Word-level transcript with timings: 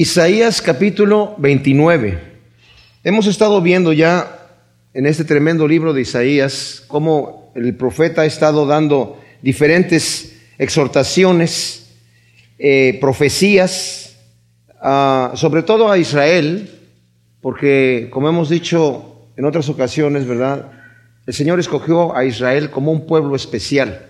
Isaías 0.00 0.62
capítulo 0.62 1.34
29. 1.36 2.18
Hemos 3.04 3.26
estado 3.26 3.60
viendo 3.60 3.92
ya 3.92 4.48
en 4.94 5.04
este 5.04 5.24
tremendo 5.24 5.68
libro 5.68 5.92
de 5.92 6.00
Isaías 6.00 6.82
cómo 6.88 7.52
el 7.54 7.76
profeta 7.76 8.22
ha 8.22 8.24
estado 8.24 8.64
dando 8.64 9.20
diferentes 9.42 10.40
exhortaciones, 10.56 11.92
eh, 12.58 12.96
profecías, 12.98 14.16
ah, 14.80 15.32
sobre 15.34 15.62
todo 15.62 15.92
a 15.92 15.98
Israel, 15.98 16.70
porque 17.42 18.08
como 18.10 18.30
hemos 18.30 18.48
dicho 18.48 19.28
en 19.36 19.44
otras 19.44 19.68
ocasiones, 19.68 20.26
¿verdad? 20.26 20.72
El 21.26 21.34
Señor 21.34 21.60
escogió 21.60 22.16
a 22.16 22.24
Israel 22.24 22.70
como 22.70 22.90
un 22.90 23.04
pueblo 23.06 23.36
especial. 23.36 24.06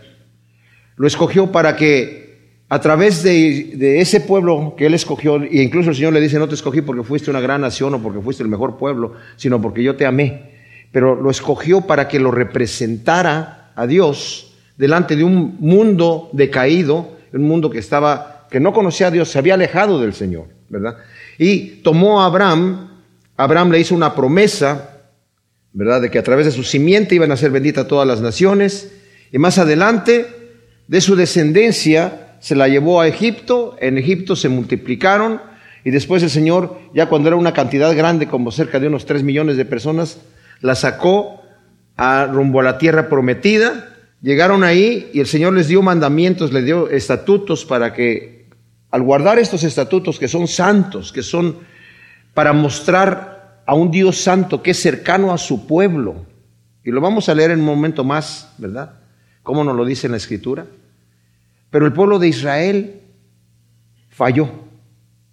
Lo 0.95 1.09
escogió 1.09 1.51
para 1.51 1.75
que 1.75 2.30
a 2.73 2.81
través 2.81 3.25
de, 3.25 4.01
ese 4.01 4.21
pueblo 4.21 4.75
que 4.79 4.87
él 4.87 4.95
escogió, 4.95 5.45
y 5.45 5.61
incluso 5.61 5.91
el 5.91 5.97
Señor 5.97 6.13
le 6.13 6.21
dice, 6.21 6.39
no 6.39 6.49
te 6.49 6.55
escogí 6.55 6.83
porque 6.83 7.03
fuiste 7.03 7.29
una 7.29 7.41
gran 7.41 7.61
nación 7.61 7.93
o 7.95 8.01
porque 8.01 8.21
fuiste 8.21 8.45
el 8.45 8.49
mejor 8.49 8.79
pueblo, 8.79 9.15
sino 9.35 9.61
porque 9.61 9.83
yo 9.83 9.97
te 9.97 10.07
amé, 10.07 10.53
pero 10.93 11.21
lo 11.21 11.33
escogió 11.33 11.81
para 11.81 12.07
que 12.07 12.21
lo 12.21 12.31
representara 12.31 13.73
a 13.75 13.89
Dios 13.89 14.55
delante 14.77 15.17
de 15.17 15.25
un 15.25 15.57
mundo 15.59 16.31
decaído, 16.33 17.17
un 17.33 17.43
mundo 17.43 17.71
que 17.71 17.81
estaba, 17.81 18.47
que 18.49 18.61
no 18.61 18.73
conocía 18.73 19.09
a 19.09 19.11
Dios, 19.11 19.29
se 19.29 19.41
había 19.41 19.55
alejado 19.55 20.01
del 20.01 20.15
Señor, 20.15 20.47
¿verdad? 20.69 20.97
Y 21.39 21.83
tomó 21.83 22.23
a 22.23 22.27
Abraham, 22.27 22.89
Abraham 23.37 23.73
le 23.73 23.81
hizo 23.81 23.97
una 23.97 24.15
promesa, 24.15 25.09
¿verdad? 25.73 26.03
De 26.03 26.11
que 26.11 26.21
a 26.21 26.23
través 26.23 26.47
de 26.47 26.53
su 26.53 26.63
simiente 26.63 27.17
iban 27.17 27.33
a 27.33 27.37
ser 27.37 27.51
benditas 27.51 27.89
todas 27.89 28.07
las 28.07 28.21
naciones, 28.21 28.93
y 29.33 29.39
más 29.39 29.59
adelante, 29.59 30.27
de 30.87 31.01
su 31.01 31.17
descendencia, 31.17 32.29
se 32.41 32.57
la 32.57 32.69
llevó 32.69 33.01
a 33.01 33.07
Egipto, 33.07 33.77
en 33.81 33.99
Egipto 33.99 34.35
se 34.35 34.49
multiplicaron 34.49 35.41
y 35.85 35.91
después 35.91 36.23
el 36.23 36.31
Señor, 36.31 36.79
ya 36.95 37.07
cuando 37.07 37.29
era 37.29 37.37
una 37.37 37.53
cantidad 37.53 37.95
grande, 37.97 38.27
como 38.27 38.51
cerca 38.51 38.81
de 38.81 38.89
unos 38.89 39.07
tres 39.07 39.23
millones 39.23 39.57
de 39.57 39.65
personas, 39.65 40.21
la 40.61 40.75
sacó 40.75 41.43
a, 41.97 42.27
rumbo 42.27 42.61
a 42.61 42.65
la 42.65 42.79
tierra 42.79 43.09
prometida. 43.09 43.97
Llegaron 44.21 44.65
ahí 44.65 45.11
y 45.15 45.21
el 45.21 45.27
Señor 45.27 45.55
les 45.55 45.69
dio 45.69 45.81
mandamientos, 45.81 46.53
les 46.53 46.65
dio 46.65 46.91
estatutos 46.91 47.65
para 47.65 47.95
que, 47.95 48.49
al 48.91 49.03
guardar 49.03 49.39
estos 49.39 49.65
estatutos 49.65 50.19
que 50.19 50.29
son 50.29 50.49
santos, 50.49 51.13
que 51.13 51.23
son 51.23 51.59
para 52.35 52.53
mostrar 52.53 53.63
a 53.67 53.75
un 53.75 53.91
Dios 53.91 54.19
santo 54.19 54.63
que 54.63 54.73
es 54.73 54.81
cercano 54.81 55.33
a 55.33 55.39
su 55.39 55.67
pueblo, 55.67 56.27
y 56.85 56.91
lo 56.91 57.01
vamos 57.01 57.29
a 57.29 57.35
leer 57.35 57.51
en 57.53 57.61
un 57.61 57.67
momento 57.67 58.05
más, 58.05 58.53
¿verdad? 58.59 58.95
¿Cómo 59.43 59.65
nos 59.65 59.77
lo 59.77 59.85
dice 59.85 60.09
la 60.09 60.17
Escritura? 60.17 60.67
Pero 61.71 61.87
el 61.87 61.93
pueblo 61.93 62.19
de 62.19 62.29
Israel 62.29 63.01
falló. 64.09 64.51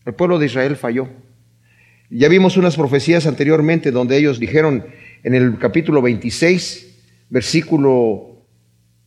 El 0.06 0.14
pueblo 0.14 0.40
de 0.40 0.46
Israel 0.46 0.76
falló. 0.76 1.10
Ya 2.10 2.30
vimos 2.30 2.56
unas 2.56 2.78
profecías 2.78 3.28
anteriormente 3.28 3.92
donde 3.92 4.18
ellos 4.18 4.40
dijeron 4.40 4.86
en 5.24 5.36
el 5.36 5.58
capítulo 5.58 6.02
26, 6.02 6.88
versículo 7.30 8.46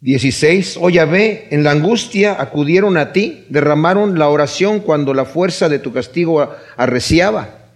16, 0.02 0.78
oye 0.80 1.04
ve, 1.04 1.48
en 1.50 1.64
la 1.64 1.70
angustia 1.70 2.40
acudieron 2.40 2.96
a 2.96 3.12
ti, 3.12 3.46
derramaron 3.48 4.18
la 4.18 4.28
oración 4.28 4.80
cuando 4.80 5.14
la 5.14 5.24
fuerza 5.24 5.68
de 5.68 5.78
tu 5.78 5.92
castigo 5.92 6.50
arreciaba, 6.76 7.70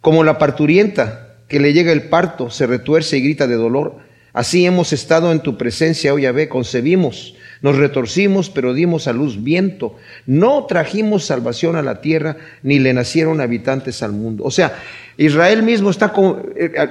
como 0.00 0.22
la 0.22 0.38
parturienta 0.38 1.38
que 1.48 1.60
le 1.60 1.72
llega 1.72 1.92
el 1.92 2.02
parto, 2.02 2.50
se 2.50 2.66
retuerce 2.66 3.18
y 3.18 3.22
grita 3.22 3.46
de 3.46 3.54
dolor. 3.54 3.96
Así 4.32 4.66
hemos 4.66 4.92
estado 4.92 5.32
en 5.32 5.40
tu 5.40 5.56
presencia, 5.56 6.14
oye 6.14 6.30
ve, 6.30 6.48
concebimos 6.48 7.34
nos 7.62 7.76
retorcimos, 7.76 8.50
pero 8.50 8.74
dimos 8.74 9.08
a 9.08 9.12
luz 9.12 9.42
viento. 9.42 9.96
No 10.26 10.66
trajimos 10.66 11.24
salvación 11.24 11.76
a 11.76 11.82
la 11.82 12.00
tierra, 12.00 12.36
ni 12.62 12.78
le 12.78 12.92
nacieron 12.92 13.40
habitantes 13.40 14.02
al 14.02 14.12
mundo. 14.12 14.44
O 14.44 14.50
sea, 14.50 14.78
Israel 15.16 15.62
mismo 15.62 15.90
está, 15.90 16.12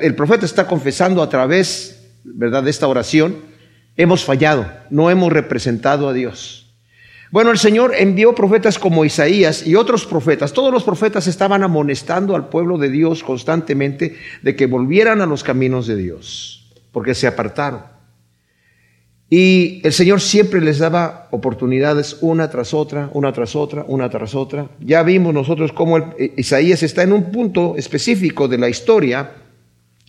el 0.02 0.16
profeta 0.16 0.46
está 0.46 0.68
confesando 0.68 1.22
a 1.22 1.30
través, 1.30 2.04
¿verdad?, 2.24 2.64
de 2.64 2.70
esta 2.70 2.88
oración, 2.88 3.38
hemos 3.96 4.24
fallado, 4.24 4.70
no 4.90 5.10
hemos 5.10 5.32
representado 5.32 6.10
a 6.10 6.14
Dios. 6.14 6.66
Bueno, 7.30 7.52
el 7.52 7.58
Señor 7.58 7.94
envió 7.98 8.34
profetas 8.34 8.80
como 8.80 9.04
Isaías 9.04 9.68
y 9.68 9.76
otros 9.76 10.06
profetas. 10.06 10.54
Todos 10.54 10.72
los 10.72 10.84
profetas 10.84 11.28
estaban 11.28 11.62
amonestando 11.62 12.36
al 12.36 12.48
pueblo 12.48 12.78
de 12.78 12.90
Dios 12.90 13.22
constantemente 13.22 14.18
de 14.42 14.56
que 14.56 14.66
volvieran 14.66 15.22
a 15.22 15.26
los 15.26 15.44
caminos 15.44 15.88
de 15.88 15.98
Dios, 15.98 16.72
porque 16.94 17.16
se 17.16 17.28
apartaron. 17.28 17.97
Y 19.30 19.82
el 19.84 19.92
Señor 19.92 20.22
siempre 20.22 20.62
les 20.62 20.80
daba 20.80 21.28
oportunidades 21.32 22.18
una 22.22 22.50
tras 22.50 22.74
otra, 22.74 23.10
una 23.14 23.34
tras 23.34 23.56
otra, 23.56 23.84
una 23.88 24.10
tras 24.10 24.34
otra. 24.36 24.70
Ya 24.80 25.04
vimos 25.04 25.34
nosotros 25.34 25.74
cómo 25.74 25.98
eh, 25.98 26.34
Isaías 26.38 26.82
está 26.82 27.04
en 27.04 27.12
un 27.12 27.32
punto 27.32 27.76
específico 27.76 28.48
de 28.48 28.58
la 28.58 28.70
historia 28.70 29.32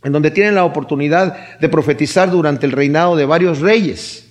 en 0.04 0.12
donde 0.12 0.30
tienen 0.30 0.54
la 0.54 0.64
oportunidad 0.64 1.58
de 1.58 1.68
profetizar 1.68 2.30
durante 2.30 2.66
el 2.66 2.72
reinado 2.72 3.16
de 3.16 3.26
varios 3.26 3.58
reyes. 3.58 4.26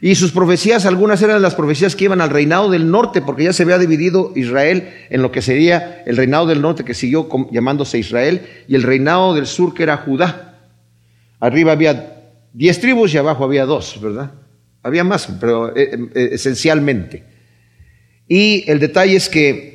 Y 0.00 0.14
sus 0.16 0.32
profecías, 0.32 0.86
algunas 0.86 1.22
eran 1.22 1.42
las 1.42 1.54
profecías 1.54 1.94
que 1.94 2.04
iban 2.04 2.20
al 2.20 2.30
reinado 2.30 2.70
del 2.70 2.90
norte, 2.90 3.22
porque 3.22 3.44
ya 3.44 3.52
se 3.52 3.62
había 3.62 3.78
dividido 3.78 4.32
Israel 4.34 4.92
en 5.10 5.22
lo 5.22 5.30
que 5.30 5.42
sería 5.42 6.02
el 6.06 6.16
reinado 6.16 6.46
del 6.46 6.60
norte, 6.60 6.84
que 6.84 6.94
siguió 6.94 7.28
llamándose 7.52 7.98
Israel, 7.98 8.42
y 8.66 8.74
el 8.74 8.82
reinado 8.82 9.32
del 9.34 9.46
sur, 9.46 9.74
que 9.74 9.84
era 9.84 9.96
Judá. 9.96 10.58
Arriba 11.38 11.72
había 11.72 12.11
diez 12.52 12.80
tribus 12.80 13.14
y 13.14 13.18
abajo 13.18 13.44
había 13.44 13.66
dos, 13.66 13.98
¿verdad? 14.00 14.32
Había 14.82 15.04
más, 15.04 15.28
pero 15.40 15.76
eh, 15.76 15.90
eh, 16.14 16.30
esencialmente. 16.32 17.24
Y 18.28 18.64
el 18.70 18.78
detalle 18.78 19.16
es 19.16 19.28
que 19.28 19.72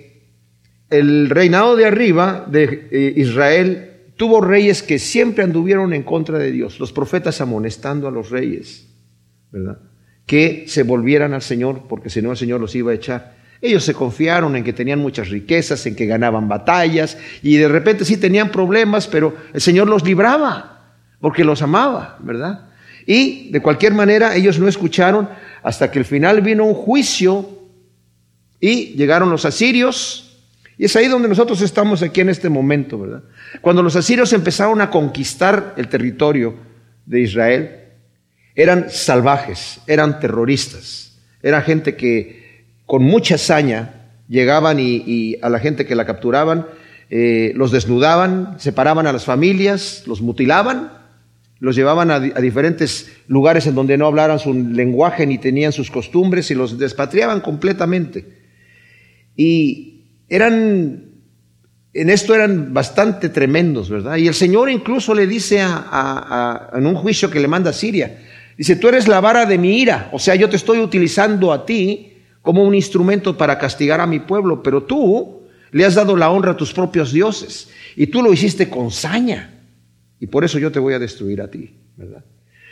el 0.89 1.29
reinado 1.29 1.75
de 1.75 1.85
arriba 1.85 2.45
de 2.49 2.87
eh, 2.91 3.13
Israel 3.17 3.91
tuvo 4.15 4.41
reyes 4.41 4.83
que 4.83 4.99
siempre 4.99 5.43
anduvieron 5.43 5.93
en 5.93 6.03
contra 6.03 6.37
de 6.37 6.51
Dios, 6.51 6.79
los 6.79 6.91
profetas 6.91 7.39
amonestando 7.39 8.07
a 8.07 8.11
los 8.11 8.29
reyes, 8.29 8.87
¿verdad? 9.51 9.79
Que 10.25 10.65
se 10.67 10.83
volvieran 10.83 11.33
al 11.33 11.41
Señor, 11.41 11.83
porque 11.87 12.09
si 12.09 12.21
no 12.21 12.31
el 12.31 12.37
Señor 12.37 12.59
los 12.59 12.75
iba 12.75 12.91
a 12.91 12.95
echar. 12.95 13.37
Ellos 13.61 13.83
se 13.83 13.93
confiaron 13.93 14.55
en 14.55 14.63
que 14.63 14.73
tenían 14.73 14.99
muchas 14.99 15.29
riquezas, 15.29 15.85
en 15.85 15.95
que 15.95 16.05
ganaban 16.05 16.47
batallas, 16.47 17.17
y 17.41 17.57
de 17.57 17.67
repente 17.67 18.05
sí 18.05 18.17
tenían 18.17 18.51
problemas, 18.51 19.07
pero 19.07 19.35
el 19.53 19.61
Señor 19.61 19.87
los 19.87 20.03
libraba, 20.03 20.95
porque 21.19 21.43
los 21.43 21.61
amaba, 21.61 22.17
¿verdad? 22.21 22.66
Y 23.07 23.49
de 23.51 23.61
cualquier 23.61 23.93
manera 23.93 24.35
ellos 24.35 24.59
no 24.59 24.67
escucharon 24.67 25.29
hasta 25.63 25.89
que 25.89 25.99
al 25.99 26.05
final 26.05 26.41
vino 26.41 26.65
un 26.65 26.73
juicio 26.73 27.49
y 28.59 28.87
llegaron 28.95 29.31
los 29.31 29.45
asirios. 29.45 30.43
Y 30.77 30.85
es 30.85 30.95
ahí 30.97 31.07
donde 31.07 31.29
nosotros 31.29 31.61
estamos 31.61 32.03
aquí 32.03 32.19
en 32.19 32.29
este 32.29 32.49
momento, 32.49 32.99
¿verdad? 32.99 33.23
Cuando 33.61 33.81
los 33.81 33.95
asirios 33.95 34.33
empezaron 34.33 34.81
a 34.81 34.91
conquistar 34.91 35.73
el 35.77 35.87
territorio 35.87 36.55
de 37.05 37.21
Israel, 37.21 37.75
eran 38.53 38.89
salvajes, 38.89 39.79
eran 39.87 40.19
terroristas, 40.19 41.17
era 41.41 41.61
gente 41.61 41.95
que 41.95 42.65
con 42.85 43.03
mucha 43.03 43.35
hazaña 43.35 43.93
llegaban 44.27 44.79
y, 44.81 45.37
a 45.41 45.49
la 45.49 45.59
gente 45.59 45.85
que 45.85 45.95
la 45.95 46.05
capturaban, 46.05 46.67
eh, 47.09 47.53
los 47.55 47.71
desnudaban, 47.71 48.59
separaban 48.59 49.07
a 49.07 49.13
las 49.13 49.23
familias, 49.23 50.03
los 50.07 50.21
mutilaban 50.21 51.06
los 51.59 51.75
llevaban 51.75 52.11
a, 52.11 52.19
diferentes 52.19 53.11
lugares 53.27 53.65
en 53.67 53.75
donde 53.75 53.97
no 53.97 54.05
hablaran 54.05 54.39
su 54.39 54.53
lenguaje 54.53 55.25
ni 55.25 55.37
tenían 55.37 55.71
sus 55.71 55.89
costumbres 55.89 56.51
y 56.51 56.55
los 56.55 56.77
despatriaban 56.77 57.41
completamente. 57.41 58.25
Y 59.35 60.05
eran, 60.29 61.05
en 61.93 62.09
esto 62.09 62.35
eran 62.35 62.73
bastante 62.73 63.29
tremendos, 63.29 63.89
¿verdad? 63.89 64.17
Y 64.17 64.27
el 64.27 64.33
Señor 64.33 64.69
incluso 64.69 65.15
le 65.15 65.25
dice 65.25 65.61
a, 65.61 66.69
en 66.73 66.85
un 66.85 66.95
juicio 66.95 67.29
que 67.29 67.39
le 67.39 67.47
manda 67.47 67.71
a 67.71 67.73
Siria, 67.73 68.19
dice, 68.57 68.75
tú 68.75 68.87
eres 68.87 69.07
la 69.07 69.19
vara 69.19 69.45
de 69.45 69.57
mi 69.57 69.79
ira, 69.79 70.09
o 70.11 70.19
sea, 70.19 70.35
yo 70.35 70.49
te 70.49 70.55
estoy 70.55 70.79
utilizando 70.79 71.51
a 71.51 71.65
ti 71.65 72.13
como 72.41 72.63
un 72.63 72.75
instrumento 72.75 73.37
para 73.37 73.57
castigar 73.57 73.99
a 73.99 74.07
mi 74.07 74.19
pueblo, 74.19 74.61
pero 74.61 74.83
tú 74.83 75.41
le 75.71 75.85
has 75.85 75.95
dado 75.95 76.15
la 76.15 76.29
honra 76.29 76.51
a 76.51 76.57
tus 76.57 76.71
propios 76.71 77.11
dioses 77.11 77.69
y 77.95 78.07
tú 78.07 78.21
lo 78.21 78.31
hiciste 78.31 78.69
con 78.69 78.91
saña. 78.91 79.56
Y 80.19 80.27
por 80.27 80.43
eso 80.43 80.59
yo 80.59 80.71
te 80.71 80.79
voy 80.79 80.93
a 80.93 80.99
destruir 80.99 81.41
a 81.41 81.49
ti, 81.49 81.75
¿verdad? 81.95 82.23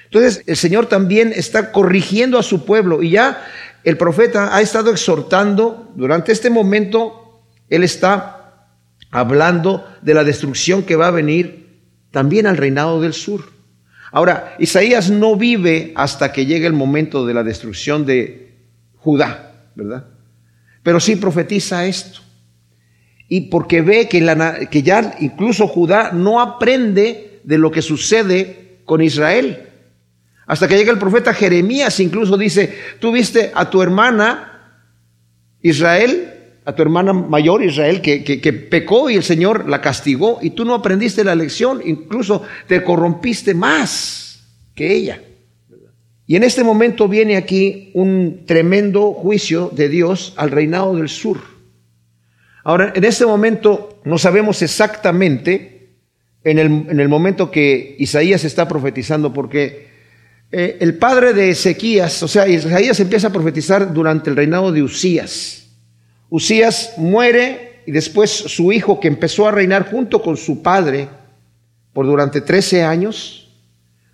Entonces 0.06 0.44
el 0.46 0.56
Señor 0.56 0.88
también 0.88 1.34
está 1.36 1.72
corrigiendo 1.72 2.38
a 2.38 2.44
su 2.44 2.66
pueblo 2.66 3.04
y 3.04 3.12
ya 3.12 3.46
el 3.84 3.98
profeta 3.98 4.56
ha 4.56 4.62
estado 4.62 4.92
exhortando, 4.92 5.92
durante 5.96 6.32
este 6.32 6.50
momento, 6.50 7.44
él 7.70 7.84
está 7.84 8.68
hablando 9.12 9.86
de 10.02 10.14
la 10.14 10.24
destrucción 10.24 10.84
que 10.84 10.96
va 10.96 11.08
a 11.08 11.12
venir 11.12 11.82
también 12.12 12.48
al 12.48 12.58
reinado 12.58 13.00
del 13.00 13.14
sur. 13.14 13.42
Ahora, 14.12 14.56
Isaías 14.60 15.10
no 15.12 15.36
vive 15.36 15.92
hasta 15.96 16.32
que 16.32 16.46
llegue 16.46 16.66
el 16.66 16.74
momento 16.74 17.26
de 17.26 17.34
la 17.34 17.44
destrucción 17.44 18.06
de 18.06 18.56
Judá, 18.96 19.54
¿verdad? 19.76 20.08
Pero 20.82 21.00
sí 21.00 21.16
profetiza 21.18 21.86
esto. 21.86 22.22
Y 23.28 23.42
porque 23.50 23.82
ve 23.82 24.08
que, 24.08 24.68
que 24.72 24.84
ya 24.84 25.16
incluso 25.20 25.68
Judá 25.68 26.12
no 26.12 26.40
aprende 26.40 27.35
de 27.46 27.58
lo 27.58 27.72
que 27.72 27.82
sucede 27.82 28.80
con 28.86 29.02
Israel. 29.02 29.70
Hasta 30.48 30.68
que 30.68 30.78
llega 30.78 30.92
el 30.92 31.00
profeta 31.00 31.34
Jeremías, 31.34 32.00
incluso 32.00 32.38
dice, 32.38 32.76
tú 33.00 33.12
viste 33.12 33.52
a 33.54 33.70
tu 33.70 33.82
hermana 33.82 34.52
Israel 35.62 36.32
a 36.66 36.74
tu 36.74 36.82
hermana 36.82 37.14
mayor 37.14 37.64
Israel 37.64 38.02
que, 38.02 38.24
que, 38.24 38.54
pecó 38.54 39.10
y 39.10 39.16
el 39.16 39.24
Señor 39.24 39.70
la 39.70 39.82
castigó 39.82 40.40
y 40.42 40.50
tú 40.50 40.66
no 40.66 40.74
aprendiste 40.74 41.24
la 41.24 41.36
lección, 41.36 41.80
incluso 41.86 42.42
te 42.68 42.84
corrompiste 42.84 43.54
más 43.54 44.44
que 44.74 44.92
ella. 44.94 45.22
Y 46.26 46.36
en 46.36 46.44
este 46.44 46.64
momento 46.64 47.08
viene 47.08 47.38
aquí 47.38 47.92
un 47.94 48.46
tremendo 48.48 49.14
juicio 49.14 49.70
de 49.74 49.90
Dios 49.90 50.34
al 50.38 50.50
reinado 50.50 50.96
del 50.96 51.08
sur. 51.08 51.40
Ahora, 52.64 52.94
en 52.96 53.04
este 53.04 53.28
momento 53.28 54.02
no 54.06 54.18
sabemos 54.18 54.64
exactamente 54.64 55.75
en 56.46 56.60
el, 56.60 57.00
en 57.00 57.10
momento 57.10 57.50
que 57.50 57.96
Isaías 57.98 58.44
está 58.46 58.68
profetizando, 58.68 59.34
porque 59.34 59.88
eh, 60.52 60.78
el 60.80 60.96
padre 60.98 61.34
de 61.34 61.50
Ezequías, 61.50 62.22
o 62.22 62.28
sea, 62.28 62.48
Isaías 62.48 63.00
empieza 63.00 63.28
a 63.28 63.34
profetizar 63.34 63.92
durante 63.92 64.30
el 64.30 64.36
reinado 64.36 64.72
de 64.72 64.84
Usías. 64.84 65.68
Usías 66.30 66.94
muere 66.98 67.82
y 67.88 67.92
después 67.92 68.30
su 68.30 68.72
hijo, 68.72 69.00
que 69.00 69.08
empezó 69.08 69.48
a 69.48 69.52
reinar 69.52 69.90
junto 69.90 70.22
con 70.22 70.38
su 70.38 70.62
padre 70.62 71.10
por 71.94 72.06
durante 72.06 72.42
13 72.42 72.84
años, 72.84 73.52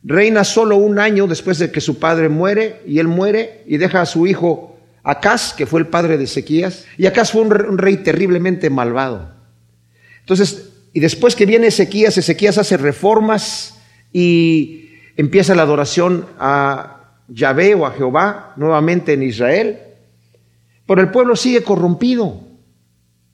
reina 0.01 0.45
solo 0.45 0.77
un 0.77 0.99
año 0.99 1.27
después 1.27 1.59
de 1.59 1.69
que 1.69 1.81
su 1.81 1.99
padre 1.99 2.29
muere 2.29 2.81
y 2.87 2.99
él 2.99 3.09
muere 3.09 3.63
y 3.67 3.75
deja 3.75 4.01
a 4.01 4.05
su 4.05 4.25
hijo 4.25 4.79
Acaz, 5.03 5.53
que 5.53 5.65
fue 5.65 5.81
el 5.81 5.87
padre 5.87 6.17
de 6.17 6.23
Ezequías, 6.23 6.85
y 6.97 7.07
Acaz 7.07 7.31
fue 7.31 7.41
un 7.41 7.77
rey 7.77 7.97
terriblemente 7.97 8.69
malvado. 8.69 9.33
Entonces, 10.21 10.70
y 10.93 10.99
después 10.99 11.35
que 11.35 11.45
viene 11.45 11.67
Ezequías, 11.67 12.17
Ezequías 12.17 12.57
hace 12.57 12.77
reformas 12.77 13.79
y 14.11 14.89
empieza 15.15 15.55
la 15.55 15.63
adoración 15.63 16.27
a 16.39 17.15
Yahvé 17.27 17.75
o 17.75 17.85
a 17.85 17.91
Jehová 17.91 18.53
nuevamente 18.57 19.13
en 19.13 19.23
Israel. 19.23 19.79
Pero 20.85 21.01
el 21.01 21.11
pueblo 21.11 21.35
sigue 21.35 21.63
corrompido. 21.63 22.41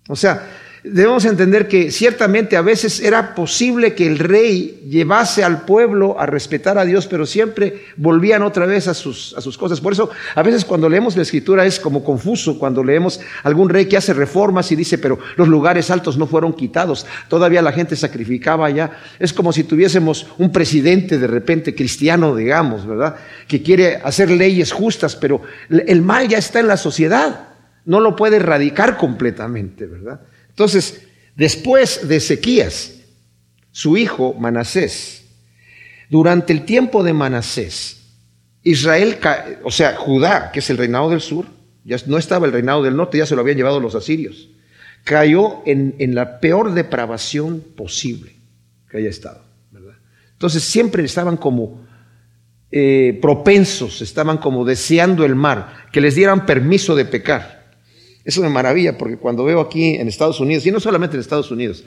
O 0.08 0.16
sea, 0.16 0.48
debemos 0.92 1.26
entender 1.26 1.68
que 1.68 1.92
ciertamente 1.92 2.58
a 2.58 2.62
veces 2.62 3.00
era 3.00 3.36
posible 3.36 3.94
que 3.94 4.08
el 4.08 4.20
rey 4.20 4.84
llevase 4.90 5.44
al 5.44 5.66
pueblo 5.66 6.20
a 6.20 6.26
respetar 6.26 6.78
a 6.78 6.86
Dios, 6.86 7.08
pero 7.08 7.26
siempre 7.26 7.86
volvían 7.96 8.44
otra 8.44 8.66
vez 8.66 8.88
a 8.88 8.94
sus, 8.94 9.34
a 9.38 9.42
sus 9.42 9.58
cosas. 9.58 9.82
Por 9.82 9.94
eso 9.94 10.10
a 10.36 10.44
veces 10.44 10.66
cuando 10.66 10.90
leemos 10.90 11.16
la 11.16 11.24
escritura 11.24 11.66
es 11.66 11.80
como 11.80 12.04
confuso, 12.04 12.58
cuando 12.60 12.84
leemos 12.84 13.20
algún 13.44 13.70
rey 13.70 13.86
que 13.86 13.98
hace 13.98 14.14
reformas 14.14 14.72
y 14.72 14.76
dice, 14.76 14.98
pero 14.98 15.20
los 15.36 15.48
lugares 15.48 15.92
altos 15.92 16.18
no 16.18 16.28
fueron 16.28 16.54
quitados, 16.54 17.06
todavía 17.30 17.62
la 17.62 17.72
gente 17.72 17.96
sacrificaba 17.96 18.66
allá. 18.66 18.92
Es 19.20 19.34
como 19.34 19.54
si 19.54 19.64
tuviésemos 19.64 20.28
un 20.38 20.52
presidente 20.52 21.18
de 21.18 21.28
repente 21.28 21.76
cristiano, 21.76 22.36
digamos, 22.36 22.86
¿verdad? 22.86 23.16
Que 23.48 23.62
quiere 23.62 23.98
hacer 24.04 24.30
leyes 24.32 24.72
justas, 24.72 25.16
pero 25.16 25.42
el 25.70 26.02
mal 26.02 26.28
ya 26.28 26.38
está 26.38 26.60
en 26.60 26.68
la 26.68 26.78
sociedad, 26.78 27.50
no 27.86 28.00
lo 28.00 28.16
puede 28.16 28.38
erradicar 28.38 28.98
completamente, 28.98 29.86
¿verdad? 29.86 30.22
Entonces, 30.58 31.04
después 31.36 32.08
de 32.08 32.16
Ezequías, 32.16 32.96
su 33.72 33.96
hijo 33.96 34.34
Manasés, 34.34 35.24
durante 36.10 36.52
el 36.52 36.66
tiempo 36.66 37.04
de 37.04 37.14
Manasés, 37.14 38.02
Israel, 38.64 39.20
o 39.64 39.70
sea, 39.70 39.96
Judá, 39.98 40.52
que 40.52 40.58
es 40.58 40.70
el 40.72 40.80
reinado 40.80 41.12
del 41.12 41.22
sur, 41.22 41.46
ya 41.84 41.98
no 42.08 42.18
estaba 42.18 42.48
el 42.48 42.54
reinado 42.54 42.82
del 42.82 42.96
norte, 42.96 43.20
ya 43.20 43.28
se 43.28 43.36
lo 43.36 43.42
habían 43.42 43.58
llevado 43.58 43.80
los 43.80 43.94
asirios, 43.94 44.50
cayó 45.04 45.62
en, 45.68 46.16
la 46.16 46.40
peor 46.40 46.74
depravación 46.74 47.62
posible 47.76 48.36
que 48.90 48.98
haya 48.98 49.10
estado. 49.10 49.44
¿verdad? 49.70 49.94
Entonces 50.32 50.64
siempre 50.64 51.04
estaban 51.04 51.38
como 51.38 51.86
eh, 52.72 53.20
propensos, 53.22 54.02
estaban 54.02 54.40
como 54.40 54.66
deseando 54.66 55.24
el 55.24 55.36
mar, 55.36 55.86
que 55.92 56.02
les 56.02 56.16
dieran 56.16 56.48
permiso 56.48 56.96
de 56.96 57.06
pecar. 57.06 57.57
Eso 58.28 58.42
me 58.42 58.50
maravilla 58.50 58.98
porque 58.98 59.16
cuando 59.16 59.46
veo 59.46 59.62
aquí 59.62 59.96
en 59.96 60.10
Estados 60.10 60.42
Unidos, 60.42 60.66
y 60.66 60.72
no 60.72 60.82
solamente 60.82 61.16
en 61.16 61.22
Estados 61.22 61.50
Unidos, 61.50 61.86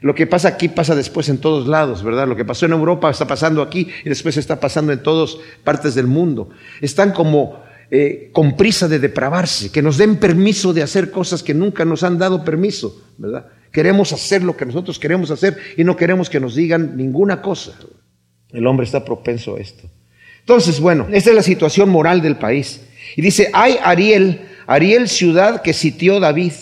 lo 0.00 0.14
que 0.14 0.26
pasa 0.26 0.48
aquí 0.48 0.70
pasa 0.70 0.94
después 0.94 1.28
en 1.28 1.36
todos 1.36 1.68
lados, 1.68 2.02
¿verdad? 2.02 2.26
Lo 2.26 2.34
que 2.34 2.46
pasó 2.46 2.64
en 2.64 2.72
Europa 2.72 3.10
está 3.10 3.26
pasando 3.26 3.60
aquí 3.60 3.86
y 4.02 4.08
después 4.08 4.38
está 4.38 4.58
pasando 4.58 4.90
en 4.90 5.02
todas 5.02 5.36
partes 5.62 5.94
del 5.94 6.06
mundo. 6.06 6.48
Están 6.80 7.12
como 7.12 7.62
eh, 7.90 8.30
con 8.32 8.56
prisa 8.56 8.88
de 8.88 9.00
depravarse, 9.00 9.70
que 9.70 9.82
nos 9.82 9.98
den 9.98 10.16
permiso 10.16 10.72
de 10.72 10.82
hacer 10.82 11.10
cosas 11.10 11.42
que 11.42 11.52
nunca 11.52 11.84
nos 11.84 12.04
han 12.04 12.16
dado 12.16 12.42
permiso, 12.42 12.98
¿verdad? 13.18 13.48
Queremos 13.70 14.14
hacer 14.14 14.42
lo 14.42 14.56
que 14.56 14.64
nosotros 14.64 14.98
queremos 14.98 15.30
hacer 15.30 15.58
y 15.76 15.84
no 15.84 15.94
queremos 15.94 16.30
que 16.30 16.40
nos 16.40 16.54
digan 16.54 16.96
ninguna 16.96 17.42
cosa. 17.42 17.78
El 18.48 18.66
hombre 18.66 18.86
está 18.86 19.04
propenso 19.04 19.56
a 19.56 19.60
esto. 19.60 19.90
Entonces, 20.38 20.80
bueno, 20.80 21.06
esta 21.12 21.28
es 21.28 21.36
la 21.36 21.42
situación 21.42 21.90
moral 21.90 22.22
del 22.22 22.36
país. 22.36 22.80
Y 23.14 23.20
dice, 23.20 23.50
ay 23.52 23.76
Ariel, 23.82 24.40
Ariel 24.70 25.08
ciudad 25.08 25.62
que 25.62 25.72
sitió 25.72 26.20
David. 26.20 26.52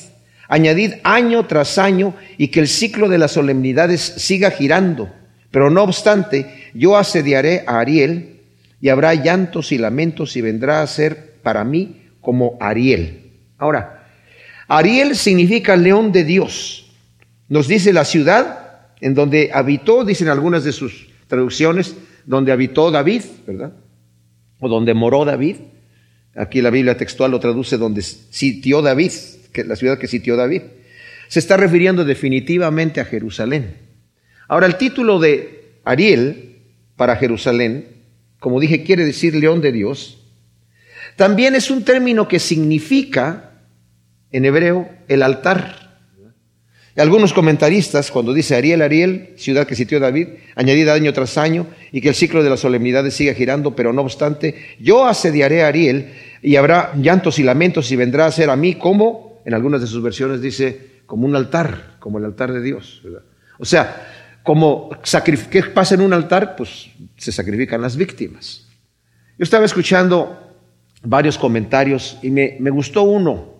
Añadid 0.49 0.94
año 1.05 1.46
tras 1.46 1.76
año 1.76 2.14
y 2.38 2.49
que 2.49 2.60
el 2.60 2.66
ciclo 2.66 3.06
de 3.10 3.19
las 3.19 3.32
solemnidades 3.32 4.00
siga 4.00 4.50
girando. 4.50 5.10
Pero 5.50 5.69
no 5.69 5.82
obstante, 5.82 6.70
yo 6.72 6.96
asediaré 6.96 7.64
a 7.66 7.81
Ariel 7.81 8.40
y 8.81 8.88
habrá 8.88 9.12
llantos 9.12 9.72
y 9.72 9.76
lamentos 9.76 10.37
y 10.37 10.40
vendrá 10.40 10.81
a 10.81 10.87
ser 10.87 11.34
para 11.43 11.64
mí 11.64 12.06
como 12.22 12.56
Ariel. 12.60 13.31
Ahora, 13.58 14.06
Ariel 14.69 15.14
significa 15.14 15.76
león 15.76 16.11
de 16.11 16.25
Dios. 16.25 16.90
Nos 17.50 17.69
dice 17.69 17.93
la 17.93 18.06
ciudad 18.06 18.87
en 19.02 19.12
donde 19.12 19.50
habitó, 19.52 20.06
dicen 20.06 20.28
algunas 20.28 20.64
de 20.64 20.72
sus 20.72 21.08
traducciones, 21.26 21.94
donde 22.25 22.52
habitó 22.52 22.90
David, 22.90 23.25
¿verdad? 23.46 23.75
O 24.61 24.69
donde 24.70 24.94
moró 24.94 25.26
David. 25.26 25.56
Aquí 26.38 26.62
la 26.62 26.70
Biblia 26.70 26.96
textual 26.96 27.32
lo 27.32 27.40
traduce 27.40 27.79
donde 27.79 28.00
sitió 28.02 28.81
David, 28.81 29.11
que 29.52 29.64
la 29.64 29.75
ciudad 29.75 29.99
que 29.99 30.06
sitió 30.06 30.37
David. 30.37 30.62
Se 31.26 31.40
está 31.40 31.56
refiriendo 31.56 32.05
definitivamente 32.05 33.00
a 33.00 33.05
Jerusalén. 33.05 33.76
Ahora, 34.46 34.67
el 34.67 34.76
título 34.76 35.19
de 35.19 35.81
Ariel 35.85 36.58
para 36.96 37.17
Jerusalén, 37.17 37.88
como 38.38 38.61
dije, 38.61 38.85
quiere 38.85 39.05
decir 39.05 39.35
león 39.35 39.61
de 39.61 39.73
Dios. 39.73 40.23
También 41.17 41.56
es 41.56 41.73
un 41.73 41.85
término 41.85 42.29
que 42.29 42.38
significa, 42.38 43.64
en 44.31 44.44
hebreo, 44.44 44.88
el 45.08 45.25
altar. 45.25 45.88
Algunos 46.98 47.32
comentaristas, 47.32 48.10
cuando 48.10 48.34
dice 48.34 48.56
Ariel, 48.56 48.82
Ariel, 48.82 49.34
ciudad 49.36 49.68
que 49.68 49.76
sitió 49.76 50.00
David, 50.00 50.28
añadida 50.56 50.94
año 50.94 51.12
tras 51.12 51.38
año, 51.38 51.68
y 51.92 52.00
que 52.00 52.08
el 52.08 52.16
ciclo 52.16 52.42
de 52.42 52.50
las 52.50 52.58
solemnidades 52.58 53.14
siga 53.14 53.34
girando, 53.34 53.76
pero 53.76 53.92
no 53.92 54.02
obstante, 54.02 54.76
yo 54.80 55.06
asediaré 55.06 55.62
a 55.62 55.68
Ariel 55.68 56.12
y 56.42 56.56
habrá 56.56 56.92
llantos 56.96 57.38
y 57.38 57.44
lamentos 57.44 57.92
y 57.92 57.96
vendrá 57.96 58.26
a 58.26 58.32
ser 58.32 58.50
a 58.50 58.56
mí 58.56 58.74
como, 58.74 59.40
en 59.44 59.54
algunas 59.54 59.80
de 59.80 59.86
sus 59.86 60.02
versiones 60.02 60.42
dice, 60.42 61.02
como 61.06 61.24
un 61.24 61.36
altar, 61.36 61.98
como 62.00 62.18
el 62.18 62.24
altar 62.24 62.52
de 62.52 62.62
Dios. 62.62 63.00
O 63.61 63.64
sea, 63.64 64.40
como 64.42 64.90
¿qué 65.50 65.62
pasa 65.62 65.94
en 65.94 66.00
un 66.00 66.12
altar? 66.12 66.56
Pues 66.56 66.90
se 67.16 67.30
sacrifican 67.30 67.80
las 67.80 67.96
víctimas. 67.96 68.66
Yo 69.38 69.44
estaba 69.44 69.64
escuchando 69.64 70.37
varios 71.04 71.38
comentarios 71.38 72.18
y 72.23 72.30
me, 72.32 72.56
me 72.58 72.70
gustó 72.70 73.04
uno, 73.04 73.54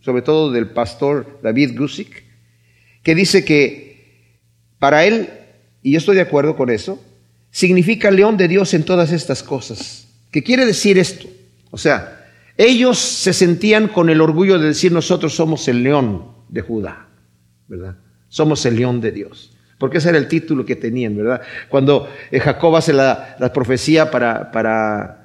sobre 0.00 0.20
todo 0.20 0.52
del 0.52 0.68
pastor 0.68 1.38
David 1.42 1.78
Gusick, 1.78 2.31
que 3.02 3.14
dice 3.14 3.44
que 3.44 4.40
para 4.78 5.04
él, 5.04 5.28
y 5.82 5.92
yo 5.92 5.98
estoy 5.98 6.16
de 6.16 6.22
acuerdo 6.22 6.56
con 6.56 6.70
eso, 6.70 7.02
significa 7.50 8.10
león 8.10 8.36
de 8.36 8.48
Dios 8.48 8.74
en 8.74 8.84
todas 8.84 9.12
estas 9.12 9.42
cosas. 9.42 10.08
¿Qué 10.30 10.42
quiere 10.42 10.64
decir 10.66 10.98
esto? 10.98 11.28
O 11.70 11.78
sea, 11.78 12.26
ellos 12.56 12.98
se 12.98 13.32
sentían 13.32 13.88
con 13.88 14.10
el 14.10 14.20
orgullo 14.20 14.58
de 14.58 14.68
decir 14.68 14.92
nosotros 14.92 15.34
somos 15.34 15.68
el 15.68 15.82
león 15.82 16.26
de 16.48 16.62
Judá, 16.62 17.08
¿verdad? 17.68 17.96
Somos 18.28 18.64
el 18.66 18.76
león 18.76 19.00
de 19.00 19.12
Dios. 19.12 19.52
Porque 19.78 19.98
ese 19.98 20.10
era 20.10 20.18
el 20.18 20.28
título 20.28 20.64
que 20.64 20.76
tenían, 20.76 21.16
¿verdad? 21.16 21.42
Cuando 21.68 22.08
eh, 22.30 22.38
Jacob 22.38 22.76
hace 22.76 22.92
la, 22.92 23.36
profecía 23.52 24.10
para, 24.10 24.52
para, 24.52 25.21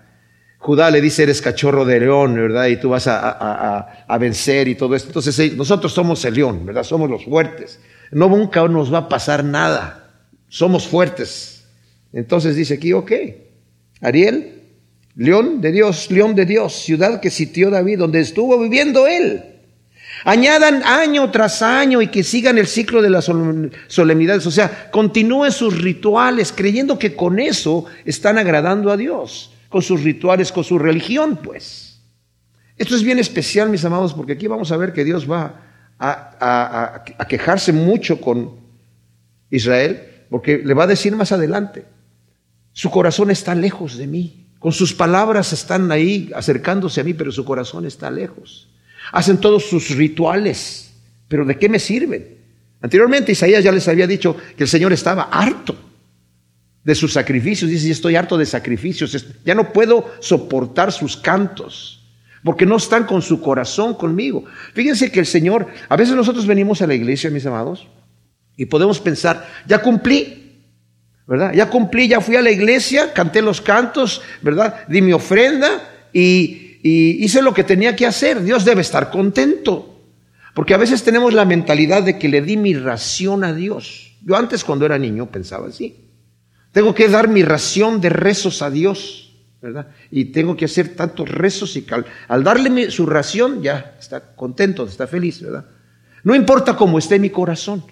Judá, 0.58 0.90
le 0.90 1.02
dice, 1.02 1.24
eres 1.24 1.42
cachorro 1.42 1.86
de 1.86 2.00
león, 2.00 2.36
¿verdad? 2.36 2.68
Y 2.68 2.78
tú 2.78 2.90
vas 2.90 3.08
a, 3.08 4.18
vencer 4.20 4.68
y 4.68 4.76
todo 4.76 4.96
esto. 4.96 5.10
Entonces 5.10 5.38
eh, 5.40 5.54
nosotros 5.56 5.94
somos 5.94 6.24
el 6.26 6.34
león, 6.34 6.66
¿verdad? 6.66 6.84
Somos 6.84 7.10
los 7.10 7.26
fuertes. 7.26 7.80
No 8.12 8.28
nunca 8.28 8.68
nos 8.68 8.94
va 8.94 9.00
a 9.00 9.10
pasar 9.10 9.44
nada. 9.44 10.12
Somos 10.50 10.88
fuertes. 10.88 11.66
Entonces 12.14 12.56
dice 12.56 12.76
aquí, 12.76 12.94
ok, 12.94 13.12
Ariel, 14.02 14.58
León 15.18 15.62
de 15.62 15.72
Dios, 15.72 16.12
león 16.12 16.36
de 16.36 16.46
Dios, 16.46 16.74
ciudad 16.74 17.20
que 17.20 17.32
sitió 17.32 17.72
David, 17.72 17.98
donde 17.98 18.20
estuvo 18.20 18.60
viviendo 18.60 19.08
él. 19.08 19.44
Añadan 20.24 20.84
año 20.84 21.32
tras 21.32 21.64
año 21.64 22.04
y 22.04 22.08
que 22.08 22.24
sigan 22.24 22.60
el 22.60 22.68
ciclo 22.68 23.02
de 23.02 23.10
las 23.10 23.26
solemnidades, 23.88 24.46
o 24.46 24.52
sea, 24.52 24.92
continúen 24.92 25.52
sus 25.52 25.82
rituales, 25.82 26.54
creyendo 26.56 27.00
que 27.00 27.16
con 27.16 27.40
eso 27.40 27.86
están 28.06 28.38
agradando 28.38 28.92
a 28.92 28.98
Dios, 28.98 29.54
con 29.70 29.82
sus 29.82 30.04
rituales, 30.04 30.52
con 30.52 30.64
su 30.64 30.80
religión, 30.80 31.40
pues. 31.44 32.00
Esto 32.78 32.96
es 32.96 33.04
bien 33.04 33.20
especial, 33.20 33.70
mis 33.70 33.84
amados, 33.86 34.14
porque 34.14 34.34
aquí 34.34 34.48
vamos 34.48 34.72
a 34.72 34.78
ver 34.78 34.94
que 34.94 35.04
Dios 35.04 35.30
va 35.30 35.62
a, 36.00 37.04
quejarse 37.28 37.74
mucho 37.74 38.22
con 38.22 38.52
Israel, 39.50 40.26
porque 40.30 40.60
le 40.60 40.74
va 40.74 40.84
a 40.84 40.88
decir 40.88 41.16
más 41.16 41.32
adelante, 41.32 41.86
su 42.74 42.92
corazón 42.92 43.32
está 43.32 43.56
lejos 43.56 43.98
de 43.98 44.08
mí. 44.08 44.44
Con 44.60 44.72
sus 44.72 44.94
palabras 44.94 45.54
están 45.54 45.92
ahí 45.92 46.32
acercándose 46.36 47.02
a 47.02 47.04
mí, 47.04 47.14
pero 47.14 47.32
su 47.32 47.44
corazón 47.46 47.86
está 47.86 48.12
lejos. 48.12 48.70
hacen 49.12 49.38
todos 49.38 49.66
sus 49.66 49.96
rituales, 49.96 50.92
pero 51.28 51.46
¿de 51.46 51.58
qué 51.58 51.70
me 51.70 51.80
sirven? 51.80 52.38
Anteriormente 52.82 53.32
Isaías 53.32 53.64
ya 53.64 53.72
les 53.72 53.88
había 53.88 54.06
dicho 54.06 54.36
que 54.56 54.64
el 54.64 54.70
Señor 54.70 54.94
estaba 54.94 55.24
harto 55.24 55.87
de 56.88 56.96
sus 56.96 57.12
sacrificios. 57.12 57.70
Dice, 57.70 57.92
estoy 57.92 58.16
harto 58.16 58.38
de 58.38 58.46
sacrificios, 58.46 59.28
ya 59.44 59.54
no 59.54 59.74
puedo 59.74 60.10
soportar 60.22 60.94
sus 60.94 61.18
cantos, 61.18 62.02
porque 62.46 62.66
no 62.66 62.78
están 62.78 63.04
con 63.04 63.22
su 63.22 63.42
corazón 63.42 63.94
conmigo. 63.94 64.46
Fíjense 64.74 65.12
que 65.12 65.20
el 65.20 65.26
Señor, 65.26 65.68
a 65.90 65.98
veces 65.98 66.16
nosotros 66.16 66.48
venimos 66.48 66.82
a 66.82 66.88
la 66.88 66.96
iglesia, 66.96 67.30
mis 67.30 67.46
amados, 67.46 67.90
y 68.56 68.68
podemos 68.68 69.02
pensar, 69.02 69.46
ya 69.68 69.80
cumplí, 69.82 70.64
¿verdad? 71.28 71.52
Ya 71.54 71.70
cumplí, 71.70 72.08
ya 72.08 72.22
fui 72.22 72.38
a 72.38 72.42
la 72.42 72.52
iglesia, 72.52 73.12
canté 73.12 73.42
los 73.42 73.60
cantos, 73.60 74.22
¿verdad? 74.42 74.88
Di 74.88 75.02
mi 75.02 75.12
ofrenda 75.12 76.08
y, 76.14 76.80
y 76.84 77.22
hice 77.22 77.42
lo 77.42 77.54
que 77.54 77.66
tenía 77.66 77.98
que 77.98 78.06
hacer. 78.06 78.42
Dios 78.42 78.64
debe 78.64 78.80
estar 78.80 79.12
contento. 79.12 80.06
Porque 80.54 80.74
a 80.74 80.78
veces 80.78 81.04
tenemos 81.04 81.34
la 81.34 81.44
mentalidad 81.44 82.02
de 82.04 82.18
que 82.18 82.30
le 82.30 82.42
di 82.42 82.56
mi 82.56 82.74
ración 82.74 83.44
a 83.44 83.54
Dios. 83.54 84.14
Yo 84.26 84.38
antes 84.38 84.64
cuando 84.64 84.86
era 84.86 84.98
niño 84.98 85.30
pensaba 85.30 85.68
así. 85.68 86.07
Tengo 86.78 86.94
que 86.94 87.10
dar 87.10 87.28
mi 87.28 87.42
ración 87.42 88.02
de 88.02 88.10
rezos 88.10 88.62
a 88.62 88.70
Dios, 88.70 89.36
¿verdad? 89.64 89.88
Y 90.12 90.26
tengo 90.26 90.56
que 90.56 90.66
hacer 90.66 90.90
tantos 90.90 91.28
rezos 91.28 91.76
y 91.76 91.84
al, 91.90 92.06
al 92.28 92.44
darle 92.44 92.92
su 92.92 93.08
ración 93.08 93.64
ya 93.64 93.96
está 94.00 94.36
contento, 94.36 94.86
está 94.86 95.08
feliz, 95.08 95.42
¿verdad? 95.42 95.66
No 96.24 96.36
importa 96.36 96.78
cómo 96.78 97.00
esté 97.00 97.18
mi 97.18 97.32
corazón. 97.32 97.84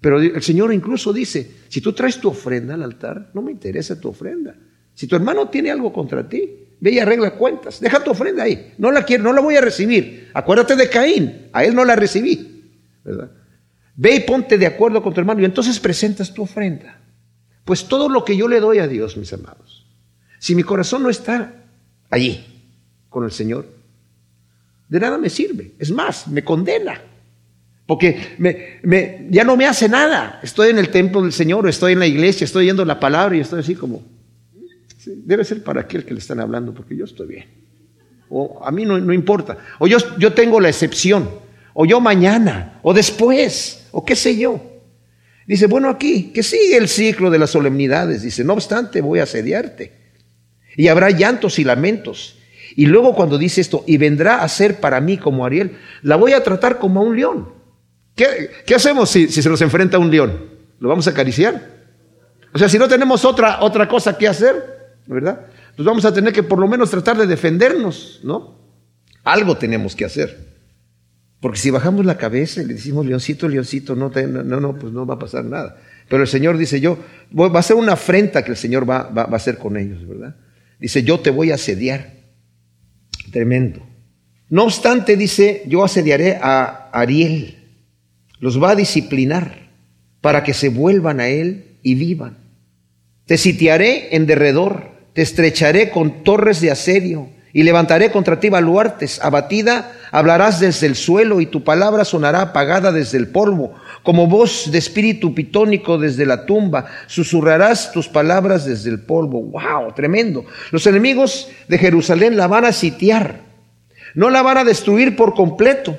Pero 0.00 0.20
el 0.20 0.40
Señor 0.44 0.72
incluso 0.72 1.12
dice, 1.12 1.56
si 1.66 1.80
tú 1.80 1.92
traes 1.92 2.20
tu 2.20 2.28
ofrenda 2.28 2.74
al 2.74 2.84
altar, 2.84 3.32
no 3.34 3.42
me 3.42 3.50
interesa 3.50 4.00
tu 4.00 4.10
ofrenda. 4.10 4.54
Si 4.94 5.08
tu 5.08 5.16
hermano 5.16 5.48
tiene 5.48 5.72
algo 5.72 5.92
contra 5.92 6.28
ti, 6.28 6.48
ve 6.78 6.92
y 6.92 7.00
arregla 7.00 7.32
cuentas. 7.32 7.80
Deja 7.80 7.98
tu 7.98 8.12
ofrenda 8.12 8.44
ahí. 8.44 8.74
No 8.78 8.92
la 8.92 9.04
quiero, 9.04 9.24
no 9.24 9.32
la 9.32 9.40
voy 9.40 9.56
a 9.56 9.60
recibir. 9.60 10.30
Acuérdate 10.34 10.76
de 10.76 10.88
Caín. 10.88 11.48
A 11.52 11.64
él 11.64 11.74
no 11.74 11.84
la 11.84 11.96
recibí. 11.96 12.62
¿verdad? 13.02 13.32
Ve 13.96 14.14
y 14.14 14.20
ponte 14.20 14.56
de 14.56 14.66
acuerdo 14.66 15.02
con 15.02 15.12
tu 15.12 15.18
hermano 15.18 15.40
y 15.40 15.44
entonces 15.44 15.80
presentas 15.80 16.32
tu 16.32 16.44
ofrenda. 16.44 16.93
Pues 17.64 17.86
todo 17.88 18.08
lo 18.08 18.24
que 18.24 18.36
yo 18.36 18.48
le 18.48 18.60
doy 18.60 18.78
a 18.78 18.88
Dios, 18.88 19.16
mis 19.16 19.32
amados, 19.32 19.86
si 20.38 20.54
mi 20.54 20.62
corazón 20.62 21.02
no 21.02 21.10
está 21.10 21.64
allí 22.10 22.44
con 23.08 23.24
el 23.24 23.32
Señor, 23.32 23.66
de 24.88 25.00
nada 25.00 25.16
me 25.16 25.30
sirve. 25.30 25.72
Es 25.78 25.90
más, 25.90 26.28
me 26.28 26.44
condena. 26.44 27.00
Porque 27.86 28.34
me, 28.38 29.26
ya 29.30 29.44
no 29.44 29.56
me 29.56 29.66
hace 29.66 29.88
nada. 29.88 30.40
Estoy 30.42 30.70
en 30.70 30.78
el 30.78 30.90
templo 30.90 31.22
del 31.22 31.32
Señor, 31.32 31.68
estoy 31.68 31.92
en 31.92 31.98
la 31.98 32.06
iglesia, 32.06 32.44
estoy 32.44 32.64
oyendo 32.64 32.84
la 32.84 33.00
palabra 33.00 33.36
y 33.36 33.40
estoy 33.40 33.60
así 33.60 33.74
como, 33.74 34.02
debe 35.06 35.44
ser 35.44 35.62
para 35.62 35.82
aquel 35.82 36.04
que 36.04 36.14
le 36.14 36.20
están 36.20 36.40
hablando, 36.40 36.72
porque 36.72 36.96
yo 36.96 37.04
estoy 37.04 37.28
bien. 37.28 37.46
O 38.30 38.60
a 38.64 38.70
mí 38.70 38.84
no, 38.84 38.98
no 38.98 39.12
importa. 39.12 39.58
O 39.78 39.86
yo, 39.86 39.98
yo 40.18 40.32
tengo 40.32 40.60
la 40.60 40.68
excepción. 40.68 41.28
O 41.74 41.84
yo 41.84 42.00
mañana. 42.00 42.78
O 42.82 42.94
después. 42.94 43.86
O 43.92 44.04
qué 44.04 44.16
sé 44.16 44.36
yo. 44.36 44.73
Dice, 45.46 45.66
bueno, 45.66 45.88
aquí, 45.88 46.32
que 46.32 46.42
sigue 46.42 46.76
el 46.76 46.88
ciclo 46.88 47.30
de 47.30 47.38
las 47.38 47.50
solemnidades. 47.50 48.22
Dice, 48.22 48.44
no 48.44 48.54
obstante, 48.54 49.00
voy 49.00 49.18
a 49.18 49.24
asediarte. 49.24 49.92
Y 50.76 50.88
habrá 50.88 51.10
llantos 51.10 51.58
y 51.58 51.64
lamentos. 51.64 52.38
Y 52.76 52.86
luego 52.86 53.14
cuando 53.14 53.38
dice 53.38 53.60
esto, 53.60 53.84
y 53.86 53.98
vendrá 53.98 54.42
a 54.42 54.48
ser 54.48 54.80
para 54.80 55.00
mí 55.00 55.18
como 55.18 55.44
Ariel, 55.44 55.78
la 56.02 56.16
voy 56.16 56.32
a 56.32 56.42
tratar 56.42 56.78
como 56.78 57.00
a 57.00 57.04
un 57.04 57.16
león. 57.16 57.48
¿Qué, 58.16 58.50
qué 58.66 58.74
hacemos 58.74 59.10
si, 59.10 59.28
si, 59.28 59.42
se 59.42 59.48
nos 59.48 59.60
enfrenta 59.60 59.96
a 59.96 60.00
un 60.00 60.10
león? 60.10 60.50
¿Lo 60.80 60.88
vamos 60.88 61.06
a 61.06 61.10
acariciar? 61.10 61.74
O 62.52 62.58
sea, 62.58 62.68
si 62.68 62.78
no 62.78 62.88
tenemos 62.88 63.24
otra, 63.24 63.62
otra 63.62 63.88
cosa 63.88 64.16
que 64.16 64.26
hacer, 64.26 64.96
¿verdad? 65.06 65.46
Pues 65.76 65.84
vamos 65.84 66.04
a 66.04 66.14
tener 66.14 66.32
que 66.32 66.42
por 66.42 66.58
lo 66.58 66.68
menos 66.68 66.90
tratar 66.90 67.16
de 67.16 67.26
defendernos, 67.26 68.20
¿no? 68.22 68.58
Algo 69.24 69.56
tenemos 69.56 69.94
que 69.94 70.04
hacer. 70.04 70.53
Porque 71.40 71.58
si 71.58 71.70
bajamos 71.70 72.06
la 72.06 72.16
cabeza 72.16 72.62
y 72.62 72.66
le 72.66 72.74
decimos, 72.74 73.04
leoncito, 73.04 73.48
leoncito, 73.48 73.94
no, 73.94 74.10
no, 74.10 74.60
no, 74.60 74.78
pues 74.78 74.92
no 74.92 75.06
va 75.06 75.14
a 75.14 75.18
pasar 75.18 75.44
nada. 75.44 75.76
Pero 76.08 76.22
el 76.22 76.28
Señor 76.28 76.56
dice, 76.56 76.80
yo, 76.80 76.98
va 77.38 77.58
a 77.58 77.62
ser 77.62 77.76
una 77.76 77.92
afrenta 77.92 78.44
que 78.44 78.50
el 78.50 78.56
Señor 78.56 78.88
va, 78.88 79.10
a 79.14 79.36
hacer 79.36 79.58
con 79.58 79.76
ellos, 79.76 80.06
¿verdad? 80.06 80.36
Dice, 80.78 81.02
yo 81.02 81.20
te 81.20 81.30
voy 81.30 81.50
a 81.50 81.54
asediar. 81.54 82.12
Tremendo. 83.30 83.86
No 84.48 84.64
obstante, 84.64 85.16
dice, 85.16 85.62
yo 85.66 85.84
asediaré 85.84 86.38
a 86.40 86.90
Ariel. 86.92 87.58
Los 88.38 88.62
va 88.62 88.70
a 88.70 88.76
disciplinar 88.76 89.70
para 90.20 90.44
que 90.44 90.54
se 90.54 90.68
vuelvan 90.68 91.20
a 91.20 91.28
Él 91.28 91.78
y 91.82 91.94
vivan. 91.94 92.38
Te 93.26 93.38
sitiaré 93.38 94.14
en 94.16 94.26
derredor, 94.26 94.90
te 95.14 95.22
estrecharé 95.22 95.90
con 95.90 96.24
torres 96.24 96.60
de 96.60 96.70
asedio 96.70 97.30
y 97.54 97.62
levantaré 97.62 98.10
contra 98.10 98.40
ti 98.40 98.50
baluartes. 98.50 99.22
Abatida 99.22 99.92
hablarás 100.10 100.58
desde 100.58 100.88
el 100.88 100.96
suelo 100.96 101.40
y 101.40 101.46
tu 101.46 101.62
palabra 101.62 102.04
sonará 102.04 102.42
apagada 102.42 102.90
desde 102.90 103.16
el 103.16 103.28
polvo, 103.28 103.74
como 104.02 104.26
voz 104.26 104.70
de 104.72 104.78
espíritu 104.78 105.34
pitónico 105.34 105.96
desde 105.96 106.26
la 106.26 106.46
tumba. 106.46 106.86
Susurrarás 107.06 107.92
tus 107.92 108.08
palabras 108.08 108.66
desde 108.66 108.90
el 108.90 109.00
polvo. 109.00 109.40
¡Wow! 109.40 109.94
Tremendo. 109.94 110.44
Los 110.72 110.86
enemigos 110.88 111.48
de 111.68 111.78
Jerusalén 111.78 112.36
la 112.36 112.48
van 112.48 112.64
a 112.64 112.72
sitiar. 112.72 113.42
No 114.16 114.30
la 114.30 114.42
van 114.42 114.58
a 114.58 114.64
destruir 114.64 115.14
por 115.14 115.34
completo, 115.34 115.96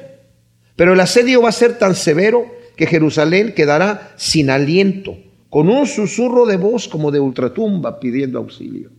pero 0.76 0.92
el 0.92 1.00
asedio 1.00 1.42
va 1.42 1.50
a 1.50 1.54
ser 1.54 1.78
tan 1.78 1.96
severo 1.96 2.46
que 2.76 2.86
Jerusalén 2.86 3.54
quedará 3.56 4.12
sin 4.18 4.50
aliento 4.50 5.18
con 5.50 5.70
un 5.70 5.88
susurro 5.88 6.46
de 6.46 6.58
voz 6.58 6.90
como 6.90 7.12
de 7.12 7.22
ultratumba 7.22 7.98
pidiendo 7.98 8.40
auxilio. 8.40 8.95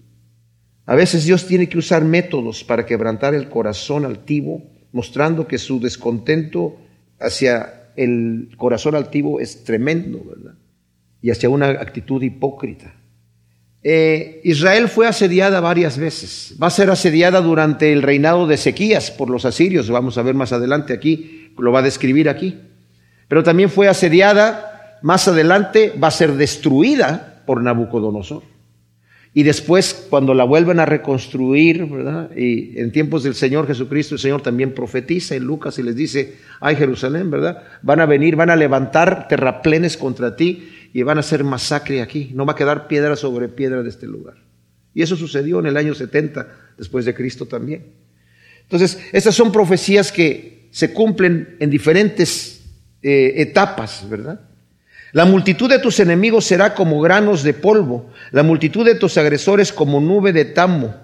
A 0.86 0.94
veces 0.94 1.24
Dios 1.24 1.46
tiene 1.46 1.68
que 1.68 1.78
usar 1.78 2.04
métodos 2.04 2.64
para 2.64 2.86
quebrantar 2.86 3.34
el 3.34 3.48
corazón 3.48 4.04
altivo, 4.04 4.62
mostrando 4.92 5.46
que 5.46 5.58
su 5.58 5.80
descontento 5.80 6.76
hacia 7.18 7.90
el 7.96 8.50
corazón 8.56 8.94
altivo 8.94 9.40
es 9.40 9.64
tremendo, 9.64 10.22
¿verdad? 10.24 10.54
Y 11.20 11.30
hacia 11.30 11.50
una 11.50 11.68
actitud 11.70 12.22
hipócrita. 12.22 12.94
Eh, 13.82 14.40
Israel 14.44 14.88
fue 14.88 15.06
asediada 15.06 15.60
varias 15.60 15.98
veces. 15.98 16.56
Va 16.62 16.68
a 16.68 16.70
ser 16.70 16.90
asediada 16.90 17.40
durante 17.40 17.92
el 17.92 18.02
reinado 18.02 18.46
de 18.46 18.54
Ezequías 18.54 19.10
por 19.10 19.28
los 19.28 19.44
asirios. 19.44 19.90
Vamos 19.90 20.18
a 20.18 20.22
ver 20.22 20.34
más 20.34 20.52
adelante 20.52 20.92
aquí, 20.92 21.52
lo 21.58 21.72
va 21.72 21.80
a 21.80 21.82
describir 21.82 22.28
aquí. 22.28 22.60
Pero 23.28 23.42
también 23.42 23.70
fue 23.70 23.88
asediada 23.88 24.98
más 25.02 25.28
adelante 25.28 25.94
va 26.02 26.08
a 26.08 26.12
ser 26.12 26.32
destruida 26.34 27.42
por 27.46 27.62
Nabucodonosor. 27.62 28.42
Y 29.36 29.42
después, 29.42 30.06
cuando 30.08 30.32
la 30.32 30.44
vuelven 30.44 30.80
a 30.80 30.86
reconstruir, 30.86 31.84
¿verdad? 31.84 32.34
Y 32.34 32.80
en 32.80 32.90
tiempos 32.90 33.22
del 33.22 33.34
Señor 33.34 33.66
Jesucristo, 33.66 34.14
el 34.14 34.18
Señor 34.18 34.40
también 34.40 34.72
profetiza 34.72 35.34
en 35.34 35.44
Lucas 35.44 35.78
y 35.78 35.82
les 35.82 35.94
dice, 35.94 36.36
ay 36.58 36.74
Jerusalén, 36.74 37.30
¿verdad? 37.30 37.62
Van 37.82 38.00
a 38.00 38.06
venir, 38.06 38.34
van 38.34 38.48
a 38.48 38.56
levantar 38.56 39.28
terraplenes 39.28 39.98
contra 39.98 40.36
ti 40.36 40.70
y 40.94 41.02
van 41.02 41.18
a 41.18 41.20
hacer 41.20 41.44
masacre 41.44 42.00
aquí. 42.00 42.30
No 42.32 42.46
va 42.46 42.54
a 42.54 42.56
quedar 42.56 42.88
piedra 42.88 43.14
sobre 43.14 43.50
piedra 43.50 43.82
de 43.82 43.90
este 43.90 44.06
lugar. 44.06 44.36
Y 44.94 45.02
eso 45.02 45.16
sucedió 45.16 45.58
en 45.58 45.66
el 45.66 45.76
año 45.76 45.94
70 45.94 46.48
después 46.78 47.04
de 47.04 47.14
Cristo 47.14 47.44
también. 47.44 47.88
Entonces, 48.62 48.98
estas 49.12 49.34
son 49.34 49.52
profecías 49.52 50.12
que 50.12 50.70
se 50.70 50.94
cumplen 50.94 51.56
en 51.60 51.68
diferentes 51.68 52.64
eh, 53.02 53.34
etapas, 53.36 54.08
¿verdad? 54.08 54.40
La 55.16 55.24
multitud 55.24 55.70
de 55.70 55.78
tus 55.78 55.98
enemigos 55.98 56.44
será 56.44 56.74
como 56.74 57.00
granos 57.00 57.42
de 57.42 57.54
polvo, 57.54 58.10
la 58.32 58.42
multitud 58.42 58.84
de 58.84 58.96
tus 58.96 59.16
agresores 59.16 59.72
como 59.72 59.98
nube 59.98 60.34
de 60.34 60.44
tamo. 60.44 60.94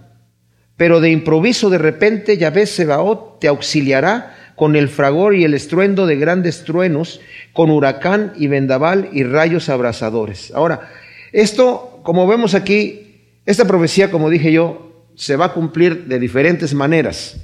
Pero 0.76 1.00
de 1.00 1.11
improviso, 1.11 1.71
de 1.71 1.78
repente, 1.78 2.37
Yahvé 2.37 2.66
Sebaot 2.66 3.40
te 3.40 3.49
auxiliará 3.49 4.52
con 4.54 4.76
el 4.76 4.90
fragor 4.90 5.35
y 5.35 5.45
el 5.45 5.54
estruendo 5.54 6.04
de 6.04 6.16
grandes 6.16 6.64
truenos, 6.64 7.23
con 7.54 7.71
huracán 7.71 8.35
y 8.37 8.49
vendaval 8.49 9.09
y 9.14 9.23
rayos 9.23 9.71
abrasadores. 9.71 10.52
Ahora, 10.54 10.90
esto, 11.33 12.00
como 12.02 12.26
vemos 12.26 12.52
aquí, 12.52 13.38
esta 13.47 13.64
profecía, 13.64 14.11
como 14.11 14.28
dije 14.28 14.52
yo, 14.52 15.07
se 15.14 15.37
va 15.37 15.47
a 15.47 15.52
cumplir 15.54 16.04
de 16.04 16.19
diferentes 16.19 16.75
maneras. 16.75 17.38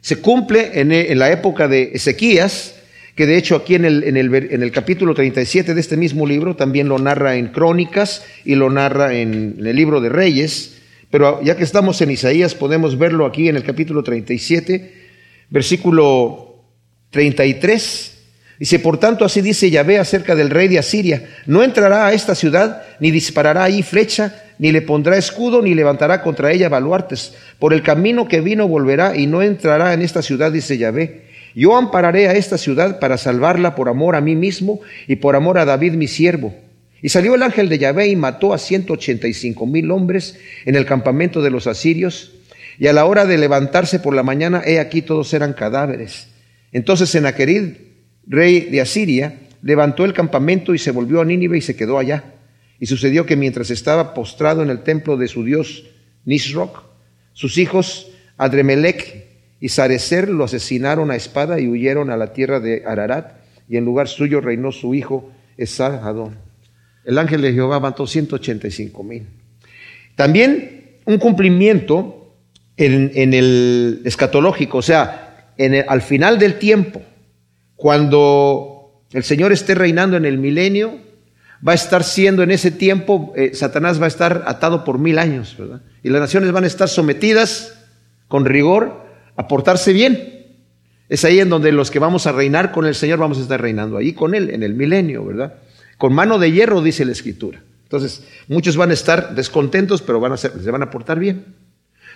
Se 0.00 0.22
cumple 0.22 0.80
en, 0.80 1.18
la 1.18 1.30
época 1.30 1.68
de 1.68 1.90
Ezequías, 1.92 2.79
que 3.20 3.26
de 3.26 3.36
hecho 3.36 3.54
aquí 3.54 3.74
en 3.74 3.84
el, 3.84 4.04
en, 4.04 4.16
el, 4.16 4.34
en 4.34 4.62
el, 4.62 4.72
capítulo 4.72 5.12
37 5.12 5.74
de 5.74 5.80
este 5.82 5.98
mismo 5.98 6.26
libro 6.26 6.56
también 6.56 6.88
lo 6.88 6.98
narra 6.98 7.36
en 7.36 7.48
Crónicas 7.48 8.24
y 8.46 8.54
lo 8.54 8.70
narra 8.70 9.12
en, 9.12 9.56
en 9.58 9.66
el 9.66 9.76
libro 9.76 10.00
de 10.00 10.08
Reyes, 10.08 10.78
pero 11.10 11.38
ya 11.42 11.54
que 11.54 11.62
estamos 11.62 12.00
en 12.00 12.12
Isaías 12.12 12.54
podemos 12.54 12.96
verlo 12.96 13.26
aquí 13.26 13.50
en 13.50 13.56
el 13.56 13.62
capítulo 13.62 14.02
37, 14.02 14.94
versículo 15.50 16.64
33. 17.10 18.16
Dice, 18.58 18.78
por 18.78 18.96
tanto, 18.96 19.26
así 19.26 19.42
dice 19.42 19.70
Yahvé 19.70 19.98
acerca 19.98 20.34
del 20.34 20.48
rey 20.48 20.68
de 20.68 20.78
Asiria, 20.78 21.28
no 21.44 21.62
entrará 21.62 22.06
a 22.06 22.14
esta 22.14 22.34
ciudad, 22.34 22.84
ni 23.00 23.10
disparará 23.10 23.64
ahí 23.64 23.82
flecha, 23.82 24.44
ni 24.58 24.72
le 24.72 24.80
pondrá 24.80 25.18
escudo, 25.18 25.60
ni 25.60 25.74
levantará 25.74 26.22
contra 26.22 26.52
ella 26.52 26.70
baluartes. 26.70 27.34
Por 27.58 27.74
el 27.74 27.82
camino 27.82 28.28
que 28.28 28.40
vino 28.40 28.66
volverá 28.66 29.14
y 29.14 29.26
no 29.26 29.42
entrará 29.42 29.92
en 29.92 30.00
esta 30.00 30.22
ciudad, 30.22 30.50
dice 30.50 30.78
Yahvé. 30.78 31.28
Yo 31.54 31.76
ampararé 31.76 32.28
a 32.28 32.32
esta 32.32 32.58
ciudad 32.58 32.98
para 33.00 33.18
salvarla 33.18 33.74
por 33.74 33.88
amor 33.88 34.16
a 34.16 34.20
mí 34.20 34.36
mismo 34.36 34.80
y 35.06 35.16
por 35.16 35.36
amor 35.36 35.58
a 35.58 35.64
David 35.64 35.94
mi 35.94 36.08
siervo. 36.08 36.54
Y 37.02 37.08
salió 37.08 37.34
el 37.34 37.42
ángel 37.42 37.68
de 37.68 37.78
Yahvé 37.78 38.08
y 38.08 38.16
mató 38.16 38.52
a 38.52 38.58
ciento 38.58 38.92
ochenta 38.92 39.26
y 39.26 39.34
cinco 39.34 39.66
mil 39.66 39.90
hombres 39.90 40.38
en 40.66 40.76
el 40.76 40.84
campamento 40.84 41.40
de 41.42 41.50
los 41.50 41.66
asirios. 41.66 42.32
Y 42.78 42.86
a 42.86 42.92
la 42.92 43.04
hora 43.04 43.26
de 43.26 43.38
levantarse 43.38 43.98
por 44.00 44.14
la 44.14 44.22
mañana, 44.22 44.62
he 44.64 44.78
aquí 44.78 45.02
todos 45.02 45.32
eran 45.34 45.52
cadáveres. 45.52 46.28
Entonces 46.72 47.08
Senaquerib, 47.10 47.76
rey 48.26 48.60
de 48.60 48.80
Asiria, 48.80 49.38
levantó 49.62 50.04
el 50.04 50.12
campamento 50.12 50.74
y 50.74 50.78
se 50.78 50.90
volvió 50.90 51.20
a 51.20 51.24
Nínive 51.24 51.58
y 51.58 51.62
se 51.62 51.76
quedó 51.76 51.98
allá. 51.98 52.24
Y 52.78 52.86
sucedió 52.86 53.26
que 53.26 53.36
mientras 53.36 53.70
estaba 53.70 54.14
postrado 54.14 54.62
en 54.62 54.70
el 54.70 54.82
templo 54.82 55.16
de 55.16 55.28
su 55.28 55.44
dios 55.44 55.84
Nisroch, 56.24 56.84
sus 57.32 57.58
hijos 57.58 58.10
Adremelech 58.36 59.29
y 59.60 59.68
Sarecer 59.68 60.28
lo 60.30 60.44
asesinaron 60.44 61.10
a 61.10 61.16
espada 61.16 61.60
y 61.60 61.68
huyeron 61.68 62.10
a 62.10 62.16
la 62.16 62.32
tierra 62.32 62.60
de 62.60 62.82
Ararat, 62.86 63.32
y 63.68 63.76
en 63.76 63.84
lugar 63.84 64.08
suyo 64.08 64.40
reinó 64.40 64.72
su 64.72 64.94
hijo 64.94 65.30
Esarhadón. 65.56 66.38
El 67.04 67.18
ángel 67.18 67.42
de 67.42 67.52
Jehová 67.52 67.78
mató 67.78 68.06
185 68.06 69.02
mil. 69.04 69.26
También 70.16 70.98
un 71.04 71.18
cumplimiento 71.18 72.34
en, 72.76 73.34
el 73.34 74.00
escatológico, 74.04 74.78
o 74.78 74.82
sea, 74.82 75.52
en 75.58 75.84
al 75.86 76.00
final 76.00 76.38
del 76.38 76.54
tiempo, 76.54 77.02
cuando 77.76 79.04
el 79.12 79.22
Señor 79.22 79.52
esté 79.52 79.74
reinando 79.74 80.16
en 80.16 80.24
el 80.24 80.38
milenio, 80.38 80.98
va 81.66 81.72
a 81.72 81.74
estar 81.74 82.04
siendo 82.04 82.42
en 82.42 82.50
ese 82.50 82.70
tiempo, 82.70 83.34
eh, 83.36 83.50
Satanás 83.54 84.00
va 84.00 84.06
a 84.06 84.08
estar 84.08 84.44
atado 84.46 84.84
por 84.84 84.98
mil 84.98 85.18
años, 85.18 85.54
¿verdad? 85.58 85.82
Y 86.02 86.08
las 86.08 86.22
naciones 86.22 86.52
van 86.52 86.64
a 86.64 86.68
estar 86.68 86.88
sometidas 86.88 87.78
con 88.28 88.46
rigor 88.46 89.09
a 89.40 89.48
portarse 89.48 89.92
bien. 89.94 90.46
Es 91.08 91.24
ahí 91.24 91.40
en 91.40 91.48
donde 91.48 91.72
los 91.72 91.90
que 91.90 91.98
vamos 91.98 92.26
a 92.26 92.32
reinar 92.32 92.72
con 92.72 92.86
el 92.86 92.94
Señor 92.94 93.18
vamos 93.18 93.38
a 93.38 93.40
estar 93.40 93.60
reinando, 93.60 93.96
ahí 93.96 94.12
con 94.12 94.34
Él, 94.34 94.50
en 94.50 94.62
el 94.62 94.74
milenio, 94.74 95.24
¿verdad? 95.24 95.54
Con 95.96 96.12
mano 96.12 96.38
de 96.38 96.52
hierro, 96.52 96.82
dice 96.82 97.04
la 97.04 97.12
Escritura. 97.12 97.62
Entonces, 97.84 98.22
muchos 98.48 98.76
van 98.76 98.90
a 98.90 98.94
estar 98.94 99.34
descontentos, 99.34 100.02
pero 100.02 100.20
van 100.20 100.32
a 100.32 100.36
ser, 100.36 100.52
se 100.62 100.70
van 100.70 100.82
a 100.82 100.90
portar 100.90 101.18
bien. 101.18 101.46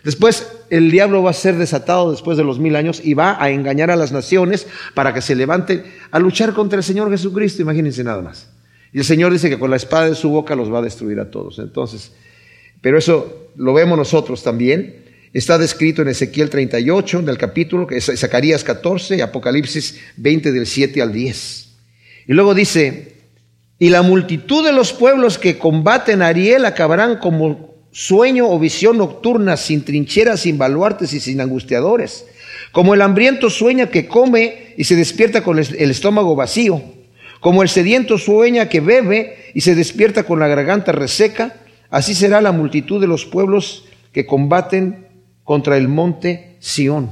Después, 0.05 0.53
el 0.69 0.91
diablo 0.91 1.23
va 1.23 1.31
a 1.31 1.33
ser 1.33 1.57
desatado 1.57 2.11
después 2.11 2.37
de 2.37 2.45
los 2.45 2.59
mil 2.59 2.77
años 2.77 3.01
y 3.03 3.15
va 3.15 3.43
a 3.43 3.49
engañar 3.51 3.91
a 3.91 3.97
las 3.97 4.13
naciones 4.13 4.67
para 4.93 5.15
que 5.15 5.23
se 5.23 5.35
levanten 5.35 5.83
a 6.11 6.19
luchar 6.19 6.53
contra 6.53 6.77
el 6.77 6.85
Señor 6.85 7.11
Jesucristo. 7.11 7.63
Imagínense 7.63 8.05
nada 8.05 8.21
más. 8.21 8.51
Y 8.93 8.99
el 8.99 9.05
Señor 9.05 9.33
dice 9.33 9.49
que 9.49 9.59
con 9.59 9.71
la 9.71 9.77
espada 9.77 10.11
de 10.11 10.15
su 10.15 10.29
boca 10.29 10.55
los 10.55 10.73
va 10.73 10.81
a 10.81 10.83
destruir 10.83 11.19
a 11.21 11.31
todos. 11.31 11.59
Entonces, 11.59 12.13
pero 12.83 12.99
eso 12.99 13.49
lo 13.57 13.73
vemos 13.73 13.97
nosotros 13.97 14.43
también. 14.43 15.04
Está 15.35 15.59
descrito 15.59 16.01
en 16.01 16.07
Ezequiel 16.07 16.49
38 16.49 17.23
del 17.23 17.37
capítulo, 17.37 17.89
que 17.89 17.97
es 17.97 18.09
Zacarías 18.17 18.63
14 18.63 19.17
y 19.17 19.21
Apocalipsis 19.21 19.99
20 20.17 20.53
del 20.53 20.65
7 20.65 21.03
al 21.03 21.13
10. 21.13 21.69
Y 22.29 22.33
luego 22.35 22.55
dice, 22.55 23.17
y 23.81 23.89
la 23.89 24.03
multitud 24.03 24.65
de 24.65 24.73
los 24.73 24.93
pueblos 24.93 25.37
que 25.37 25.59
combaten 25.59 26.23
a 26.23 26.29
Ariel 26.29 26.65
acabarán 26.65 27.19
como 27.19 27.75
sueño 27.91 28.49
o 28.49 28.61
visión 28.61 28.99
nocturna, 28.99 29.57
sin 29.57 29.85
trincheras, 29.85 30.43
sin 30.43 30.57
baluartes 30.57 31.13
y 31.13 31.19
sin 31.19 31.41
angustiadores. 31.41 32.27
Como 32.71 32.95
el 32.95 33.03
hambriento 33.03 33.51
sueña 33.51 33.91
que 33.91 34.07
come 34.07 34.75
y 34.77 34.85
se 34.85 34.95
despierta 34.95 35.43
con 35.43 35.59
el 35.59 35.91
estómago 35.91 36.37
vacío. 36.37 36.81
Como 37.41 37.65
el 37.65 37.69
sediento 37.69 38.19
sueña 38.19 38.69
que 38.69 38.79
bebe 38.79 39.51
y 39.53 39.63
se 39.63 39.75
despierta 39.75 40.23
con 40.23 40.39
la 40.39 40.47
garganta 40.47 40.93
reseca. 40.93 41.57
Así 41.91 42.15
será 42.15 42.41
la 42.41 42.53
multitud 42.53 43.01
de 43.01 43.09
los 43.09 43.27
pueblos 43.27 43.87
que 44.13 44.27
combaten 44.27 45.04
contra 45.45 45.77
el 45.77 45.89
monte 45.89 46.57
Sión. 46.59 47.11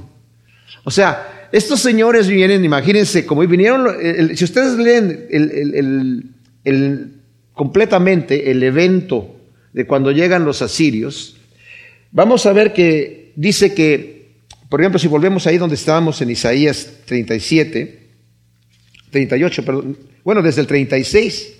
O 0.84 0.90
sea, 0.90 1.48
estos 1.52 1.80
señores 1.80 2.28
vienen, 2.28 2.64
imagínense, 2.64 3.26
como 3.26 3.46
vinieron, 3.46 3.86
si 4.34 4.42
ustedes 4.42 4.78
leen 4.78 6.34
completamente 7.52 8.50
el 8.50 8.62
evento 8.62 9.36
de 9.72 9.86
cuando 9.86 10.10
llegan 10.10 10.46
los 10.46 10.62
asirios, 10.62 11.36
vamos 12.10 12.46
a 12.46 12.52
ver 12.52 12.72
que 12.72 13.32
dice 13.36 13.74
que, 13.74 14.38
por 14.70 14.80
ejemplo, 14.80 14.98
si 14.98 15.08
volvemos 15.08 15.46
ahí 15.46 15.58
donde 15.58 15.74
estábamos 15.76 16.22
en 16.22 16.30
Isaías 16.30 16.90
37, 17.04 18.08
38, 19.10 19.64
perdón, 19.64 19.98
bueno, 20.24 20.40
desde 20.40 20.62
el 20.62 20.66
36, 20.66 21.52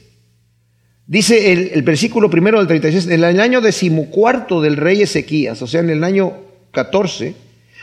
dice 1.07 1.52
el, 1.52 1.71
el 1.75 1.83
versículo 1.83 2.31
primero 2.31 2.59
del 2.59 2.66
36, 2.66 3.07
en 3.09 3.25
el 3.25 3.40
año 3.40 3.61
decimocuarto 3.61 4.62
del 4.62 4.79
rey 4.79 5.03
Ezequías, 5.03 5.61
o 5.61 5.66
sea, 5.66 5.81
en 5.81 5.90
el 5.90 6.03
año 6.03 6.52
14, 6.73 7.35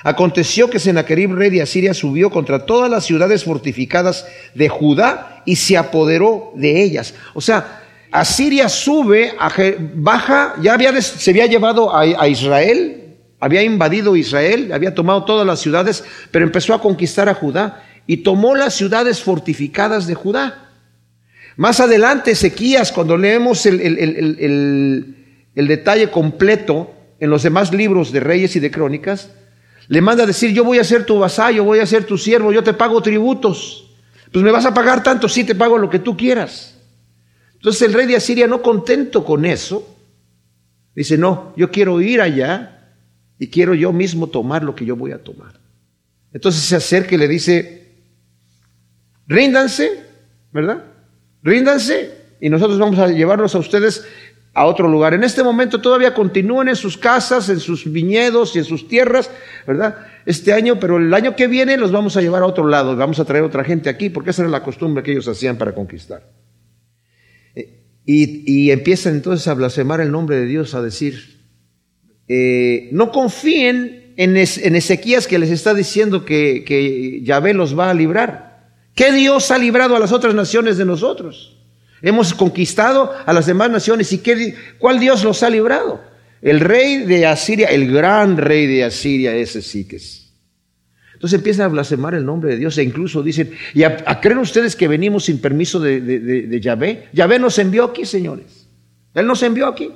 aconteció 0.03 0.69
que 0.69 0.79
Sennacherib, 0.79 1.33
rey 1.33 1.49
de 1.49 1.61
Asiria, 1.61 1.93
subió 1.93 2.29
contra 2.29 2.65
todas 2.65 2.89
las 2.89 3.05
ciudades 3.05 3.43
fortificadas 3.43 4.27
de 4.53 4.69
Judá 4.69 5.43
y 5.45 5.55
se 5.55 5.77
apoderó 5.77 6.51
de 6.55 6.83
ellas. 6.83 7.13
O 7.33 7.41
sea, 7.41 7.83
Asiria 8.11 8.67
sube, 8.69 9.33
baja, 9.95 10.55
ya 10.61 10.73
había, 10.73 10.99
se 11.01 11.29
había 11.29 11.45
llevado 11.45 11.95
a, 11.95 12.27
Israel, 12.27 13.17
había 13.39 13.61
invadido 13.61 14.15
Israel, 14.15 14.71
había 14.73 14.95
tomado 14.95 15.25
todas 15.25 15.45
las 15.45 15.59
ciudades, 15.59 16.03
pero 16.31 16.45
empezó 16.45 16.73
a 16.73 16.81
conquistar 16.81 17.29
a 17.29 17.35
Judá 17.35 17.83
y 18.07 18.17
tomó 18.17 18.55
las 18.55 18.73
ciudades 18.73 19.21
fortificadas 19.21 20.07
de 20.07 20.15
Judá. 20.15 20.69
Más 21.55 21.79
adelante, 21.79 22.31
Ezequías, 22.31 22.91
cuando 22.91 23.15
leemos 23.17 23.65
el, 23.65 23.79
el 25.55 25.67
detalle 25.67 26.09
completo, 26.09 26.95
en 27.19 27.29
los 27.29 27.43
demás 27.43 27.73
libros 27.73 28.11
de 28.11 28.19
reyes 28.19 28.55
y 28.55 28.59
de 28.59 28.71
crónicas, 28.71 29.31
le 29.87 30.01
manda 30.01 30.23
a 30.23 30.27
decir, 30.27 30.53
yo 30.53 30.63
voy 30.63 30.79
a 30.79 30.83
ser 30.83 31.05
tu 31.05 31.19
vasallo, 31.19 31.63
voy 31.63 31.79
a 31.79 31.85
ser 31.85 32.03
tu 32.05 32.17
siervo, 32.17 32.51
yo 32.51 32.63
te 32.63 32.73
pago 32.73 33.01
tributos. 33.01 33.91
Pues 34.31 34.43
me 34.43 34.51
vas 34.51 34.65
a 34.65 34.73
pagar 34.73 35.01
tanto, 35.03 35.27
sí 35.27 35.43
te 35.43 35.55
pago 35.55 35.77
lo 35.77 35.89
que 35.89 35.99
tú 35.99 36.15
quieras. 36.15 36.79
Entonces 37.55 37.81
el 37.81 37.93
rey 37.93 38.05
de 38.05 38.15
Asiria, 38.15 38.47
no 38.47 38.61
contento 38.61 39.25
con 39.25 39.45
eso, 39.45 39.97
dice, 40.95 41.17
no, 41.17 41.53
yo 41.57 41.71
quiero 41.71 41.99
ir 42.01 42.21
allá 42.21 42.93
y 43.39 43.47
quiero 43.47 43.73
yo 43.73 43.91
mismo 43.91 44.27
tomar 44.27 44.63
lo 44.63 44.75
que 44.75 44.85
yo 44.85 44.95
voy 44.95 45.11
a 45.11 45.23
tomar. 45.23 45.59
Entonces 46.31 46.61
se 46.61 46.75
acerca 46.75 47.15
y 47.15 47.17
le 47.17 47.27
dice, 47.27 47.95
ríndanse, 49.27 50.03
¿verdad? 50.53 50.83
Ríndanse 51.41 52.11
y 52.39 52.49
nosotros 52.49 52.79
vamos 52.79 52.99
a 52.99 53.07
llevarlos 53.07 53.55
a 53.55 53.59
ustedes 53.59 54.05
a 54.59 54.65
otro 54.65 54.89
lugar. 54.89 55.13
En 55.13 55.23
este 55.23 55.41
momento 55.41 55.79
todavía 55.79 56.13
continúan 56.13 56.67
en 56.67 56.75
sus 56.75 56.97
casas, 56.97 57.47
en 57.47 57.61
sus 57.61 57.89
viñedos 57.89 58.57
y 58.57 58.59
en 58.59 58.65
sus 58.65 58.89
tierras, 58.89 59.31
¿verdad? 59.65 59.95
Este 60.25 60.51
año, 60.51 60.81
pero 60.81 60.97
el 60.97 61.13
año 61.13 61.33
que 61.33 61.47
viene 61.47 61.77
los 61.77 61.93
vamos 61.93 62.17
a 62.17 62.21
llevar 62.21 62.43
a 62.43 62.45
otro 62.45 62.67
lado, 62.67 62.93
vamos 62.97 63.21
a 63.21 63.25
traer 63.25 63.45
otra 63.45 63.63
gente 63.63 63.89
aquí, 63.89 64.09
porque 64.09 64.31
esa 64.31 64.41
era 64.41 64.51
la 64.51 64.61
costumbre 64.61 65.01
que 65.01 65.13
ellos 65.13 65.29
hacían 65.29 65.57
para 65.57 65.73
conquistar. 65.73 66.29
Eh, 67.55 67.85
y, 68.05 68.69
empiezan 68.71 69.13
entonces 69.13 69.47
a 69.47 69.53
blasfemar 69.53 70.01
el 70.01 70.11
nombre 70.11 70.35
de 70.35 70.45
Dios, 70.45 70.75
a 70.75 70.81
decir, 70.81 71.39
eh, 72.27 72.89
no 72.91 73.13
confíen 73.13 74.13
en, 74.17 74.35
Ezequías 74.35 75.25
que 75.25 75.39
les 75.39 75.51
está 75.51 75.73
diciendo 75.73 76.25
que, 76.25 76.65
que 76.65 77.21
Yahvé 77.23 77.53
los 77.53 77.79
va 77.79 77.91
a 77.91 77.93
librar. 77.93 78.73
¿Qué 78.93 79.13
Dios 79.13 79.51
ha 79.51 79.57
librado 79.57 79.95
a 79.95 79.99
las 79.99 80.11
otras 80.11 80.35
naciones 80.35 80.77
de 80.77 80.83
nosotros? 80.83 81.58
Hemos 82.01 82.33
conquistado 82.33 83.13
a 83.25 83.33
las 83.33 83.45
demás 83.45 83.69
naciones. 83.69 84.11
¿Y 84.13 84.19
qué, 84.19 84.55
cuál 84.77 84.99
Dios 84.99 85.23
los 85.23 85.43
ha 85.43 85.49
librado? 85.49 86.01
El 86.41 86.59
rey 86.59 86.99
de 86.99 87.25
Asiria, 87.25 87.67
el 87.67 87.91
gran 87.91 88.37
rey 88.37 88.65
de 88.67 88.85
Asiria, 88.85 89.35
ese 89.35 89.61
sí 89.61 89.87
que 89.87 89.97
es. 89.97 90.29
Entonces 91.13 91.37
empiezan 91.37 91.65
a 91.65 91.67
blasfemar 91.67 92.13
el 92.13 92.25
nombre 92.25 92.51
de 92.51 92.57
Dios 92.57 92.77
e 92.77 92.83
incluso 92.83 93.21
dicen, 93.21 93.51
¿y 93.73 93.83
creen 94.21 94.37
ustedes 94.37 94.73
que 94.77 94.87
venimos 94.87 95.25
sin 95.25 95.39
permiso 95.39 95.77
de, 95.77 95.99
de, 95.99 96.19
de, 96.19 96.61
Yahvé? 96.61 97.09
Yahvé 97.11 97.37
nos 97.39 97.59
envió 97.59 97.83
aquí, 97.83 98.05
señores. 98.05 98.67
Él 99.13 99.27
nos 99.27 99.43
envió 99.43 99.67
aquí. 99.67 99.91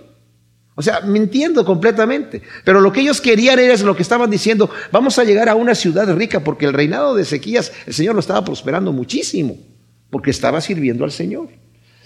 O 0.76 0.82
sea, 0.82 1.00
mintiendo 1.00 1.63
completamente. 1.63 2.42
Pero 2.66 2.82
lo 2.82 2.92
que 2.92 3.00
ellos 3.00 3.22
querían 3.22 3.58
era 3.58 3.78
lo 3.78 3.96
que 3.96 4.02
estaban 4.02 4.30
diciendo, 4.30 4.70
vamos 4.92 5.18
a 5.18 5.24
llegar 5.24 5.48
a 5.48 5.56
una 5.56 5.76
ciudad 5.76 6.13
rica 6.13 6.44
porque 6.44 6.66
el 6.66 6.74
reinado 6.74 7.16
de 7.16 7.22
Ezequías, 7.22 7.72
el 7.86 7.94
Señor 7.94 8.16
lo 8.16 8.20
estaba 8.20 8.44
prosperando 8.44 8.92
muchísimo, 8.92 9.58
porque 10.10 10.32
estaba 10.32 10.60
sirviendo 10.60 11.06
al 11.06 11.12
Señor. 11.12 11.48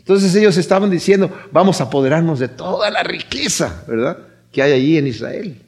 Entonces 0.07 0.33
ellos 0.35 0.55
estaban 0.55 0.89
diciendo, 0.89 1.29
vamos 1.51 1.81
a 1.81 1.83
apoderarnos 1.83 2.39
de 2.39 2.47
toda 2.47 2.89
la 2.89 3.03
riqueza, 3.03 3.83
¿verdad? 3.89 4.17
Que 4.53 4.61
hay 4.61 4.71
allí 4.71 4.97
en 4.97 5.05
Israel. 5.05 5.61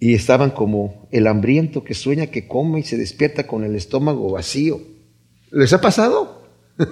Y 0.00 0.14
estaban 0.14 0.50
como 0.50 1.06
el 1.10 1.26
hambriento 1.26 1.84
que 1.84 1.92
sueña 1.92 2.28
que 2.28 2.48
come 2.48 2.80
y 2.80 2.84
se 2.84 2.96
despierta 2.96 3.46
con 3.46 3.64
el 3.64 3.76
estómago 3.76 4.32
vacío. 4.32 4.80
¿Les 5.50 5.74
ha 5.74 5.82
pasado? 5.82 6.48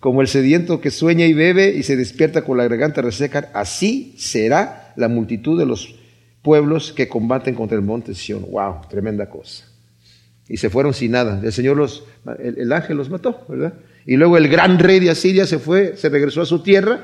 como 0.00 0.22
el 0.22 0.28
sediento 0.28 0.80
que 0.80 0.90
sueña 0.90 1.26
y 1.26 1.34
bebe 1.34 1.76
y 1.76 1.82
se 1.82 1.96
despierta 1.96 2.40
con 2.40 2.56
la 2.56 2.68
garganta 2.68 3.02
reseca, 3.02 3.50
así 3.52 4.14
será 4.16 4.94
la 4.96 5.08
multitud 5.08 5.58
de 5.58 5.66
los 5.66 5.94
pueblos 6.40 6.94
que 6.94 7.06
combaten 7.06 7.54
contra 7.54 7.76
el 7.76 7.84
monte 7.84 8.14
Sion. 8.14 8.46
Wow, 8.50 8.88
tremenda 8.88 9.28
cosa 9.28 9.71
y 10.48 10.56
se 10.56 10.70
fueron 10.70 10.94
sin 10.94 11.12
nada. 11.12 11.40
El 11.42 11.52
Señor 11.52 11.76
los, 11.76 12.04
el, 12.38 12.72
ángel 12.72 12.96
los 12.96 13.10
mató, 13.10 13.44
¿verdad? 13.48 13.74
Y 14.06 14.16
luego 14.16 14.36
el 14.36 14.48
gran 14.48 14.78
rey 14.78 15.00
de 15.00 15.10
Asiria 15.10 15.46
se 15.46 15.58
fue, 15.58 15.96
se 15.96 16.08
regresó 16.08 16.42
a 16.42 16.46
su 16.46 16.62
tierra 16.62 17.00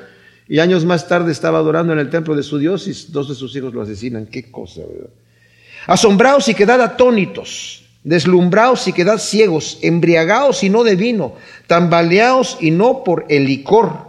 y 0.48 0.58
años 0.58 0.84
más 0.84 1.08
tarde 1.08 1.32
estaba 1.32 1.58
adorando 1.58 1.92
en 1.92 1.98
el 1.98 2.10
templo 2.10 2.34
de 2.34 2.42
su 2.42 2.58
Dios 2.58 2.88
y 2.88 3.12
dos 3.12 3.28
de 3.28 3.34
sus 3.34 3.54
hijos 3.56 3.74
lo 3.74 3.82
asesinan. 3.82 4.26
Qué 4.26 4.50
cosa, 4.50 4.80
¿verdad? 4.80 5.10
Asombraos 5.86 6.48
y 6.48 6.54
quedad 6.54 6.82
atónitos, 6.82 7.84
deslumbraos 8.04 8.86
y 8.88 8.92
quedad 8.92 9.18
ciegos, 9.18 9.78
embriagaos 9.82 10.62
y 10.62 10.70
no 10.70 10.84
de 10.84 10.96
vino, 10.96 11.34
tambaleaos 11.66 12.58
y 12.60 12.70
no 12.70 13.04
por 13.04 13.24
el 13.28 13.46
licor, 13.46 14.08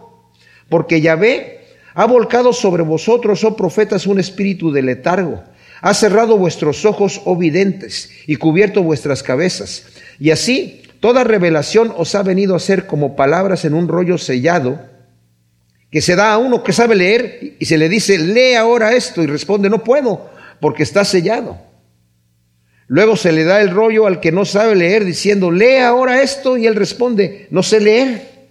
porque 0.68 1.02
Yahvé 1.02 1.60
Ha 1.96 2.06
volcado 2.06 2.54
sobre 2.54 2.84
vosotros, 2.84 3.44
oh 3.44 3.56
profetas, 3.56 4.08
un 4.08 4.20
espíritu 4.20 4.72
de 4.72 4.82
letargo. 4.82 5.44
Ha 5.82 5.94
cerrado 5.94 6.38
vuestros 6.38 6.86
ojos, 6.86 7.22
oh 7.26 7.36
videntes, 7.36 8.10
y 8.28 8.36
cubierto 8.36 8.84
vuestras 8.84 9.24
cabezas. 9.24 9.86
Y 10.20 10.32
así 10.32 10.84
toda 11.00 11.24
revelación 11.24 11.94
os 11.96 12.16
ha 12.16 12.24
venido 12.24 12.56
a 12.56 12.60
ser 12.60 12.86
como 12.86 13.16
palabras 13.16 13.66
en 13.66 13.74
un 13.74 13.88
rollo 13.88 14.18
sellado, 14.18 14.80
que 15.92 16.02
se 16.02 16.16
da 16.16 16.34
a 16.34 16.38
uno 16.38 16.64
que 16.64 16.74
sabe 16.74 16.96
leer 16.96 17.56
y 17.60 17.66
se 17.66 17.78
le 17.78 17.90
dice, 17.90 18.18
lee 18.18 18.54
ahora 18.54 18.94
esto, 18.94 19.24
y 19.24 19.28
responde, 19.28 19.70
no 19.70 19.84
puedo, 19.84 20.30
porque 20.60 20.84
está 20.84 21.04
sellado. 21.06 21.58
Luego 22.88 23.16
se 23.16 23.32
le 23.32 23.44
da 23.44 23.62
el 23.62 23.70
rollo 23.70 24.08
al 24.08 24.20
que 24.20 24.32
no 24.32 24.46
sabe 24.46 24.76
leer, 24.76 25.06
diciendo, 25.06 25.52
lee 25.52 25.78
ahora 25.78 26.22
esto, 26.22 26.58
y 26.58 26.68
él 26.68 26.76
responde, 26.76 27.48
no 27.50 27.64
sé 27.64 27.80
leer. 27.80 28.50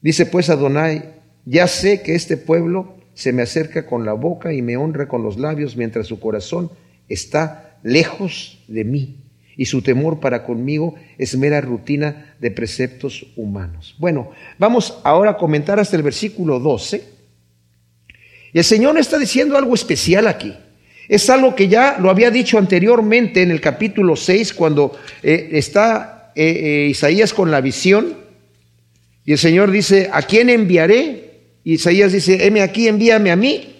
Dice 0.00 0.26
pues 0.26 0.50
Adonai, 0.50 1.14
ya 1.44 1.68
sé 1.68 2.02
que 2.02 2.14
este 2.14 2.36
pueblo 2.36 2.95
se 3.16 3.32
me 3.32 3.40
acerca 3.40 3.86
con 3.86 4.04
la 4.04 4.12
boca 4.12 4.52
y 4.52 4.60
me 4.60 4.76
honra 4.76 5.08
con 5.08 5.22
los 5.22 5.38
labios, 5.38 5.74
mientras 5.74 6.06
su 6.06 6.20
corazón 6.20 6.70
está 7.08 7.78
lejos 7.82 8.62
de 8.68 8.84
mí 8.84 9.16
y 9.56 9.64
su 9.64 9.80
temor 9.80 10.20
para 10.20 10.44
conmigo 10.44 10.96
es 11.16 11.34
mera 11.34 11.62
rutina 11.62 12.36
de 12.38 12.50
preceptos 12.50 13.26
humanos. 13.34 13.94
Bueno, 13.98 14.32
vamos 14.58 14.98
ahora 15.02 15.30
a 15.30 15.36
comentar 15.38 15.80
hasta 15.80 15.96
el 15.96 16.02
versículo 16.02 16.60
12. 16.60 17.04
Y 18.52 18.58
el 18.58 18.64
Señor 18.64 18.98
está 18.98 19.18
diciendo 19.18 19.56
algo 19.56 19.74
especial 19.74 20.26
aquí. 20.26 20.54
Es 21.08 21.30
algo 21.30 21.54
que 21.54 21.68
ya 21.68 21.96
lo 21.98 22.10
había 22.10 22.30
dicho 22.30 22.58
anteriormente 22.58 23.40
en 23.40 23.50
el 23.50 23.62
capítulo 23.62 24.14
6, 24.14 24.52
cuando 24.52 24.94
eh, 25.22 25.48
está 25.52 26.32
eh, 26.34 26.44
eh, 26.44 26.88
Isaías 26.90 27.32
con 27.32 27.50
la 27.50 27.62
visión. 27.62 28.14
Y 29.24 29.32
el 29.32 29.38
Señor 29.38 29.70
dice, 29.70 30.10
¿a 30.12 30.20
quién 30.20 30.50
enviaré? 30.50 31.25
Isaías 31.74 32.12
dice, 32.12 32.46
heme 32.46 32.62
aquí, 32.62 32.86
envíame 32.86 33.32
a 33.32 33.36
mí. 33.36 33.74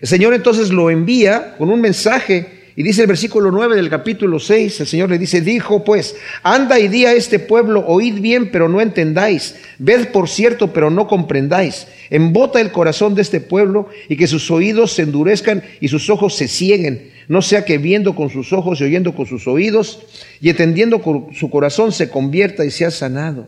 El 0.00 0.08
Señor 0.08 0.34
entonces 0.34 0.70
lo 0.70 0.90
envía 0.90 1.54
con 1.56 1.70
un 1.70 1.80
mensaje 1.80 2.56
y 2.74 2.82
dice 2.82 3.02
el 3.02 3.06
versículo 3.06 3.52
9 3.52 3.76
del 3.76 3.88
capítulo 3.88 4.40
6, 4.40 4.80
el 4.80 4.86
Señor 4.86 5.08
le 5.08 5.16
dice, 5.16 5.40
dijo 5.40 5.84
pues, 5.84 6.16
anda 6.42 6.80
y 6.80 6.88
di 6.88 7.06
a 7.06 7.14
este 7.14 7.38
pueblo, 7.38 7.84
oíd 7.86 8.20
bien, 8.20 8.50
pero 8.50 8.68
no 8.68 8.80
entendáis, 8.80 9.54
ved 9.78 10.08
por 10.08 10.28
cierto, 10.28 10.72
pero 10.72 10.90
no 10.90 11.06
comprendáis. 11.06 11.86
Embota 12.10 12.60
el 12.60 12.72
corazón 12.72 13.14
de 13.14 13.22
este 13.22 13.40
pueblo 13.40 13.88
y 14.08 14.16
que 14.16 14.26
sus 14.26 14.50
oídos 14.50 14.92
se 14.92 15.02
endurezcan 15.02 15.62
y 15.80 15.88
sus 15.88 16.10
ojos 16.10 16.34
se 16.34 16.48
cieguen, 16.48 17.12
no 17.28 17.40
sea 17.40 17.64
que 17.64 17.78
viendo 17.78 18.16
con 18.16 18.30
sus 18.30 18.52
ojos 18.52 18.80
y 18.80 18.84
oyendo 18.84 19.14
con 19.14 19.26
sus 19.26 19.46
oídos 19.46 20.00
y 20.40 20.50
entendiendo 20.50 21.00
con 21.00 21.32
su 21.34 21.48
corazón 21.50 21.92
se 21.92 22.10
convierta 22.10 22.64
y 22.64 22.70
sea 22.72 22.90
sanado. 22.90 23.46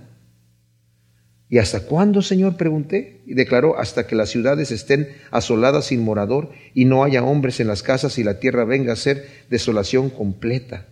¿Y 1.51 1.59
hasta 1.59 1.81
cuándo, 1.81 2.21
Señor? 2.21 2.57
pregunté. 2.57 3.21
Y 3.27 3.35
declaró, 3.35 3.79
hasta 3.79 4.07
que 4.07 4.15
las 4.15 4.29
ciudades 4.29 4.71
estén 4.71 5.09
asoladas 5.31 5.87
sin 5.87 6.03
morador 6.03 6.51
y 6.75 6.85
no 6.85 7.05
haya 7.05 7.25
hombres 7.25 7.61
en 7.61 7.69
las 7.69 7.83
casas 7.83 8.19
y 8.19 8.25
la 8.25 8.39
tierra 8.39 8.65
venga 8.65 8.93
a 8.93 8.97
ser 8.97 9.27
desolación 9.49 10.11
completa. 10.11 10.87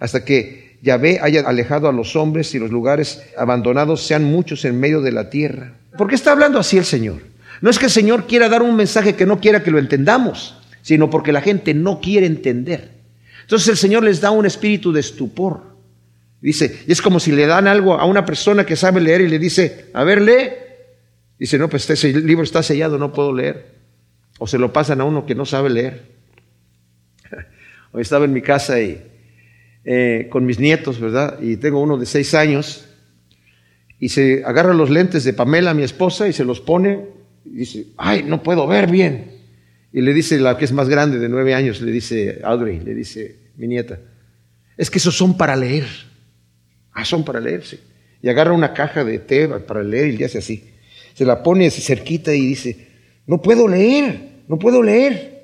Hasta 0.00 0.24
que 0.24 0.78
Yahvé 0.82 1.20
haya 1.22 1.42
alejado 1.42 1.88
a 1.88 1.92
los 1.92 2.16
hombres 2.16 2.52
y 2.54 2.58
los 2.58 2.70
lugares 2.70 3.22
abandonados 3.38 4.04
sean 4.04 4.24
muchos 4.24 4.64
en 4.64 4.80
medio 4.80 5.00
de 5.00 5.12
la 5.12 5.30
tierra. 5.30 5.74
¿Por 5.96 6.08
qué 6.08 6.16
está 6.16 6.32
hablando 6.32 6.58
así 6.58 6.76
el 6.76 6.84
Señor? 6.84 7.20
No 7.60 7.70
es 7.70 7.78
que 7.78 7.84
el 7.84 7.90
Señor 7.92 8.26
quiera 8.26 8.48
dar 8.48 8.62
un 8.62 8.74
mensaje 8.74 9.14
que 9.14 9.26
no 9.26 9.38
quiera 9.40 9.62
que 9.62 9.70
lo 9.70 9.78
entendamos, 9.78 10.56
sino 10.82 11.08
porque 11.10 11.30
la 11.30 11.40
gente 11.40 11.74
no 11.74 12.00
quiere 12.00 12.26
entender. 12.26 12.90
Entonces 13.42 13.68
el 13.68 13.76
Señor 13.76 14.02
les 14.02 14.20
da 14.20 14.32
un 14.32 14.46
espíritu 14.46 14.92
de 14.92 15.00
estupor 15.00 15.71
Dice, 16.42 16.80
y 16.88 16.92
es 16.92 17.00
como 17.00 17.20
si 17.20 17.30
le 17.30 17.46
dan 17.46 17.68
algo 17.68 17.94
a 17.94 18.04
una 18.04 18.24
persona 18.24 18.66
que 18.66 18.74
sabe 18.74 19.00
leer 19.00 19.20
y 19.20 19.28
le 19.28 19.38
dice, 19.38 19.86
a 19.94 20.02
ver, 20.02 20.20
lee. 20.20 20.50
Dice, 21.38 21.56
no, 21.56 21.68
pues 21.68 21.88
este 21.88 22.12
libro 22.20 22.42
está 22.42 22.64
sellado, 22.64 22.98
no 22.98 23.12
puedo 23.12 23.32
leer. 23.32 23.76
O 24.38 24.48
se 24.48 24.58
lo 24.58 24.72
pasan 24.72 25.00
a 25.00 25.04
uno 25.04 25.24
que 25.24 25.36
no 25.36 25.46
sabe 25.46 25.70
leer. 25.70 26.02
Hoy 27.92 28.02
estaba 28.02 28.24
en 28.24 28.32
mi 28.32 28.42
casa 28.42 28.74
eh, 28.80 30.26
con 30.30 30.44
mis 30.44 30.58
nietos, 30.58 30.98
¿verdad? 30.98 31.38
Y 31.40 31.58
tengo 31.58 31.80
uno 31.80 31.96
de 31.96 32.06
seis 32.06 32.34
años. 32.34 32.88
Y 34.00 34.08
se 34.08 34.42
agarra 34.44 34.74
los 34.74 34.90
lentes 34.90 35.22
de 35.22 35.34
Pamela, 35.34 35.74
mi 35.74 35.84
esposa, 35.84 36.26
y 36.26 36.32
se 36.32 36.44
los 36.44 36.60
pone. 36.60 37.06
Y 37.44 37.50
dice, 37.50 37.86
ay, 37.96 38.24
no 38.24 38.42
puedo 38.42 38.66
ver 38.66 38.90
bien. 38.90 39.30
Y 39.92 40.00
le 40.00 40.12
dice 40.12 40.40
la 40.40 40.58
que 40.58 40.64
es 40.64 40.72
más 40.72 40.88
grande, 40.88 41.20
de 41.20 41.28
nueve 41.28 41.54
años, 41.54 41.80
le 41.80 41.92
dice 41.92 42.40
Audrey, 42.42 42.80
le 42.80 42.94
dice 42.96 43.36
mi 43.56 43.68
nieta, 43.68 44.00
es 44.76 44.90
que 44.90 44.98
esos 44.98 45.16
son 45.16 45.36
para 45.36 45.54
leer. 45.54 45.86
Ah, 46.92 47.04
son 47.04 47.24
para 47.24 47.40
leerse. 47.40 47.80
Y 48.22 48.28
agarra 48.28 48.52
una 48.52 48.72
caja 48.72 49.04
de 49.04 49.18
té 49.18 49.48
para 49.48 49.82
leer 49.82 50.08
y 50.08 50.16
le 50.16 50.24
hace 50.24 50.38
así. 50.38 50.70
Se 51.14 51.24
la 51.24 51.42
pone 51.42 51.66
así 51.66 51.80
cerquita 51.80 52.32
y 52.34 52.46
dice, 52.46 52.88
no 53.26 53.42
puedo 53.42 53.68
leer, 53.68 54.42
no 54.48 54.58
puedo 54.58 54.82
leer. 54.82 55.42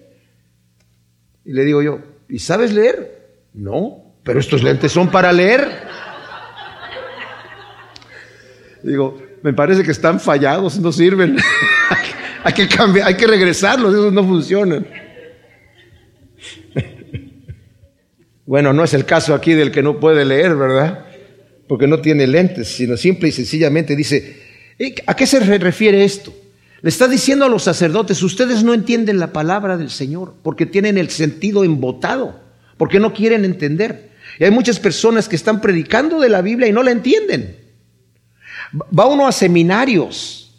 Y 1.45 1.53
le 1.53 1.65
digo 1.65 1.83
yo, 1.83 2.01
¿y 2.29 2.39
sabes 2.39 2.73
leer? 2.73 3.19
No, 3.55 4.15
pero 4.23 4.41
estos 4.41 4.63
lentes 4.63 4.93
son 4.93 5.11
para 5.11 5.33
leer. 5.33 5.67
Digo, 8.83 9.21
me 9.43 9.53
parece 9.53 9.83
que 9.83 9.91
están 9.91 10.21
fallados, 10.21 10.79
no 10.79 10.93
sirven. 10.93 11.37
hay 12.45 12.53
que 12.53 12.69
cambiar, 12.69 13.09
hay 13.09 13.17
que 13.17 13.27
regresarlos, 13.27 13.93
esos 13.93 14.13
no 14.13 14.25
funcionan. 14.25 14.87
bueno, 18.47 18.73
no 18.73 18.85
es 18.85 18.95
el 18.95 19.05
caso 19.05 19.35
aquí 19.35 19.55
del 19.55 19.73
que 19.73 19.83
no 19.83 19.99
puede 19.99 20.25
leer, 20.25 20.55
¿verdad? 20.55 21.08
Porque 21.69 21.87
no 21.87 22.01
tiene 22.01 22.27
lentes, 22.27 22.69
sino 22.69 22.97
simple 22.97 23.29
y 23.29 23.33
sencillamente 23.33 23.95
dice, 23.95 24.37
¿a 25.07 25.15
qué 25.15 25.27
se 25.27 25.39
refiere 25.41 26.05
esto? 26.05 26.35
Le 26.81 26.89
está 26.89 27.09
diciendo 27.09 27.45
a 27.45 27.49
los 27.49 27.65
sacerdotes, 27.65 28.23
ustedes 28.23 28.63
no 28.63 28.73
entienden 28.73 29.19
la 29.19 29.33
palabra 29.33 29.77
del 29.77 29.91
Señor 29.91 30.35
porque 30.43 30.65
tienen 30.65 30.97
el 30.97 31.11
sentido 31.11 31.65
embotado, 31.65 32.41
porque 32.77 33.01
no 33.01 33.13
quieren 33.13 33.45
entender. 33.45 34.11
Y 34.39 34.45
hay 34.45 34.51
muchas 34.51 34.79
personas 34.79 35.29
que 35.29 35.37
están 35.37 35.61
predicando 35.61 36.21
de 36.21 36.29
la 36.29 36.41
Biblia 36.41 36.69
y 36.69 36.73
no 36.73 36.83
la 36.83 36.93
entienden. 36.93 37.57
Va 38.97 39.07
uno 39.07 39.27
a 39.27 39.33
seminarios, 39.33 40.53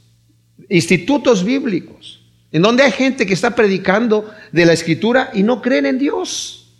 institutos 0.67 1.43
bíblicos, 1.43 2.21
en 2.51 2.61
donde 2.61 2.83
hay 2.83 2.91
gente 2.91 3.25
que 3.25 3.33
está 3.33 3.55
predicando 3.55 4.29
de 4.51 4.65
la 4.65 4.73
escritura 4.73 5.31
y 5.33 5.43
no 5.43 5.61
creen 5.61 5.85
en 5.85 5.99
Dios. 5.99 6.73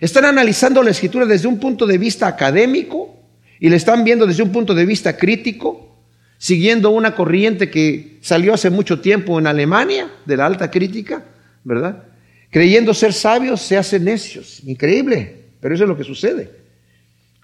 Están 0.00 0.24
analizando 0.24 0.82
la 0.82 0.90
escritura 0.90 1.26
desde 1.26 1.48
un 1.48 1.58
punto 1.58 1.86
de 1.86 1.98
vista 1.98 2.26
académico, 2.26 3.19
y 3.60 3.68
le 3.68 3.76
están 3.76 4.02
viendo 4.02 4.26
desde 4.26 4.42
un 4.42 4.50
punto 4.50 4.74
de 4.74 4.86
vista 4.86 5.18
crítico, 5.18 6.02
siguiendo 6.38 6.90
una 6.90 7.14
corriente 7.14 7.70
que 7.70 8.18
salió 8.22 8.54
hace 8.54 8.70
mucho 8.70 9.00
tiempo 9.00 9.38
en 9.38 9.46
Alemania, 9.46 10.10
de 10.24 10.36
la 10.38 10.46
alta 10.46 10.70
crítica, 10.70 11.22
¿verdad? 11.62 12.04
Creyendo 12.50 12.94
ser 12.94 13.12
sabios, 13.12 13.60
se 13.60 13.76
hacen 13.76 14.04
necios. 14.04 14.62
Increíble, 14.64 15.44
pero 15.60 15.74
eso 15.74 15.84
es 15.84 15.88
lo 15.88 15.96
que 15.96 16.04
sucede. 16.04 16.50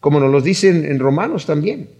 Como 0.00 0.18
nos 0.18 0.32
lo 0.32 0.40
dicen 0.40 0.86
en 0.86 0.98
Romanos 0.98 1.44
también. 1.44 1.90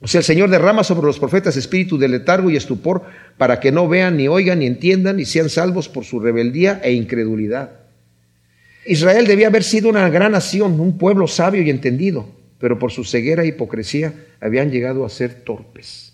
O 0.00 0.08
sea, 0.08 0.18
el 0.18 0.24
Señor 0.24 0.50
derrama 0.50 0.82
sobre 0.82 1.06
los 1.06 1.20
profetas 1.20 1.56
espíritu 1.56 1.98
de 1.98 2.08
letargo 2.08 2.50
y 2.50 2.56
estupor 2.56 3.04
para 3.36 3.60
que 3.60 3.70
no 3.72 3.88
vean, 3.88 4.16
ni 4.16 4.26
oigan, 4.26 4.58
ni 4.58 4.66
entiendan, 4.66 5.20
y 5.20 5.24
sean 5.24 5.48
salvos 5.48 5.88
por 5.88 6.04
su 6.04 6.18
rebeldía 6.18 6.80
e 6.82 6.92
incredulidad. 6.92 7.70
Israel 8.84 9.26
debía 9.26 9.48
haber 9.48 9.62
sido 9.62 9.88
una 9.88 10.08
gran 10.08 10.32
nación, 10.32 10.80
un 10.80 10.98
pueblo 10.98 11.26
sabio 11.28 11.62
y 11.62 11.70
entendido, 11.70 12.37
pero 12.58 12.78
por 12.78 12.90
su 12.90 13.04
ceguera 13.04 13.44
e 13.44 13.48
hipocresía 13.48 14.14
habían 14.40 14.70
llegado 14.70 15.04
a 15.04 15.08
ser 15.08 15.44
torpes. 15.44 16.12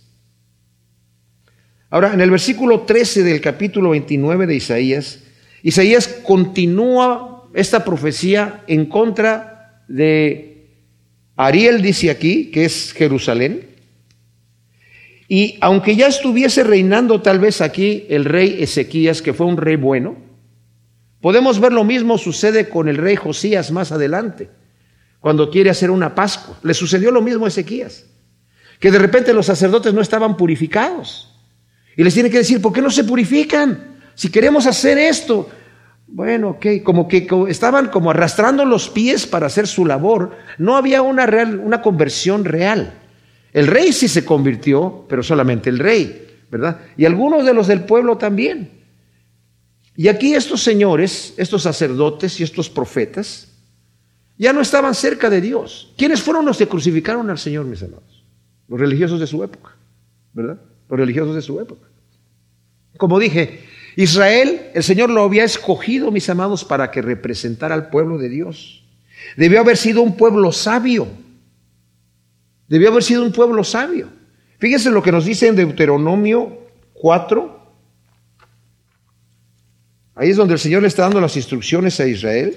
Ahora, 1.90 2.12
en 2.12 2.20
el 2.20 2.30
versículo 2.30 2.80
13 2.80 3.22
del 3.22 3.40
capítulo 3.40 3.90
29 3.90 4.46
de 4.46 4.54
Isaías, 4.56 5.20
Isaías 5.62 6.08
continúa 6.08 7.48
esta 7.54 7.84
profecía 7.84 8.64
en 8.66 8.86
contra 8.86 9.84
de 9.88 10.66
Ariel, 11.36 11.80
dice 11.80 12.10
aquí, 12.10 12.50
que 12.50 12.64
es 12.64 12.92
Jerusalén. 12.92 13.68
Y 15.28 15.56
aunque 15.60 15.96
ya 15.96 16.08
estuviese 16.08 16.64
reinando 16.64 17.22
tal 17.22 17.38
vez 17.38 17.60
aquí 17.60 18.04
el 18.08 18.24
rey 18.24 18.56
Ezequías, 18.60 19.22
que 19.22 19.32
fue 19.32 19.46
un 19.46 19.56
rey 19.56 19.76
bueno, 19.76 20.16
podemos 21.20 21.60
ver 21.60 21.72
lo 21.72 21.84
mismo 21.84 22.18
sucede 22.18 22.68
con 22.68 22.88
el 22.88 22.98
rey 22.98 23.16
Josías 23.16 23.70
más 23.70 23.92
adelante 23.92 24.50
cuando 25.24 25.48
quiere 25.48 25.70
hacer 25.70 25.90
una 25.90 26.14
Pascua. 26.14 26.58
Le 26.62 26.74
sucedió 26.74 27.10
lo 27.10 27.22
mismo 27.22 27.46
a 27.46 27.48
Ezequías, 27.48 28.04
que 28.78 28.90
de 28.90 28.98
repente 28.98 29.32
los 29.32 29.46
sacerdotes 29.46 29.94
no 29.94 30.02
estaban 30.02 30.36
purificados. 30.36 31.34
Y 31.96 32.04
les 32.04 32.12
tiene 32.12 32.28
que 32.28 32.36
decir, 32.36 32.60
¿por 32.60 32.74
qué 32.74 32.82
no 32.82 32.90
se 32.90 33.04
purifican? 33.04 34.02
Si 34.14 34.28
queremos 34.28 34.66
hacer 34.66 34.98
esto, 34.98 35.48
bueno, 36.06 36.50
ok, 36.50 36.66
como 36.82 37.08
que 37.08 37.26
estaban 37.48 37.88
como 37.88 38.10
arrastrando 38.10 38.66
los 38.66 38.90
pies 38.90 39.26
para 39.26 39.46
hacer 39.46 39.66
su 39.66 39.86
labor, 39.86 40.36
no 40.58 40.76
había 40.76 41.00
una, 41.00 41.24
real, 41.24 41.58
una 41.58 41.80
conversión 41.80 42.44
real. 42.44 42.92
El 43.54 43.66
rey 43.68 43.94
sí 43.94 44.08
se 44.08 44.26
convirtió, 44.26 45.06
pero 45.08 45.22
solamente 45.22 45.70
el 45.70 45.78
rey, 45.78 46.42
¿verdad? 46.50 46.80
Y 46.98 47.06
algunos 47.06 47.46
de 47.46 47.54
los 47.54 47.66
del 47.66 47.84
pueblo 47.84 48.18
también. 48.18 48.72
Y 49.96 50.08
aquí 50.08 50.34
estos 50.34 50.62
señores, 50.62 51.32
estos 51.38 51.62
sacerdotes 51.62 52.38
y 52.40 52.42
estos 52.42 52.68
profetas, 52.68 53.53
ya 54.36 54.52
no 54.52 54.60
estaban 54.60 54.94
cerca 54.94 55.30
de 55.30 55.40
Dios. 55.40 55.92
¿Quiénes 55.96 56.22
fueron 56.22 56.44
los 56.44 56.58
que 56.58 56.68
crucificaron 56.68 57.30
al 57.30 57.38
Señor, 57.38 57.64
mis 57.66 57.82
amados? 57.82 58.24
Los 58.68 58.80
religiosos 58.80 59.20
de 59.20 59.26
su 59.26 59.42
época, 59.44 59.76
¿verdad? 60.32 60.60
Los 60.88 60.98
religiosos 60.98 61.34
de 61.34 61.42
su 61.42 61.60
época. 61.60 61.86
Como 62.96 63.18
dije, 63.18 63.60
Israel, 63.96 64.70
el 64.74 64.82
Señor 64.82 65.10
lo 65.10 65.22
había 65.22 65.44
escogido, 65.44 66.10
mis 66.10 66.28
amados, 66.28 66.64
para 66.64 66.90
que 66.90 67.02
representara 67.02 67.74
al 67.74 67.90
pueblo 67.90 68.18
de 68.18 68.28
Dios. 68.28 68.84
Debió 69.36 69.60
haber 69.60 69.76
sido 69.76 70.02
un 70.02 70.16
pueblo 70.16 70.52
sabio. 70.52 71.06
Debió 72.68 72.90
haber 72.90 73.02
sido 73.02 73.22
un 73.22 73.32
pueblo 73.32 73.62
sabio. 73.62 74.08
Fíjense 74.58 74.90
lo 74.90 75.02
que 75.02 75.12
nos 75.12 75.24
dice 75.24 75.46
en 75.46 75.56
Deuteronomio 75.56 76.58
4. 76.94 77.60
Ahí 80.16 80.30
es 80.30 80.36
donde 80.36 80.54
el 80.54 80.60
Señor 80.60 80.82
le 80.82 80.88
está 80.88 81.02
dando 81.02 81.20
las 81.20 81.36
instrucciones 81.36 82.00
a 82.00 82.06
Israel. 82.06 82.56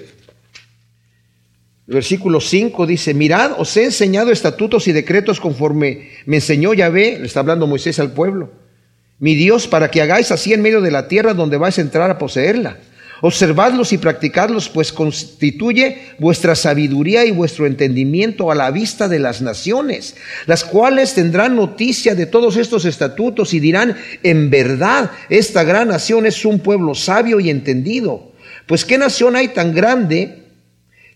Versículo 1.88 2.42
5 2.42 2.86
dice, 2.86 3.14
mirad, 3.14 3.52
os 3.56 3.74
he 3.78 3.84
enseñado 3.84 4.30
estatutos 4.30 4.86
y 4.88 4.92
decretos 4.92 5.40
conforme 5.40 6.10
me 6.26 6.36
enseñó 6.36 6.74
Yahvé, 6.74 7.18
le 7.18 7.26
está 7.26 7.40
hablando 7.40 7.66
Moisés 7.66 7.98
al 7.98 8.12
pueblo, 8.12 8.50
mi 9.18 9.34
Dios, 9.34 9.66
para 9.66 9.90
que 9.90 10.02
hagáis 10.02 10.30
así 10.30 10.52
en 10.52 10.60
medio 10.60 10.82
de 10.82 10.90
la 10.90 11.08
tierra 11.08 11.32
donde 11.32 11.56
vais 11.56 11.78
a 11.78 11.80
entrar 11.80 12.10
a 12.10 12.18
poseerla. 12.18 12.76
Observadlos 13.22 13.94
y 13.94 13.98
practicadlos, 13.98 14.68
pues 14.68 14.92
constituye 14.92 15.96
vuestra 16.18 16.54
sabiduría 16.54 17.24
y 17.24 17.30
vuestro 17.30 17.66
entendimiento 17.66 18.50
a 18.50 18.54
la 18.54 18.70
vista 18.70 19.08
de 19.08 19.18
las 19.18 19.40
naciones, 19.40 20.14
las 20.44 20.64
cuales 20.64 21.14
tendrán 21.14 21.56
noticia 21.56 22.14
de 22.14 22.26
todos 22.26 22.58
estos 22.58 22.84
estatutos 22.84 23.54
y 23.54 23.60
dirán, 23.60 23.96
en 24.22 24.50
verdad, 24.50 25.10
esta 25.30 25.64
gran 25.64 25.88
nación 25.88 26.26
es 26.26 26.44
un 26.44 26.60
pueblo 26.60 26.94
sabio 26.94 27.40
y 27.40 27.48
entendido. 27.48 28.30
Pues 28.66 28.84
qué 28.84 28.98
nación 28.98 29.36
hay 29.36 29.48
tan 29.48 29.74
grande 29.74 30.47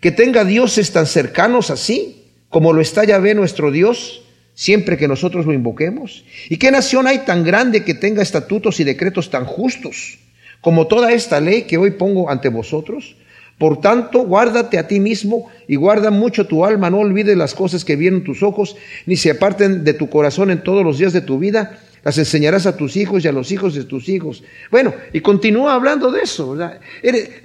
que 0.03 0.11
tenga 0.11 0.45
dioses 0.45 0.93
tan 0.93 1.07
cercanos 1.07 1.71
así, 1.71 2.27
como 2.51 2.75
lo 2.75 2.83
está 2.83 3.05
Yahvé 3.05 3.35
nuestro 3.35 3.71
Dios, 3.71 4.25
siempre 4.53 4.99
que 4.99 5.09
nosotros 5.09 5.47
lo 5.47 5.55
invoquemos. 5.55 6.27
¿Y 6.51 6.59
qué 6.59 6.71
nación 6.71 7.07
hay 7.07 7.21
tan 7.21 7.43
grande 7.43 7.85
que 7.85 7.95
tenga 7.95 8.23
estatutos 8.23 8.79
y 8.81 8.85
decretos 8.85 9.31
tan 9.31 9.47
justos? 9.47 10.19
como 10.63 10.87
toda 10.87 11.13
esta 11.13 11.41
ley 11.41 11.63
que 11.63 11.77
hoy 11.77 11.91
pongo 11.91 12.31
ante 12.31 12.49
vosotros. 12.49 13.17
Por 13.59 13.81
tanto, 13.81 14.21
guárdate 14.25 14.79
a 14.79 14.89
ti 14.89 14.99
mismo 14.99 15.51
y 15.69 15.77
guarda 15.77 16.11
mucho 16.11 16.47
tu 16.47 16.65
alma, 16.65 16.89
no 16.89 17.01
olvides 17.01 17.37
las 17.37 17.55
cosas 17.55 17.85
que 17.85 17.97
vieron 17.97 18.25
tus 18.25 18.43
ojos, 18.43 18.77
ni 19.05 19.17
se 19.17 19.31
aparten 19.31 19.85
de 19.85 19.93
tu 19.93 20.09
corazón 20.09 20.51
en 20.51 20.63
todos 20.63 20.83
los 20.83 20.99
días 20.99 21.13
de 21.13 21.21
tu 21.21 21.39
vida. 21.39 21.79
Las 22.05 22.19
enseñarás 22.19 22.67
a 22.67 22.77
tus 22.77 22.97
hijos 22.97 23.25
y 23.25 23.29
a 23.29 23.33
los 23.33 23.53
hijos 23.53 23.75
de 23.75 23.85
tus 23.85 24.09
hijos. 24.09 24.43
Bueno, 24.71 24.93
y 25.13 25.21
continúa 25.21 25.75
hablando 25.75 26.11
de 26.11 26.23
eso. 26.23 26.57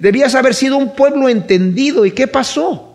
Debías 0.00 0.34
haber 0.34 0.54
sido 0.54 0.76
un 0.76 0.96
pueblo 0.96 1.28
entendido. 1.28 2.04
¿Y 2.04 2.10
qué 2.10 2.26
pasó? 2.26 2.88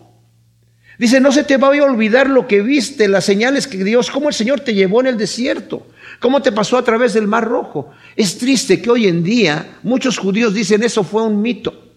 Dice, 0.98 1.20
no 1.20 1.32
se 1.32 1.42
te 1.42 1.56
va 1.56 1.68
a 1.68 1.82
olvidar 1.82 2.28
lo 2.28 2.46
que 2.46 2.60
viste, 2.60 3.08
las 3.08 3.24
señales 3.24 3.66
que 3.66 3.82
Dios, 3.82 4.10
cómo 4.10 4.28
el 4.28 4.34
Señor 4.34 4.60
te 4.60 4.74
llevó 4.74 5.00
en 5.00 5.08
el 5.08 5.18
desierto. 5.18 5.86
¿Cómo 6.20 6.42
te 6.42 6.52
pasó 6.52 6.76
a 6.76 6.84
través 6.84 7.14
del 7.14 7.26
Mar 7.26 7.44
Rojo? 7.44 7.90
Es 8.14 8.38
triste 8.38 8.80
que 8.80 8.90
hoy 8.90 9.08
en 9.08 9.24
día 9.24 9.78
muchos 9.82 10.18
judíos 10.18 10.54
dicen 10.54 10.82
eso 10.82 11.02
fue 11.02 11.22
un 11.22 11.42
mito. 11.42 11.92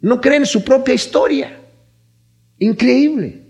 No 0.00 0.20
creen 0.20 0.46
su 0.46 0.62
propia 0.62 0.94
historia. 0.94 1.58
Increíble. 2.58 3.47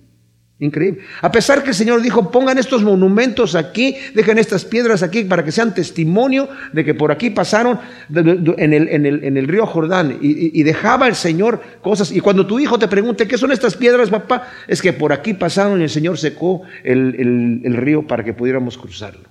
Increíble. 0.61 1.03
A 1.23 1.31
pesar 1.31 1.63
que 1.63 1.69
el 1.69 1.75
Señor 1.75 2.03
dijo, 2.03 2.33
pongan 2.33 2.59
estos 2.59 2.83
monumentos 2.83 3.55
aquí, 3.55 3.97
dejen 4.13 4.39
estas 4.39 4.65
piedras 4.65 5.05
aquí 5.05 5.23
para 5.23 5.45
que 5.45 5.53
sean 5.53 5.73
testimonio 5.73 6.49
de 6.73 6.85
que 6.85 6.95
por 6.95 7.13
aquí 7.13 7.31
pasaron 7.31 7.79
en 8.13 8.73
el, 8.73 8.89
en 8.89 9.37
el, 9.37 9.47
río 9.47 9.67
Jordán. 9.67 10.19
Y, 10.21 10.61
dejaba 10.65 11.07
el 11.07 11.15
Señor 11.15 11.61
cosas. 11.81 12.11
Y 12.11 12.19
cuando 12.21 12.45
tu 12.45 12.59
hijo 12.59 12.77
te 12.77 12.89
pregunte, 12.89 13.29
¿qué 13.29 13.39
son 13.39 13.53
estas 13.53 13.77
piedras, 13.77 14.11
papá? 14.11 14.49
Es 14.67 14.83
que 14.83 14.93
por 14.93 15.13
aquí 15.13 15.33
pasaron 15.33 15.81
y 15.81 15.85
el 15.85 15.91
Señor 15.91 16.19
secó 16.19 16.63
el, 16.83 17.77
río 17.77 18.09
para 18.09 18.25
que 18.25 18.35
pudiéramos 18.35 18.77
cruzarlo. 18.77 19.29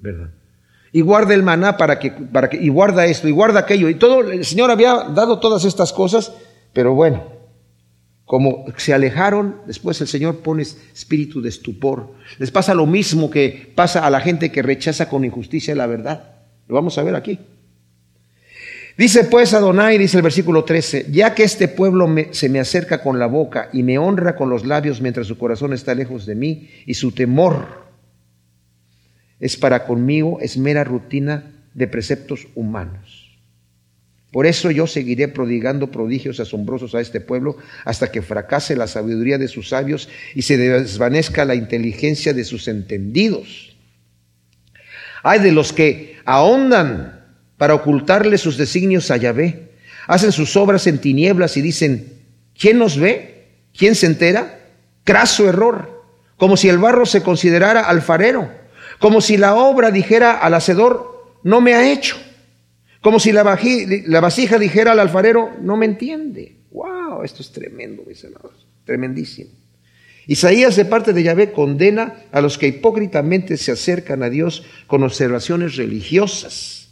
¿Verdad? 0.00 0.30
Y 0.90 1.00
guarda 1.00 1.32
el 1.32 1.44
maná 1.44 1.76
para 1.76 2.00
que, 2.00 2.10
para 2.10 2.50
que, 2.50 2.56
y 2.56 2.70
guarda 2.70 3.06
esto, 3.06 3.28
y 3.28 3.30
guarda 3.30 3.60
aquello. 3.60 3.88
Y 3.88 3.94
todo, 3.94 4.32
el 4.32 4.44
Señor 4.44 4.72
había 4.72 4.94
dado 5.14 5.38
todas 5.38 5.64
estas 5.64 5.92
cosas, 5.92 6.32
pero 6.72 6.94
bueno, 6.94 7.35
como 8.26 8.64
se 8.76 8.92
alejaron, 8.92 9.60
después 9.66 10.00
el 10.00 10.08
Señor 10.08 10.40
pone 10.40 10.62
espíritu 10.62 11.40
de 11.40 11.48
estupor. 11.48 12.12
Les 12.38 12.50
pasa 12.50 12.74
lo 12.74 12.84
mismo 12.84 13.30
que 13.30 13.72
pasa 13.74 14.04
a 14.04 14.10
la 14.10 14.20
gente 14.20 14.50
que 14.50 14.62
rechaza 14.62 15.08
con 15.08 15.24
injusticia 15.24 15.76
la 15.76 15.86
verdad. 15.86 16.34
Lo 16.66 16.74
vamos 16.74 16.98
a 16.98 17.04
ver 17.04 17.14
aquí. 17.14 17.38
Dice 18.98 19.24
pues 19.24 19.54
Adonai, 19.54 19.96
dice 19.96 20.16
el 20.16 20.24
versículo 20.24 20.64
13, 20.64 21.06
ya 21.10 21.34
que 21.34 21.44
este 21.44 21.68
pueblo 21.68 22.12
se 22.32 22.48
me 22.48 22.58
acerca 22.58 23.00
con 23.00 23.18
la 23.20 23.26
boca 23.26 23.68
y 23.72 23.84
me 23.84 23.96
honra 23.98 24.34
con 24.34 24.50
los 24.50 24.66
labios 24.66 25.00
mientras 25.00 25.28
su 25.28 25.38
corazón 25.38 25.72
está 25.72 25.94
lejos 25.94 26.26
de 26.26 26.34
mí 26.34 26.68
y 26.84 26.94
su 26.94 27.12
temor 27.12 27.86
es 29.38 29.56
para 29.56 29.84
conmigo, 29.84 30.38
es 30.40 30.56
mera 30.56 30.82
rutina 30.82 31.52
de 31.74 31.86
preceptos 31.86 32.48
humanos. 32.54 33.05
Por 34.36 34.46
eso 34.46 34.70
yo 34.70 34.86
seguiré 34.86 35.28
prodigando 35.28 35.90
prodigios 35.90 36.40
asombrosos 36.40 36.94
a 36.94 37.00
este 37.00 37.22
pueblo 37.22 37.56
hasta 37.86 38.12
que 38.12 38.20
fracase 38.20 38.76
la 38.76 38.86
sabiduría 38.86 39.38
de 39.38 39.48
sus 39.48 39.70
sabios 39.70 40.10
y 40.34 40.42
se 40.42 40.58
desvanezca 40.58 41.46
la 41.46 41.54
inteligencia 41.54 42.34
de 42.34 42.44
sus 42.44 42.68
entendidos. 42.68 43.74
Hay 45.22 45.40
de 45.40 45.52
los 45.52 45.72
que 45.72 46.18
ahondan 46.26 47.24
para 47.56 47.72
ocultarle 47.72 48.36
sus 48.36 48.58
designios 48.58 49.10
a 49.10 49.16
Yahvé, 49.16 49.70
hacen 50.06 50.32
sus 50.32 50.54
obras 50.58 50.86
en 50.86 50.98
tinieblas 50.98 51.56
y 51.56 51.62
dicen, 51.62 52.12
¿quién 52.58 52.78
nos 52.78 52.98
ve? 52.98 53.46
¿Quién 53.74 53.94
se 53.94 54.04
entera? 54.04 54.60
Craso 55.04 55.48
error, 55.48 56.04
como 56.36 56.58
si 56.58 56.68
el 56.68 56.76
barro 56.76 57.06
se 57.06 57.22
considerara 57.22 57.88
alfarero, 57.88 58.50
como 58.98 59.22
si 59.22 59.38
la 59.38 59.54
obra 59.54 59.90
dijera 59.90 60.32
al 60.32 60.52
hacedor, 60.52 61.38
no 61.42 61.62
me 61.62 61.72
ha 61.72 61.90
hecho. 61.90 62.18
Como 63.00 63.20
si 63.20 63.32
la, 63.32 63.42
vasija 63.42 64.58
dijera 64.58 64.92
al 64.92 65.00
alfarero, 65.00 65.52
no 65.60 65.76
me 65.76 65.86
entiende. 65.86 66.56
¡Wow! 66.70 67.22
Esto 67.22 67.42
es 67.42 67.52
tremendo, 67.52 68.02
mis 68.06 68.22
hermanos. 68.24 68.66
Tremendísimo. 68.84 69.50
Isaías 70.26 70.74
de 70.74 70.84
parte 70.84 71.12
de 71.12 71.22
Yahvé 71.22 71.52
condena 71.52 72.16
a 72.32 72.40
los 72.40 72.58
que 72.58 72.66
hipócritamente 72.66 73.56
se 73.56 73.70
acercan 73.70 74.22
a 74.22 74.30
Dios 74.30 74.64
con 74.86 75.04
observaciones 75.04 75.76
religiosas, 75.76 76.90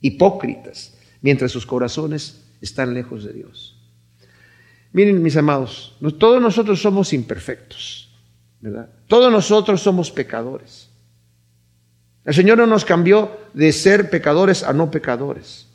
hipócritas, 0.00 0.94
mientras 1.22 1.52
sus 1.52 1.66
corazones 1.66 2.42
están 2.60 2.94
lejos 2.94 3.24
de 3.24 3.32
Dios. 3.32 3.78
Miren, 4.92 5.22
mis 5.22 5.36
amados, 5.36 5.96
todos 6.18 6.42
nosotros 6.42 6.80
somos 6.80 7.12
imperfectos, 7.12 8.12
¿verdad? 8.60 8.90
Todos 9.06 9.30
nosotros 9.30 9.80
somos 9.80 10.10
pecadores. 10.10 10.88
El 12.24 12.34
Señor 12.34 12.58
no 12.58 12.66
nos 12.66 12.84
cambió 12.84 13.38
de 13.52 13.72
ser 13.72 14.10
pecadores 14.10 14.62
a 14.62 14.72
no 14.72 14.90
pecadores. 14.90 15.68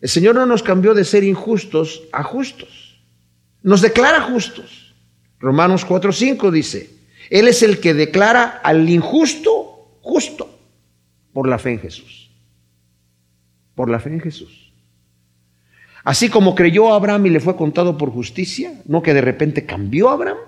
El 0.00 0.08
Señor 0.08 0.34
no 0.34 0.46
nos 0.46 0.62
cambió 0.62 0.94
de 0.94 1.04
ser 1.04 1.24
injustos 1.24 2.02
a 2.12 2.22
justos. 2.22 3.00
Nos 3.62 3.80
declara 3.80 4.22
justos. 4.22 4.94
Romanos 5.38 5.86
4:5 5.86 6.50
dice, 6.50 6.90
Él 7.30 7.48
es 7.48 7.62
el 7.62 7.80
que 7.80 7.94
declara 7.94 8.60
al 8.62 8.88
injusto 8.88 9.98
justo 10.02 10.58
por 11.32 11.48
la 11.48 11.58
fe 11.58 11.72
en 11.72 11.80
Jesús. 11.80 12.30
Por 13.74 13.90
la 13.90 13.98
fe 13.98 14.10
en 14.10 14.20
Jesús. 14.20 14.72
Así 16.04 16.28
como 16.28 16.54
creyó 16.54 16.92
Abraham 16.92 17.26
y 17.26 17.30
le 17.30 17.40
fue 17.40 17.56
contado 17.56 17.98
por 17.98 18.10
justicia, 18.10 18.80
no 18.86 19.02
que 19.02 19.14
de 19.14 19.20
repente 19.20 19.66
cambió 19.66 20.08
Abraham. 20.10 20.38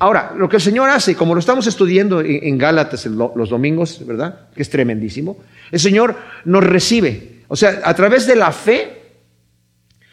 Ahora, 0.00 0.32
lo 0.34 0.48
que 0.48 0.56
el 0.56 0.62
Señor 0.62 0.88
hace, 0.88 1.14
como 1.14 1.34
lo 1.34 1.40
estamos 1.40 1.66
estudiando 1.66 2.22
en 2.22 2.56
Gálatas 2.56 3.04
los 3.04 3.50
domingos, 3.50 4.04
¿verdad? 4.06 4.48
Que 4.54 4.62
es 4.62 4.70
tremendísimo. 4.70 5.38
El 5.70 5.78
Señor 5.78 6.16
nos 6.46 6.64
recibe. 6.64 7.42
O 7.48 7.54
sea, 7.54 7.82
a 7.84 7.94
través 7.94 8.26
de 8.26 8.34
la 8.34 8.50
fe, 8.50 9.02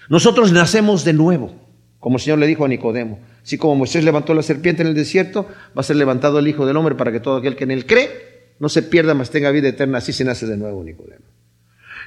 nosotros 0.09 0.51
nacemos 0.51 1.05
de 1.05 1.13
nuevo, 1.13 1.55
como 1.99 2.17
el 2.17 2.21
Señor 2.21 2.39
le 2.39 2.47
dijo 2.47 2.65
a 2.65 2.67
Nicodemo. 2.67 3.19
Así 3.41 3.57
como 3.57 3.75
Moisés 3.75 4.03
levantó 4.03 4.33
la 4.33 4.43
serpiente 4.43 4.81
en 4.81 4.89
el 4.89 4.93
desierto, 4.93 5.47
va 5.75 5.79
a 5.79 5.83
ser 5.83 5.95
levantado 5.95 6.39
el 6.39 6.47
Hijo 6.49 6.65
del 6.65 6.75
Hombre 6.75 6.95
para 6.95 7.13
que 7.13 7.21
todo 7.21 7.37
aquel 7.37 7.55
que 7.55 7.63
en 7.63 7.71
él 7.71 7.85
cree 7.85 8.55
no 8.59 8.67
se 8.67 8.83
pierda, 8.83 9.13
mas 9.13 9.29
tenga 9.29 9.51
vida 9.51 9.69
eterna. 9.69 9.99
Así 9.99 10.11
se 10.11 10.25
nace 10.25 10.45
de 10.47 10.57
nuevo, 10.57 10.83
Nicodemo. 10.83 11.23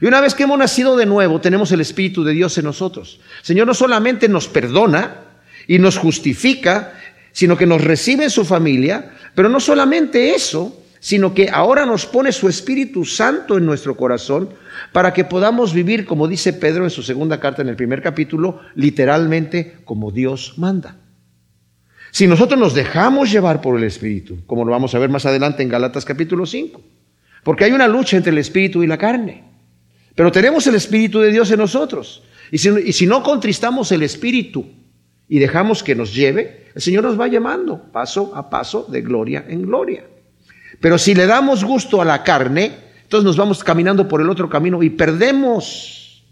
Y 0.03 0.07
una 0.07 0.21
vez 0.21 0.35
que 0.35 0.43
hemos 0.43 0.59
nacido 0.59 0.99
de 0.99 1.07
nuevo, 1.07 1.41
tenemos 1.41 1.73
el 1.73 1.81
Espíritu 1.81 2.25
de 2.25 2.33
Dios 2.33 2.59
en 2.59 2.67
nosotros. 2.67 3.21
El 3.41 3.47
Señor 3.47 3.67
no 3.67 3.73
solamente 3.73 4.29
nos 4.29 4.49
perdona 4.49 5.17
y 5.67 5.79
nos 5.79 5.99
justifica, 5.99 6.93
sino 7.33 7.57
que 7.57 7.67
nos 7.67 7.83
recibe 7.83 8.25
en 8.25 8.31
su 8.31 8.45
familia, 8.45 9.13
pero 9.35 9.49
no 9.49 9.61
solamente 9.61 10.35
eso, 10.35 10.77
sino 11.01 11.33
que 11.33 11.49
ahora 11.51 11.87
nos 11.87 12.05
pone 12.07 12.31
su 12.31 12.49
Espíritu 12.49 13.05
Santo 13.05 13.57
en 13.57 13.65
nuestro 13.65 13.97
corazón 13.97 14.51
para 14.93 15.13
que 15.15 15.25
podamos 15.25 15.73
vivir, 15.73 16.05
como 16.05 16.29
dice 16.29 16.53
Pedro 16.53 16.85
en 16.85 16.91
su 16.91 17.03
segunda 17.03 17.41
carta 17.41 17.63
en 17.63 17.69
el 17.69 17.77
primer 17.77 18.03
capítulo, 18.03 18.61
literalmente 18.75 19.79
como 19.85 20.11
Dios 20.11 20.55
manda. 20.59 20.97
Si 22.13 22.27
nosotros 22.27 22.61
nos 22.61 22.75
dejamos 22.75 23.31
llevar 23.31 23.61
por 23.61 23.79
el 23.79 23.85
Espíritu, 23.85 24.45
como 24.47 24.65
lo 24.65 24.73
vamos 24.73 24.95
a 24.95 24.99
ver 24.99 25.11
más 25.11 25.25
adelante 25.25 25.63
en 25.63 25.69
Galatas 25.69 26.05
capítulo 26.05 26.45
5, 26.45 26.81
porque 27.45 27.65
hay 27.65 27.73
una 27.73 27.89
lucha 27.89 28.17
entre 28.17 28.33
el 28.33 28.39
Espíritu 28.39 28.83
y 28.83 28.87
la 28.87 28.99
carne, 28.99 29.45
pero 30.15 30.31
tenemos 30.31 30.67
el 30.67 30.75
Espíritu 30.75 31.21
de 31.21 31.31
Dios 31.31 31.51
en 31.51 31.61
nosotros. 31.61 32.23
Y 32.51 32.59
si, 32.59 32.69
y 32.69 32.93
si 32.93 33.07
no 33.07 33.23
contristamos 33.23 33.91
el 33.93 34.03
Espíritu 34.03 34.67
y 35.31 35.39
dejamos 35.39 35.85
que 35.85 35.95
nos 35.95 36.13
lleve, 36.13 36.67
el 36.75 36.83
Señor 36.83 37.05
nos 37.05 37.19
va 37.19 37.29
llamando 37.29 37.81
paso 37.93 38.35
a 38.35 38.51
paso 38.51 38.85
de 38.91 39.01
gloria 39.01 39.45
en 39.49 39.63
gloria. 39.63 40.05
Pero 40.81 40.99
si 40.99 41.15
le 41.15 41.25
damos 41.25 41.65
gusto 41.65 42.03
a 42.03 42.05
la 42.05 42.25
carne, 42.25 42.73
entonces 43.05 43.25
nos 43.25 43.37
vamos 43.37 43.63
caminando 43.63 44.09
por 44.09 44.21
el 44.21 44.29
otro 44.29 44.51
camino 44.51 44.83
y 44.83 44.91
perdemos 44.91 46.25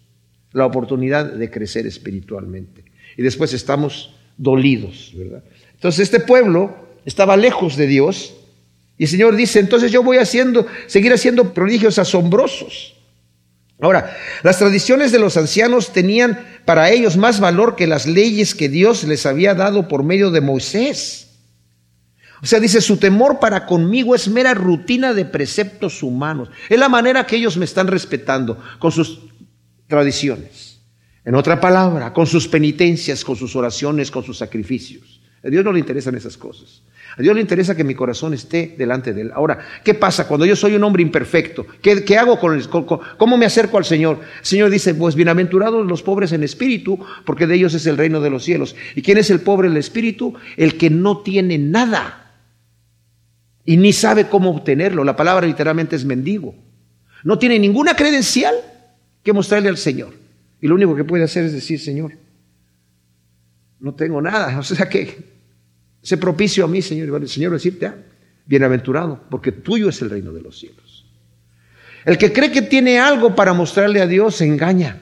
la 0.50 0.66
oportunidad 0.66 1.32
de 1.32 1.48
crecer 1.48 1.86
espiritualmente. 1.86 2.84
Y 3.16 3.22
después 3.22 3.52
estamos 3.52 4.16
dolidos, 4.36 5.12
¿verdad? 5.16 5.44
Entonces 5.74 6.00
este 6.00 6.18
pueblo 6.18 6.74
estaba 7.04 7.36
lejos 7.36 7.76
de 7.76 7.86
Dios 7.86 8.34
y 8.98 9.04
el 9.04 9.08
Señor 9.08 9.36
dice, 9.36 9.60
entonces 9.60 9.92
yo 9.92 10.02
voy 10.02 10.16
haciendo, 10.16 10.66
seguir 10.88 11.12
haciendo 11.12 11.54
prodigios 11.54 12.00
asombrosos. 12.00 12.96
Ahora, 13.80 14.16
las 14.42 14.58
tradiciones 14.58 15.12
de 15.12 15.20
los 15.20 15.36
ancianos 15.36 15.92
tenían 15.92 16.44
para 16.64 16.90
ellos 16.90 17.16
más 17.16 17.38
valor 17.38 17.76
que 17.76 17.86
las 17.86 18.06
leyes 18.06 18.54
que 18.54 18.68
Dios 18.68 19.04
les 19.04 19.24
había 19.24 19.54
dado 19.54 19.86
por 19.86 20.02
medio 20.02 20.30
de 20.30 20.40
Moisés. 20.40 21.28
O 22.42 22.46
sea, 22.46 22.60
dice, 22.60 22.80
su 22.80 22.96
temor 22.96 23.38
para 23.40 23.66
conmigo 23.66 24.14
es 24.14 24.28
mera 24.28 24.54
rutina 24.54 25.14
de 25.14 25.24
preceptos 25.24 26.02
humanos. 26.02 26.50
Es 26.68 26.78
la 26.78 26.88
manera 26.88 27.26
que 27.26 27.36
ellos 27.36 27.56
me 27.56 27.64
están 27.64 27.86
respetando 27.86 28.60
con 28.78 28.92
sus 28.92 29.20
tradiciones. 29.86 30.80
En 31.24 31.34
otra 31.34 31.60
palabra, 31.60 32.12
con 32.12 32.26
sus 32.26 32.48
penitencias, 32.48 33.24
con 33.24 33.36
sus 33.36 33.54
oraciones, 33.54 34.10
con 34.10 34.24
sus 34.24 34.38
sacrificios. 34.38 35.17
A 35.44 35.48
Dios 35.48 35.64
no 35.64 35.72
le 35.72 35.78
interesan 35.78 36.14
esas 36.16 36.36
cosas. 36.36 36.82
A 37.16 37.22
Dios 37.22 37.34
le 37.34 37.40
interesa 37.40 37.76
que 37.76 37.84
mi 37.84 37.94
corazón 37.94 38.34
esté 38.34 38.74
delante 38.76 39.12
de 39.12 39.22
Él. 39.22 39.30
Ahora, 39.32 39.58
¿qué 39.84 39.94
pasa 39.94 40.26
cuando 40.26 40.44
yo 40.44 40.56
soy 40.56 40.74
un 40.74 40.82
hombre 40.82 41.02
imperfecto? 41.02 41.66
¿Qué, 41.80 42.18
hago 42.18 42.38
con, 42.38 42.56
el, 42.56 42.68
¿Cómo 42.68 43.38
me 43.38 43.46
acerco 43.46 43.78
al 43.78 43.84
Señor? 43.84 44.20
El 44.40 44.44
Señor 44.44 44.70
dice, 44.70 44.94
pues 44.94 45.14
bienaventurados 45.14 45.86
los 45.86 46.02
pobres 46.02 46.32
en 46.32 46.42
espíritu, 46.42 46.98
porque 47.24 47.46
de 47.46 47.54
ellos 47.54 47.74
es 47.74 47.86
el 47.86 47.96
reino 47.96 48.20
de 48.20 48.30
los 48.30 48.44
cielos. 48.44 48.74
¿Y 48.94 49.02
quién 49.02 49.18
es 49.18 49.30
el 49.30 49.40
pobre 49.40 49.68
en 49.68 49.74
el 49.74 49.78
espíritu? 49.78 50.34
El 50.56 50.76
que 50.76 50.90
no 50.90 51.18
tiene 51.18 51.56
nada 51.56 52.28
y 53.64 53.76
ni 53.76 53.92
sabe 53.92 54.28
cómo 54.28 54.50
obtenerlo. 54.50 55.04
La 55.04 55.14
palabra 55.14 55.46
literalmente 55.46 55.94
es 55.94 56.04
mendigo. 56.04 56.54
No 57.22 57.38
tiene 57.38 57.58
ninguna 57.58 57.94
credencial 57.94 58.54
que 59.22 59.32
mostrarle 59.32 59.68
al 59.68 59.76
Señor. 59.76 60.14
Y 60.60 60.66
lo 60.66 60.74
único 60.74 60.96
que 60.96 61.04
puede 61.04 61.24
hacer 61.24 61.44
es 61.44 61.52
decir, 61.52 61.78
Señor, 61.78 62.12
no 63.80 63.94
tengo 63.94 64.20
nada. 64.20 64.58
O 64.58 64.62
sea 64.62 64.88
que 64.88 65.38
se 66.02 66.16
propicio 66.16 66.64
a 66.64 66.68
mí, 66.68 66.82
Señor. 66.82 67.20
El 67.20 67.28
Señor 67.28 67.52
decirte, 67.52 67.86
ah, 67.86 67.96
bienaventurado, 68.46 69.20
porque 69.30 69.52
tuyo 69.52 69.88
es 69.88 70.00
el 70.02 70.10
reino 70.10 70.32
de 70.32 70.40
los 70.40 70.58
cielos. 70.58 71.06
El 72.04 72.16
que 72.16 72.32
cree 72.32 72.50
que 72.50 72.62
tiene 72.62 72.98
algo 72.98 73.34
para 73.34 73.52
mostrarle 73.52 74.00
a 74.00 74.06
Dios 74.06 74.36
se 74.36 74.46
engaña, 74.46 75.00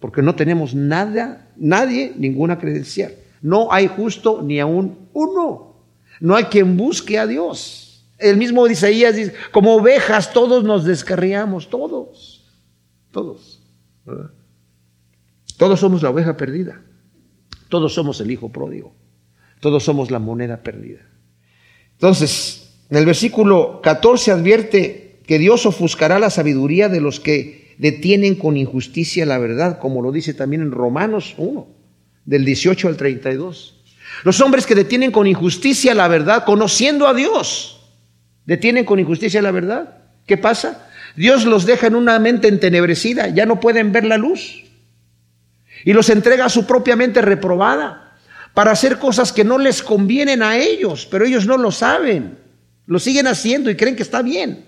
porque 0.00 0.20
no 0.20 0.34
tenemos 0.34 0.74
nada, 0.74 1.50
nadie, 1.56 2.12
ninguna 2.16 2.58
credencial. 2.58 3.14
No 3.40 3.72
hay 3.72 3.86
justo 3.86 4.42
ni 4.42 4.60
aún 4.60 5.08
uno. 5.12 5.76
No 6.20 6.34
hay 6.34 6.44
quien 6.44 6.76
busque 6.76 7.18
a 7.18 7.26
Dios. 7.26 8.04
El 8.18 8.36
mismo 8.36 8.66
Isaías 8.66 9.14
dice, 9.14 9.32
como 9.52 9.76
ovejas 9.76 10.32
todos 10.32 10.64
nos 10.64 10.84
descarriamos, 10.84 11.70
todos, 11.70 12.44
todos. 13.12 13.62
Todos 15.56 15.80
somos 15.80 16.02
la 16.02 16.10
oveja 16.10 16.36
perdida. 16.36 16.82
Todos 17.68 17.94
somos 17.94 18.20
el 18.20 18.30
hijo 18.30 18.50
pródigo. 18.50 18.94
Todos 19.60 19.84
somos 19.84 20.10
la 20.10 20.18
moneda 20.18 20.62
perdida. 20.62 21.00
Entonces, 21.92 22.76
en 22.90 22.96
el 22.96 23.06
versículo 23.06 23.80
14 23.82 24.30
advierte 24.30 25.20
que 25.26 25.38
Dios 25.38 25.66
ofuscará 25.66 26.18
la 26.18 26.30
sabiduría 26.30 26.88
de 26.88 27.00
los 27.00 27.20
que 27.20 27.74
detienen 27.78 28.34
con 28.34 28.56
injusticia 28.56 29.26
la 29.26 29.38
verdad, 29.38 29.78
como 29.78 30.02
lo 30.02 30.12
dice 30.12 30.34
también 30.34 30.62
en 30.62 30.70
Romanos 30.70 31.34
1, 31.36 31.66
del 32.24 32.44
18 32.44 32.88
al 32.88 32.96
32. 32.96 33.74
Los 34.24 34.40
hombres 34.40 34.66
que 34.66 34.74
detienen 34.74 35.10
con 35.10 35.26
injusticia 35.26 35.94
la 35.94 36.08
verdad, 36.08 36.44
conociendo 36.44 37.06
a 37.06 37.14
Dios, 37.14 37.80
detienen 38.46 38.84
con 38.84 38.98
injusticia 38.98 39.42
la 39.42 39.50
verdad. 39.50 39.98
¿Qué 40.26 40.36
pasa? 40.36 40.88
Dios 41.16 41.44
los 41.44 41.66
deja 41.66 41.86
en 41.86 41.94
una 41.94 42.18
mente 42.18 42.48
entenebrecida, 42.48 43.28
ya 43.28 43.44
no 43.44 43.60
pueden 43.60 43.92
ver 43.92 44.04
la 44.04 44.16
luz. 44.16 44.64
Y 45.84 45.92
los 45.92 46.10
entrega 46.10 46.46
a 46.46 46.50
su 46.50 46.66
propia 46.66 46.96
mente 46.96 47.22
reprobada 47.22 48.16
para 48.54 48.72
hacer 48.72 48.98
cosas 48.98 49.32
que 49.32 49.44
no 49.44 49.58
les 49.58 49.82
convienen 49.82 50.42
a 50.42 50.56
ellos, 50.56 51.06
pero 51.10 51.24
ellos 51.24 51.46
no 51.46 51.56
lo 51.56 51.70
saben. 51.70 52.38
Lo 52.86 52.98
siguen 52.98 53.26
haciendo 53.26 53.70
y 53.70 53.76
creen 53.76 53.96
que 53.96 54.02
está 54.02 54.22
bien. 54.22 54.64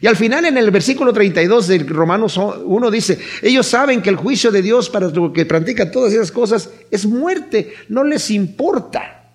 Y 0.00 0.06
al 0.06 0.16
final 0.16 0.46
en 0.46 0.56
el 0.56 0.70
versículo 0.70 1.12
32 1.12 1.66
del 1.68 1.86
Romanos 1.88 2.36
1 2.38 2.90
dice, 2.90 3.18
ellos 3.42 3.66
saben 3.66 4.00
que 4.00 4.08
el 4.08 4.16
juicio 4.16 4.50
de 4.50 4.62
Dios 4.62 4.88
para 4.88 5.08
los 5.08 5.32
que 5.32 5.44
practican 5.44 5.90
todas 5.90 6.12
esas 6.12 6.32
cosas 6.32 6.70
es 6.90 7.04
muerte, 7.04 7.74
no 7.88 8.04
les 8.04 8.30
importa. 8.30 9.34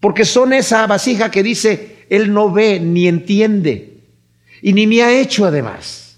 Porque 0.00 0.24
son 0.24 0.52
esa 0.52 0.86
vasija 0.86 1.30
que 1.30 1.42
dice, 1.42 2.06
Él 2.08 2.32
no 2.32 2.50
ve 2.50 2.80
ni 2.80 3.08
entiende 3.08 3.94
y 4.62 4.72
ni 4.72 4.86
me 4.86 5.02
ha 5.02 5.12
hecho 5.12 5.44
además. 5.44 6.16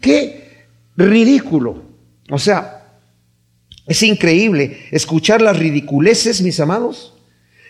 Qué 0.00 0.66
ridículo. 0.96 1.82
O 2.30 2.38
sea, 2.38 2.79
es 3.90 4.04
increíble 4.04 4.86
escuchar 4.92 5.42
las 5.42 5.58
ridiculeces, 5.58 6.42
mis 6.42 6.60
amados, 6.60 7.12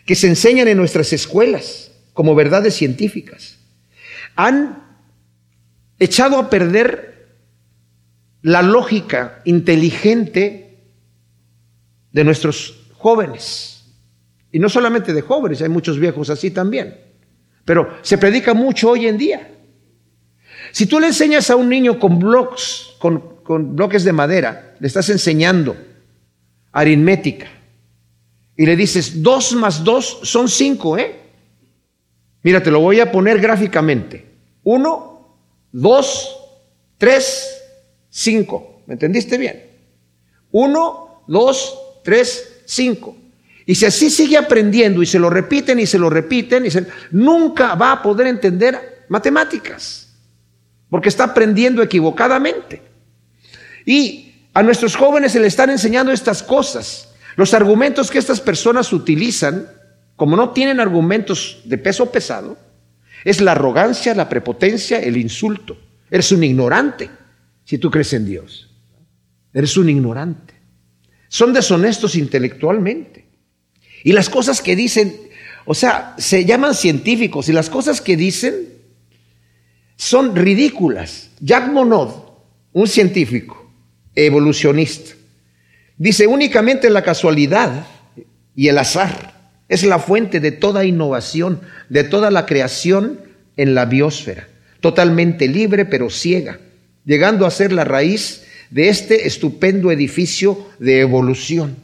que 0.04 0.14
se 0.14 0.28
enseñan 0.28 0.68
en 0.68 0.76
nuestras 0.76 1.14
escuelas 1.14 1.92
como 2.12 2.34
verdades 2.34 2.74
científicas. 2.74 3.58
Han 4.36 4.84
echado 5.98 6.36
a 6.36 6.50
perder 6.50 7.38
la 8.42 8.60
lógica 8.60 9.40
inteligente 9.46 10.82
de 12.12 12.24
nuestros 12.24 12.90
jóvenes. 12.98 13.86
Y 14.52 14.58
no 14.58 14.68
solamente 14.68 15.14
de 15.14 15.22
jóvenes, 15.22 15.62
hay 15.62 15.70
muchos 15.70 15.98
viejos 15.98 16.28
así 16.28 16.50
también. 16.50 17.00
Pero 17.64 17.96
se 18.02 18.18
predica 18.18 18.52
mucho 18.52 18.90
hoy 18.90 19.06
en 19.06 19.16
día. 19.16 19.54
Si 20.72 20.84
tú 20.84 21.00
le 21.00 21.06
enseñas 21.06 21.48
a 21.48 21.56
un 21.56 21.70
niño 21.70 21.98
con 21.98 22.18
blocks, 22.18 22.90
con, 22.98 23.42
con 23.42 23.74
bloques 23.74 24.04
de 24.04 24.12
madera, 24.12 24.76
le 24.80 24.86
estás 24.86 25.08
enseñando 25.08 25.88
aritmética. 26.72 27.48
Y 28.56 28.66
le 28.66 28.76
dices, 28.76 29.22
dos 29.22 29.52
más 29.54 29.82
dos 29.82 30.20
son 30.22 30.48
cinco, 30.48 30.98
¿eh? 30.98 31.18
Mira, 32.42 32.62
te 32.62 32.70
lo 32.70 32.80
voy 32.80 33.00
a 33.00 33.10
poner 33.10 33.40
gráficamente. 33.40 34.26
Uno, 34.62 35.38
dos, 35.72 36.36
tres, 36.98 37.48
cinco. 38.08 38.82
¿Me 38.86 38.94
entendiste 38.94 39.38
bien? 39.38 39.62
Uno, 40.52 41.22
dos, 41.26 41.78
tres, 42.02 42.62
cinco. 42.66 43.16
Y 43.66 43.74
si 43.74 43.86
así 43.86 44.10
sigue 44.10 44.36
aprendiendo 44.36 45.02
y 45.02 45.06
se 45.06 45.18
lo 45.18 45.30
repiten 45.30 45.78
y 45.78 45.86
se 45.86 45.98
lo 45.98 46.10
repiten, 46.10 46.66
y 46.66 46.70
se, 46.70 46.86
nunca 47.12 47.74
va 47.74 47.92
a 47.92 48.02
poder 48.02 48.26
entender 48.26 49.04
matemáticas, 49.08 50.12
porque 50.88 51.08
está 51.08 51.24
aprendiendo 51.24 51.82
equivocadamente. 51.82 52.82
Y 53.86 54.29
a 54.52 54.62
nuestros 54.62 54.96
jóvenes 54.96 55.32
se 55.32 55.40
les 55.40 55.48
están 55.48 55.70
enseñando 55.70 56.12
estas 56.12 56.42
cosas. 56.42 57.08
Los 57.36 57.54
argumentos 57.54 58.10
que 58.10 58.18
estas 58.18 58.40
personas 58.40 58.92
utilizan, 58.92 59.68
como 60.16 60.36
no 60.36 60.50
tienen 60.50 60.80
argumentos 60.80 61.60
de 61.64 61.78
peso 61.78 62.10
pesado, 62.10 62.58
es 63.24 63.40
la 63.40 63.52
arrogancia, 63.52 64.14
la 64.14 64.28
prepotencia, 64.28 64.98
el 64.98 65.16
insulto. 65.16 65.78
Eres 66.10 66.32
un 66.32 66.42
ignorante 66.42 67.10
si 67.64 67.78
tú 67.78 67.90
crees 67.90 68.12
en 68.12 68.26
Dios. 68.26 68.68
Eres 69.52 69.76
un 69.76 69.88
ignorante. 69.88 70.54
Son 71.28 71.52
deshonestos 71.52 72.16
intelectualmente. 72.16 73.26
Y 74.02 74.12
las 74.12 74.28
cosas 74.28 74.60
que 74.60 74.74
dicen, 74.74 75.14
o 75.64 75.74
sea, 75.74 76.14
se 76.18 76.44
llaman 76.44 76.74
científicos 76.74 77.48
y 77.48 77.52
las 77.52 77.70
cosas 77.70 78.00
que 78.00 78.16
dicen 78.16 78.80
son 79.96 80.34
ridículas. 80.34 81.30
Jack 81.40 81.70
Monod, 81.70 82.10
un 82.72 82.88
científico, 82.88 83.69
evolucionista. 84.14 85.12
Dice, 85.96 86.26
únicamente 86.26 86.88
la 86.90 87.02
casualidad 87.02 87.86
y 88.54 88.68
el 88.68 88.78
azar 88.78 89.34
es 89.68 89.84
la 89.84 89.98
fuente 89.98 90.40
de 90.40 90.52
toda 90.52 90.84
innovación, 90.84 91.60
de 91.88 92.04
toda 92.04 92.30
la 92.30 92.46
creación 92.46 93.20
en 93.56 93.74
la 93.74 93.84
biosfera, 93.84 94.48
totalmente 94.80 95.46
libre 95.46 95.84
pero 95.84 96.10
ciega, 96.10 96.58
llegando 97.04 97.46
a 97.46 97.50
ser 97.50 97.72
la 97.72 97.84
raíz 97.84 98.44
de 98.70 98.88
este 98.88 99.26
estupendo 99.26 99.90
edificio 99.90 100.66
de 100.78 101.00
evolución. 101.00 101.76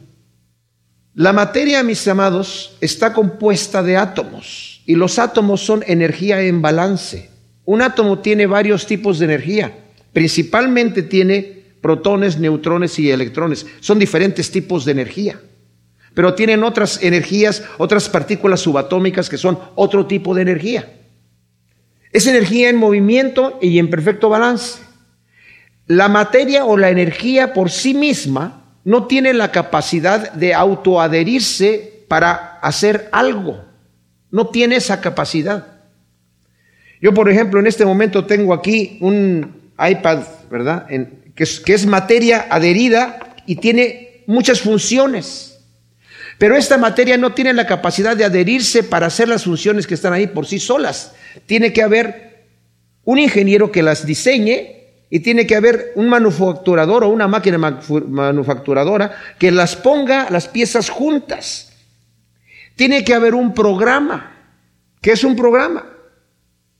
La 1.13 1.33
materia, 1.33 1.81
mis 1.83 2.07
amados, 2.07 2.77
está 2.81 3.13
compuesta 3.13 3.81
de 3.81 3.97
átomos 3.97 4.83
y 4.85 4.95
los 4.95 5.17
átomos 5.17 5.61
son 5.61 5.83
energía 5.87 6.41
en 6.41 6.61
balance. 6.61 7.29
Un 7.65 7.81
átomo 7.81 8.19
tiene 8.19 8.45
varios 8.45 8.85
tipos 8.85 9.19
de 9.19 9.25
energía, 9.25 9.75
principalmente 10.13 11.03
tiene 11.03 11.56
protones, 11.81 12.39
neutrones 12.39 12.97
y 12.99 13.11
electrones. 13.11 13.65
Son 13.79 13.99
diferentes 13.99 14.51
tipos 14.51 14.85
de 14.85 14.91
energía. 14.91 15.39
Pero 16.13 16.33
tienen 16.33 16.63
otras 16.63 17.03
energías, 17.03 17.63
otras 17.77 18.09
partículas 18.09 18.61
subatómicas 18.61 19.29
que 19.29 19.37
son 19.37 19.59
otro 19.75 20.07
tipo 20.07 20.33
de 20.33 20.41
energía. 20.41 20.91
Es 22.11 22.25
energía 22.25 22.69
en 22.69 22.77
movimiento 22.77 23.59
y 23.61 23.77
en 23.77 23.89
perfecto 23.89 24.29
balance. 24.29 24.81
La 25.85 26.07
materia 26.09 26.65
o 26.65 26.75
la 26.75 26.89
energía 26.89 27.53
por 27.53 27.69
sí 27.69 27.93
misma 27.93 28.63
no 28.83 29.05
tiene 29.05 29.33
la 29.33 29.51
capacidad 29.51 30.31
de 30.33 30.53
autoadherirse 30.53 32.05
para 32.07 32.57
hacer 32.61 33.09
algo. 33.11 33.63
No 34.31 34.47
tiene 34.47 34.77
esa 34.77 35.01
capacidad. 35.01 35.67
Yo, 37.01 37.13
por 37.13 37.29
ejemplo, 37.29 37.59
en 37.59 37.67
este 37.67 37.85
momento 37.85 38.25
tengo 38.25 38.53
aquí 38.53 38.97
un 39.01 39.71
iPad, 39.77 40.23
¿verdad? 40.49 40.87
Que, 41.37 41.43
es, 41.43 41.59
que 41.59 41.73
es 41.75 41.85
materia 41.85 42.47
adherida 42.49 43.35
y 43.45 43.57
tiene 43.57 44.23
muchas 44.25 44.59
funciones. 44.59 45.59
Pero 46.39 46.57
esta 46.57 46.77
materia 46.77 47.15
no 47.17 47.33
tiene 47.33 47.53
la 47.53 47.67
capacidad 47.67 48.17
de 48.17 48.25
adherirse 48.25 48.83
para 48.83 49.07
hacer 49.07 49.29
las 49.29 49.43
funciones 49.43 49.85
que 49.87 49.93
están 49.93 50.13
ahí 50.13 50.27
por 50.27 50.47
sí 50.47 50.59
solas. 50.59 51.13
Tiene 51.45 51.71
que 51.71 51.83
haber 51.83 52.45
un 53.03 53.19
ingeniero 53.19 53.71
que 53.71 53.83
las 53.83 54.05
diseñe 54.05 54.77
y 55.09 55.19
tiene 55.19 55.47
que 55.47 55.55
haber 55.55 55.93
un 55.95 56.09
manufacturador 56.09 57.03
o 57.03 57.09
una 57.09 57.27
máquina 57.27 57.57
manufacturadora 57.57 59.15
que 59.39 59.51
las 59.51 59.75
ponga 59.75 60.29
las 60.31 60.47
piezas 60.47 60.89
juntas. 60.89 61.71
Tiene 62.75 63.03
que 63.03 63.13
haber 63.13 63.35
un 63.35 63.53
programa. 63.53 64.33
¿Qué 65.01 65.11
es 65.11 65.23
un 65.23 65.35
programa? 65.35 65.85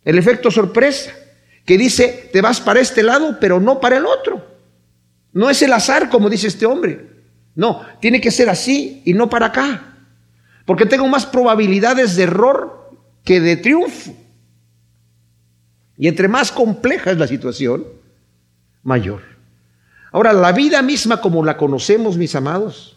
El 0.03 0.18
efecto 0.18 0.49
sorpresa, 0.49 1.14
que 1.68 1.78
dice, 1.78 2.30
te 2.34 2.41
vas 2.41 2.61
para 2.61 2.80
este 2.80 3.03
lado, 3.03 3.38
pero 3.39 3.59
no 3.59 3.80
para 3.80 3.97
el 3.97 4.05
otro. 4.07 4.43
No 5.34 5.49
es 5.49 5.61
el 5.61 5.74
azar, 5.74 6.09
como 6.09 6.30
dice 6.30 6.47
este 6.47 6.65
hombre. 6.65 7.09
No, 7.55 7.86
tiene 7.99 8.22
que 8.22 8.32
ser 8.32 8.49
así 8.49 9.03
y 9.05 9.13
no 9.13 9.30
para 9.30 9.47
acá. 9.47 9.97
Porque 10.65 10.86
tengo 10.86 11.07
más 11.09 11.26
probabilidades 11.26 12.15
de 12.15 12.24
error 12.24 12.91
que 13.26 13.41
de 13.41 13.57
triunfo. 13.57 14.15
Y 15.97 16.07
entre 16.07 16.30
más 16.30 16.51
compleja 16.53 17.11
es 17.11 17.18
la 17.18 17.28
situación, 17.28 17.86
mayor. 18.84 19.22
Ahora, 20.13 20.32
la 20.32 20.53
vida 20.53 20.82
misma 20.82 21.20
como 21.20 21.43
la 21.43 21.57
conocemos, 21.57 22.18
mis 22.18 22.34
amados, 22.34 22.95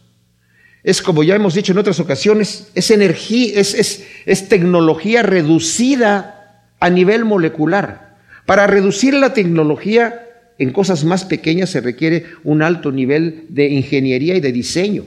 es 0.85 1.03
como 1.03 1.25
ya 1.25 1.35
hemos 1.35 1.55
dicho 1.55 1.73
en 1.73 1.79
otras 1.79 1.99
ocasiones, 1.99 2.71
es 2.75 2.91
energía, 2.93 3.61
es, 3.61 4.07
es, 4.27 4.49
tecnología 4.49 5.25
reducida 5.25 6.69
a 6.79 6.89
nivel 6.89 7.25
molecular. 7.25 8.10
Para 8.47 8.67
reducir 8.67 9.15
la 9.15 9.33
tecnología 9.33 10.27
en 10.59 10.73
cosas 10.73 11.05
más 11.05 11.25
pequeñas 11.25 11.71
se 11.71 11.81
requiere 11.81 12.27
un 12.45 12.63
alto 12.63 12.93
nivel 12.93 13.47
de 13.49 13.69
ingeniería 13.69 14.37
y 14.37 14.41
de 14.41 14.53
diseño. 14.53 15.05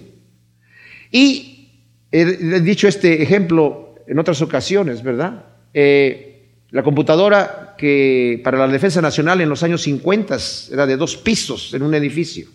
Y 1.11 1.69
he, 2.11 2.25
dicho 2.61 2.87
este 2.87 3.21
ejemplo 3.21 3.95
en 4.07 4.17
otras 4.17 4.41
ocasiones, 4.41 5.03
¿verdad? 5.03 5.45
Eh, 5.73 6.33
la 6.71 6.81
computadora 6.81 7.75
que 7.77 8.41
para 8.43 8.57
la 8.57 8.67
defensa 8.67 8.99
nacional 8.99 9.41
en 9.41 9.49
los 9.49 9.61
años 9.61 9.83
50 9.83 10.37
era 10.71 10.87
de 10.87 10.97
dos 10.97 11.17
pisos 11.17 11.71
en 11.75 11.83
un 11.83 11.93
edificio 11.93 12.47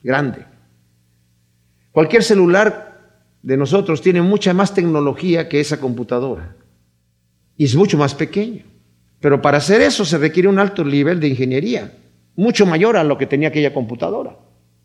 grande. 0.00 0.44
Cualquier 1.90 2.22
celular 2.22 3.18
de 3.42 3.56
nosotros 3.56 4.00
tiene 4.00 4.22
mucha 4.22 4.54
más 4.54 4.74
tecnología 4.74 5.48
que 5.48 5.58
esa 5.58 5.80
computadora 5.80 6.54
y 7.56 7.64
es 7.64 7.74
mucho 7.74 7.98
más 7.98 8.14
pequeño. 8.14 8.64
Pero 9.20 9.42
para 9.42 9.58
hacer 9.58 9.80
eso 9.80 10.04
se 10.04 10.18
requiere 10.18 10.48
un 10.48 10.58
alto 10.58 10.84
nivel 10.84 11.20
de 11.20 11.28
ingeniería, 11.28 11.92
mucho 12.36 12.66
mayor 12.66 12.96
a 12.96 13.04
lo 13.04 13.18
que 13.18 13.26
tenía 13.26 13.48
aquella 13.48 13.74
computadora, 13.74 14.36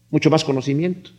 mucho 0.09 0.29
más 0.29 0.43
conocimiento. 0.43 1.11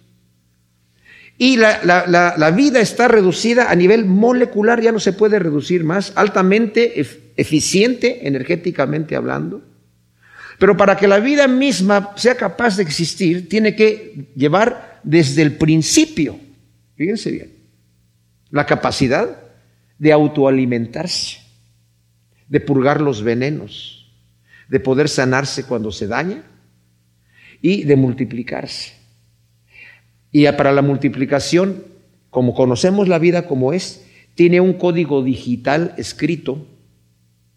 Y 1.36 1.56
la, 1.56 2.52
vida 2.54 2.80
está 2.80 3.08
reducida 3.08 3.70
a 3.70 3.74
nivel 3.74 4.04
molecular, 4.04 4.80
ya 4.80 4.92
no 4.92 5.00
se 5.00 5.12
puede 5.12 5.38
reducir 5.38 5.82
más, 5.82 6.12
altamente 6.14 7.00
eficiente 7.36 8.26
energéticamente 8.26 9.16
hablando. 9.16 9.62
Pero 10.58 10.76
para 10.76 10.96
que 10.96 11.08
la 11.08 11.18
vida 11.18 11.48
misma 11.48 12.12
sea 12.14 12.36
capaz 12.36 12.76
de 12.76 12.84
existir, 12.84 13.48
tiene 13.48 13.74
que 13.74 14.28
llevar 14.36 15.00
desde 15.02 15.42
el 15.42 15.56
principio, 15.56 16.38
fíjense 16.96 17.32
bien, 17.32 17.52
la 18.50 18.64
capacidad 18.64 19.36
de 19.98 20.12
autoalimentarse, 20.12 21.38
de 22.48 22.60
purgar 22.60 23.00
los 23.00 23.22
venenos, 23.22 24.12
de 24.68 24.80
poder 24.80 25.08
sanarse 25.08 25.64
cuando 25.64 25.92
se 25.92 26.06
daña 26.06 26.42
y 27.60 27.84
de 27.84 27.96
multiplicarse. 27.96 28.94
Y 30.30 30.50
para 30.52 30.72
la 30.72 30.82
multiplicación, 30.82 31.84
como 32.30 32.54
conocemos 32.54 33.08
la 33.08 33.18
vida 33.18 33.46
como 33.46 33.72
es, 33.72 34.04
tiene 34.34 34.60
un 34.60 34.74
código 34.74 35.22
digital 35.22 35.94
escrito 35.96 36.66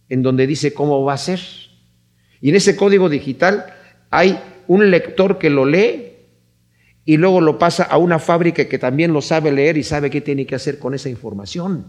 en 0.10 0.22
donde 0.22 0.48
dice 0.48 0.74
cómo 0.74 1.04
va 1.04 1.14
a 1.14 1.18
ser. 1.18 1.40
Y 2.40 2.50
en 2.50 2.56
ese 2.56 2.76
código 2.76 3.10
digital 3.10 3.66
hay 4.12 4.40
un 4.68 4.92
lector 4.92 5.40
que 5.40 5.50
lo 5.50 5.66
lee 5.66 6.14
y 7.04 7.18
luego 7.18 7.42
lo 7.42 7.58
pasa 7.58 7.84
a 7.84 7.98
una 7.98 8.20
fábrica 8.20 8.68
que 8.68 8.78
también 8.78 9.12
lo 9.12 9.22
sabe 9.22 9.52
leer 9.52 9.78
y 9.78 9.84
sabe 9.84 10.10
qué 10.10 10.22
tiene 10.22 10.46
que 10.46 10.56
hacer 10.56 10.78
con 10.78 10.94
esa 10.94 11.10
información 11.10 11.86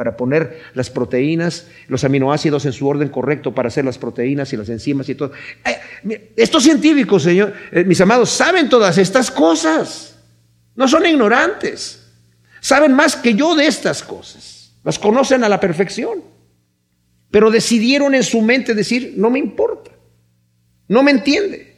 para 0.00 0.16
poner 0.16 0.62
las 0.72 0.88
proteínas, 0.88 1.66
los 1.86 2.04
aminoácidos 2.04 2.64
en 2.64 2.72
su 2.72 2.88
orden 2.88 3.10
correcto 3.10 3.54
para 3.54 3.68
hacer 3.68 3.84
las 3.84 3.98
proteínas 3.98 4.50
y 4.50 4.56
las 4.56 4.70
enzimas 4.70 5.06
y 5.10 5.14
todo. 5.14 5.32
Eh, 5.62 6.32
estos 6.36 6.62
científicos, 6.62 7.22
señor, 7.22 7.52
eh, 7.70 7.84
mis 7.84 8.00
amados, 8.00 8.30
saben 8.30 8.70
todas 8.70 8.96
estas 8.96 9.30
cosas. 9.30 10.16
No 10.74 10.88
son 10.88 11.04
ignorantes. 11.04 12.02
Saben 12.62 12.94
más 12.94 13.14
que 13.14 13.34
yo 13.34 13.54
de 13.54 13.66
estas 13.66 14.02
cosas. 14.02 14.72
Las 14.84 14.98
conocen 14.98 15.44
a 15.44 15.50
la 15.50 15.60
perfección. 15.60 16.24
Pero 17.30 17.50
decidieron 17.50 18.14
en 18.14 18.22
su 18.22 18.40
mente 18.40 18.74
decir, 18.74 19.12
no 19.18 19.28
me 19.28 19.38
importa. 19.38 19.90
No 20.88 21.02
me 21.02 21.10
entiende. 21.10 21.76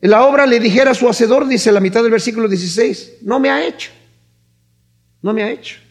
En 0.00 0.10
la 0.10 0.24
obra 0.24 0.44
le 0.44 0.58
dijera 0.58 0.90
a 0.90 0.94
su 0.94 1.08
hacedor, 1.08 1.46
dice 1.46 1.70
la 1.70 1.78
mitad 1.78 2.02
del 2.02 2.10
versículo 2.10 2.48
16, 2.48 3.18
no 3.22 3.38
me 3.38 3.48
ha 3.48 3.64
hecho. 3.64 3.92
No 5.22 5.32
me 5.32 5.44
ha 5.44 5.52
hecho. 5.52 5.84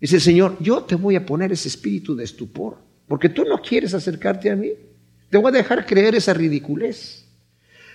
Dice 0.00 0.20
Señor, 0.20 0.56
yo 0.60 0.82
te 0.82 0.94
voy 0.94 1.16
a 1.16 1.26
poner 1.26 1.52
ese 1.52 1.68
espíritu 1.68 2.14
de 2.14 2.24
estupor, 2.24 2.78
porque 3.06 3.28
tú 3.28 3.44
no 3.44 3.60
quieres 3.60 3.94
acercarte 3.94 4.50
a 4.50 4.56
mí. 4.56 4.70
Te 5.30 5.38
voy 5.38 5.48
a 5.48 5.58
dejar 5.58 5.86
creer 5.86 6.14
esa 6.14 6.34
ridiculez. 6.34 7.24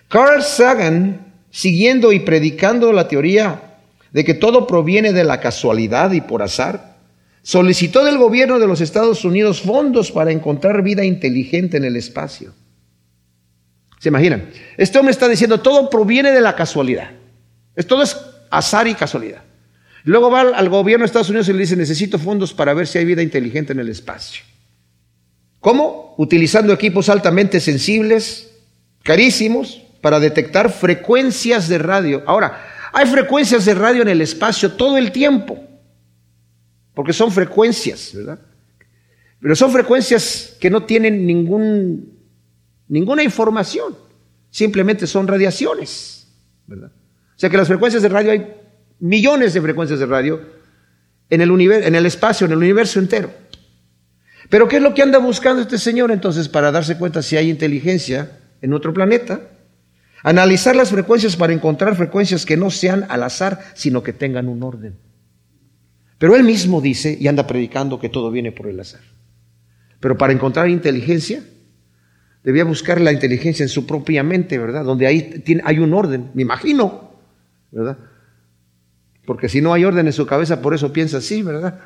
Carl 0.10 0.44
Sagan 0.44 1.34
siguiendo 1.50 2.12
y 2.12 2.20
predicando 2.20 2.92
la 2.92 3.08
teoría 3.08 3.78
de 4.12 4.24
que 4.24 4.34
todo 4.34 4.66
proviene 4.68 5.14
de 5.14 5.24
la 5.24 5.40
casualidad 5.40 6.12
y 6.12 6.22
por 6.22 6.42
azar, 6.42 6.98
solicitó 7.44 8.04
del 8.04 8.18
gobierno 8.18 8.60
de 8.60 8.68
los 8.68 8.82
Estados 8.82 9.24
Unidos 9.24 9.62
fondos 9.62 10.12
para 10.12 10.32
encontrar 10.32 10.82
vida 10.82 11.04
inteligente 11.04 11.78
en 11.78 11.84
el 11.84 11.96
espacio. 11.96 12.54
¿Se 14.00 14.10
imaginan? 14.10 14.50
Este 14.78 14.98
hombre 14.98 15.12
está 15.12 15.28
diciendo, 15.28 15.62
todo 15.62 15.90
proviene 15.90 16.32
de 16.32 16.42
la 16.42 16.56
casualidad. 16.56 17.12
Todo 17.88 18.04
es 18.04 18.18
azar 18.50 18.88
y 18.88 18.96
casualidad. 18.96 19.44
Luego 20.06 20.30
va 20.30 20.42
al 20.42 20.70
gobierno 20.70 21.04
de 21.04 21.08
Estados 21.08 21.30
Unidos 21.30 21.48
y 21.50 21.54
le 21.54 21.60
dice, 21.60 21.76
necesito 21.76 22.20
fondos 22.20 22.54
para 22.54 22.74
ver 22.74 22.88
si 22.88 22.98
hay 22.98 23.06
vida 23.06 23.22
inteligente 23.22 23.72
en 23.72 23.80
el 23.80 23.90
espacio. 23.90 24.44
¿Cómo? 25.60 26.14
Utilizando 26.18 26.74
equipos 26.74 27.08
altamente 27.08 27.62
sensibles, 27.62 28.52
carísimos, 29.02 29.82
para 30.02 30.20
detectar 30.20 30.70
frecuencias 30.70 31.70
de 31.70 31.78
radio. 31.78 32.22
Ahora, 32.26 32.66
hay 32.92 33.08
frecuencias 33.08 33.64
de 33.64 33.74
radio 33.74 34.02
en 34.02 34.10
el 34.10 34.20
espacio 34.20 34.74
todo 34.74 34.98
el 34.98 35.14
tiempo, 35.14 35.58
porque 36.94 37.14
son 37.14 37.32
frecuencias, 37.32 38.12
¿verdad? 38.14 38.40
Pero 39.40 39.56
son 39.56 39.72
frecuencias 39.72 40.58
que 40.60 40.70
no 40.70 40.84
tienen 40.84 41.26
ningún, 41.26 42.20
ninguna 42.90 43.24
información, 43.24 43.96
simplemente 44.50 45.08
son 45.08 45.28
radiaciones, 45.28 46.28
¿verdad? 46.68 46.92
O 46.94 47.40
sea 47.40 47.50
que 47.50 47.58
las 47.58 47.68
frecuencias 47.68 48.04
de 48.04 48.10
radio, 48.10 48.32
hay 48.32 48.54
millones 49.00 49.54
de 49.54 49.62
frecuencias 49.62 50.00
de 50.00 50.06
radio 50.06 50.42
en 51.30 51.42
el, 51.42 51.50
en 51.72 51.96
el 51.96 52.06
espacio, 52.06 52.46
en 52.46 52.52
el 52.52 52.60
universo 52.60 53.00
entero. 53.00 53.32
Pero 54.50 54.68
¿qué 54.68 54.78
es 54.78 54.84
lo 54.84 54.94
que 54.94 55.02
anda 55.02 55.18
buscando 55.20 55.62
este 55.62 55.78
señor 55.78 56.12
entonces 56.12 56.50
para 56.50 56.72
darse 56.72 56.98
cuenta 56.98 57.22
si 57.22 57.38
hay 57.38 57.50
inteligencia 57.50 58.40
en 58.62 58.74
otro 58.74 58.94
planeta? 58.94 59.42
Analizar 60.22 60.76
las 60.76 60.92
frecuencias 60.92 61.36
para 61.36 61.54
encontrar 61.54 61.96
frecuencias 61.96 62.46
que 62.46 62.56
no 62.56 62.70
sean 62.70 63.06
al 63.10 63.24
azar, 63.24 63.60
sino 63.74 64.04
que 64.04 64.14
tengan 64.14 64.48
un 64.48 64.64
orden. 64.64 64.98
Pero 66.18 66.36
él 66.36 66.44
mismo 66.44 66.82
dice 66.82 67.18
y 67.20 67.28
anda 67.28 67.48
predicando 67.48 68.00
que 68.00 68.10
todo 68.10 68.32
viene 68.32 68.52
por 68.52 68.68
el 68.68 68.80
azar. 68.80 69.02
Pero 70.00 70.18
para 70.18 70.34
encontrar 70.34 70.70
inteligencia, 70.70 71.44
debía 72.44 72.64
buscar 72.64 73.02
la 73.02 73.12
inteligencia 73.12 73.64
en 73.64 73.70
su 73.70 73.86
propia 73.86 74.24
mente, 74.24 74.58
¿verdad? 74.58 74.86
Donde 74.86 75.08
ahí 75.08 75.44
hay 75.64 75.80
un 75.80 75.94
orden, 75.94 76.30
me 76.34 76.44
imagino, 76.44 77.12
¿verdad? 77.72 77.98
Porque 79.26 79.50
si 79.50 79.62
no 79.62 79.74
hay 79.74 79.86
orden 79.86 80.08
en 80.08 80.14
su 80.14 80.26
cabeza, 80.26 80.62
por 80.62 80.74
eso 80.74 80.92
piensa 80.92 81.18
así, 81.18 81.44
¿verdad? 81.44 81.80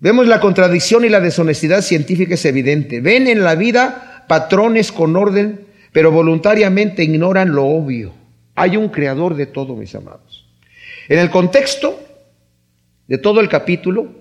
Vemos 0.00 0.26
la 0.26 0.40
contradicción 0.40 1.04
y 1.04 1.08
la 1.08 1.20
deshonestidad 1.20 1.82
científica 1.82 2.34
es 2.34 2.44
evidente. 2.44 3.00
Ven 3.00 3.26
en 3.26 3.42
la 3.42 3.54
vida 3.54 4.24
patrones 4.28 4.92
con 4.92 5.16
orden 5.16 5.68
pero 5.92 6.12
voluntariamente 6.12 7.02
ignoran 7.02 7.52
lo 7.54 7.66
obvio. 7.66 8.14
Hay 8.54 8.76
un 8.76 8.88
creador 8.88 9.34
de 9.34 9.46
todo, 9.46 9.74
mis 9.74 9.94
amados. 9.94 10.46
En 11.08 11.18
el 11.18 11.30
contexto 11.30 12.00
de 13.06 13.18
todo 13.18 13.40
el 13.40 13.48
capítulo 13.48 14.12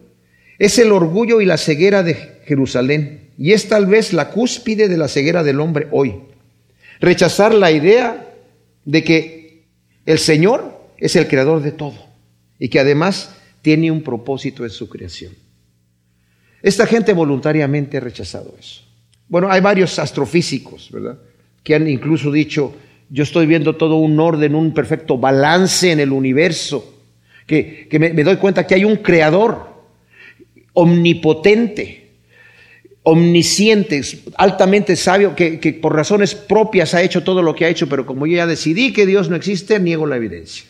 es 0.59 0.79
el 0.79 0.91
orgullo 0.91 1.41
y 1.41 1.45
la 1.45 1.57
ceguera 1.57 2.03
de 2.03 2.41
Jerusalén, 2.45 3.29
y 3.37 3.51
es 3.51 3.67
tal 3.67 3.85
vez 3.85 4.13
la 4.13 4.29
cúspide 4.29 4.87
de 4.87 4.97
la 4.97 5.07
ceguera 5.07 5.43
del 5.43 5.59
hombre 5.59 5.87
hoy. 5.91 6.15
Rechazar 6.99 7.53
la 7.53 7.71
idea 7.71 8.25
de 8.85 9.03
que 9.03 9.65
el 10.05 10.17
Señor 10.17 10.76
es 10.97 11.15
el 11.15 11.27
creador 11.27 11.61
de 11.61 11.71
todo 11.71 11.97
y 12.59 12.69
que 12.69 12.79
además 12.79 13.35
tiene 13.61 13.91
un 13.91 14.01
propósito 14.01 14.63
en 14.63 14.69
su 14.69 14.89
creación. 14.89 15.33
Esta 16.61 16.87
gente 16.87 17.13
voluntariamente 17.13 17.97
ha 17.97 18.01
rechazado 18.01 18.55
eso. 18.59 18.81
Bueno, 19.27 19.51
hay 19.51 19.61
varios 19.61 19.99
astrofísicos, 19.99 20.89
¿verdad? 20.91 21.19
Que 21.63 21.75
han 21.75 21.87
incluso 21.87 22.31
dicho, 22.31 22.73
yo 23.09 23.23
estoy 23.23 23.45
viendo 23.45 23.75
todo 23.75 23.97
un 23.97 24.19
orden, 24.19 24.55
un 24.55 24.73
perfecto 24.73 25.17
balance 25.17 25.91
en 25.91 25.99
el 25.99 26.11
universo, 26.11 26.93
que, 27.45 27.87
me, 27.99 28.23
doy 28.23 28.37
cuenta 28.37 28.67
que 28.67 28.75
hay 28.75 28.83
un 28.83 28.97
creador 28.97 29.67
omnipotente, 30.73 32.11
omnisciente, 33.03 34.01
altamente 34.35 34.95
sabio, 34.97 35.33
que, 35.35 35.59
que, 35.59 35.73
por 35.73 35.95
razones 35.95 36.35
propias 36.35 36.93
ha 36.93 37.01
hecho 37.01 37.23
todo 37.23 37.41
lo 37.41 37.55
que 37.55 37.65
ha 37.65 37.69
hecho, 37.69 37.87
pero 37.87 38.05
como 38.05 38.27
yo 38.27 38.35
ya 38.35 38.47
decidí 38.47 38.91
que 38.91 39.05
Dios 39.05 39.29
no 39.29 39.37
existe, 39.37 39.79
niego 39.79 40.05
la 40.05 40.17
evidencia. 40.17 40.65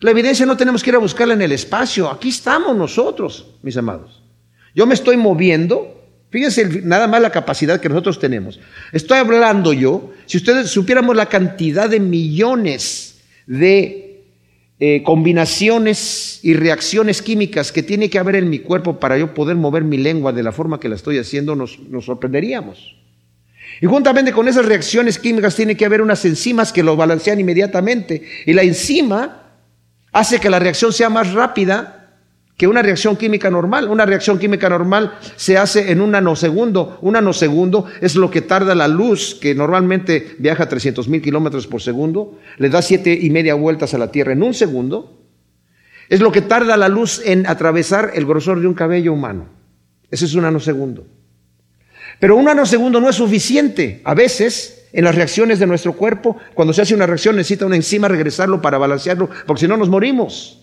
La 0.00 0.10
evidencia 0.10 0.46
no 0.46 0.56
tenemos 0.56 0.82
que 0.82 0.90
ir 0.90 0.96
a 0.96 1.00
buscarla 1.00 1.34
en 1.34 1.42
el 1.42 1.52
espacio, 1.52 2.10
aquí 2.10 2.28
estamos 2.28 2.76
nosotros, 2.76 3.46
mis 3.62 3.76
amados. 3.76 4.22
Yo 4.74 4.86
me 4.86 4.94
estoy 4.94 5.16
moviendo 5.16 5.96
Fíjense 6.30 6.82
nada 6.82 7.06
más 7.06 7.22
la 7.22 7.30
capacidad 7.30 7.80
que 7.80 7.88
nosotros 7.88 8.18
tenemos. 8.18 8.58
Estoy 8.92 9.18
hablando 9.18 9.72
yo, 9.72 10.12
si 10.26 10.38
ustedes 10.38 10.70
supiéramos 10.70 11.14
la 11.14 11.26
cantidad 11.26 11.88
de 11.88 12.00
millones 12.00 13.20
de 13.46 14.24
eh, 14.78 15.02
combinaciones 15.04 16.40
y 16.42 16.54
reacciones 16.54 17.22
químicas 17.22 17.72
que 17.72 17.82
tiene 17.82 18.10
que 18.10 18.18
haber 18.18 18.36
en 18.36 18.50
mi 18.50 18.58
cuerpo 18.58 18.98
para 18.98 19.16
yo 19.16 19.32
poder 19.34 19.56
mover 19.56 19.84
mi 19.84 19.96
lengua 19.96 20.32
de 20.32 20.42
la 20.42 20.52
forma 20.52 20.80
que 20.80 20.88
la 20.88 20.96
estoy 20.96 21.18
haciendo, 21.18 21.54
nos, 21.54 21.78
nos 21.78 22.04
sorprenderíamos. 22.04 22.96
Y 23.80 23.86
juntamente 23.86 24.32
con 24.32 24.48
esas 24.48 24.66
reacciones 24.66 25.18
químicas 25.18 25.54
tiene 25.54 25.76
que 25.76 25.86
haber 25.86 26.02
unas 26.02 26.24
enzimas 26.24 26.72
que 26.72 26.82
lo 26.82 26.96
balancean 26.96 27.40
inmediatamente. 27.40 28.22
Y 28.44 28.52
la 28.52 28.62
enzima 28.62 29.45
hace 30.16 30.40
que 30.40 30.48
la 30.48 30.58
reacción 30.58 30.94
sea 30.94 31.10
más 31.10 31.34
rápida 31.34 31.92
que 32.56 32.66
una 32.66 32.80
reacción 32.80 33.16
química 33.16 33.50
normal. 33.50 33.90
Una 33.90 34.06
reacción 34.06 34.38
química 34.38 34.66
normal 34.70 35.18
se 35.36 35.58
hace 35.58 35.92
en 35.92 36.00
un 36.00 36.12
nanosegundo. 36.12 36.98
Un 37.02 37.12
nanosegundo 37.12 37.84
es 38.00 38.16
lo 38.16 38.30
que 38.30 38.40
tarda 38.40 38.74
la 38.74 38.88
luz, 38.88 39.34
que 39.34 39.54
normalmente 39.54 40.36
viaja 40.38 40.62
a 40.62 40.68
300 40.70 41.06
mil 41.08 41.20
kilómetros 41.20 41.66
por 41.66 41.82
segundo, 41.82 42.38
le 42.56 42.70
da 42.70 42.80
siete 42.80 43.12
y 43.12 43.28
media 43.28 43.54
vueltas 43.54 43.92
a 43.92 43.98
la 43.98 44.10
Tierra 44.10 44.32
en 44.32 44.42
un 44.42 44.54
segundo. 44.54 45.20
Es 46.08 46.20
lo 46.20 46.32
que 46.32 46.40
tarda 46.40 46.78
la 46.78 46.88
luz 46.88 47.20
en 47.22 47.46
atravesar 47.46 48.12
el 48.14 48.24
grosor 48.24 48.60
de 48.60 48.68
un 48.68 48.74
cabello 48.74 49.12
humano. 49.12 49.50
Ese 50.10 50.24
es 50.24 50.34
un 50.34 50.44
nanosegundo. 50.44 51.06
Pero 52.20 52.36
un 52.36 52.46
nanosegundo 52.46 53.02
no 53.02 53.10
es 53.10 53.16
suficiente. 53.16 54.00
A 54.04 54.14
veces, 54.14 54.85
en 54.96 55.04
las 55.04 55.14
reacciones 55.14 55.58
de 55.58 55.66
nuestro 55.66 55.92
cuerpo, 55.92 56.38
cuando 56.54 56.72
se 56.72 56.80
hace 56.80 56.94
una 56.94 57.04
reacción 57.04 57.36
necesita 57.36 57.66
una 57.66 57.76
enzima 57.76 58.08
regresarlo 58.08 58.62
para 58.62 58.78
balancearlo, 58.78 59.28
porque 59.46 59.60
si 59.60 59.68
no 59.68 59.76
nos 59.76 59.90
morimos. 59.90 60.62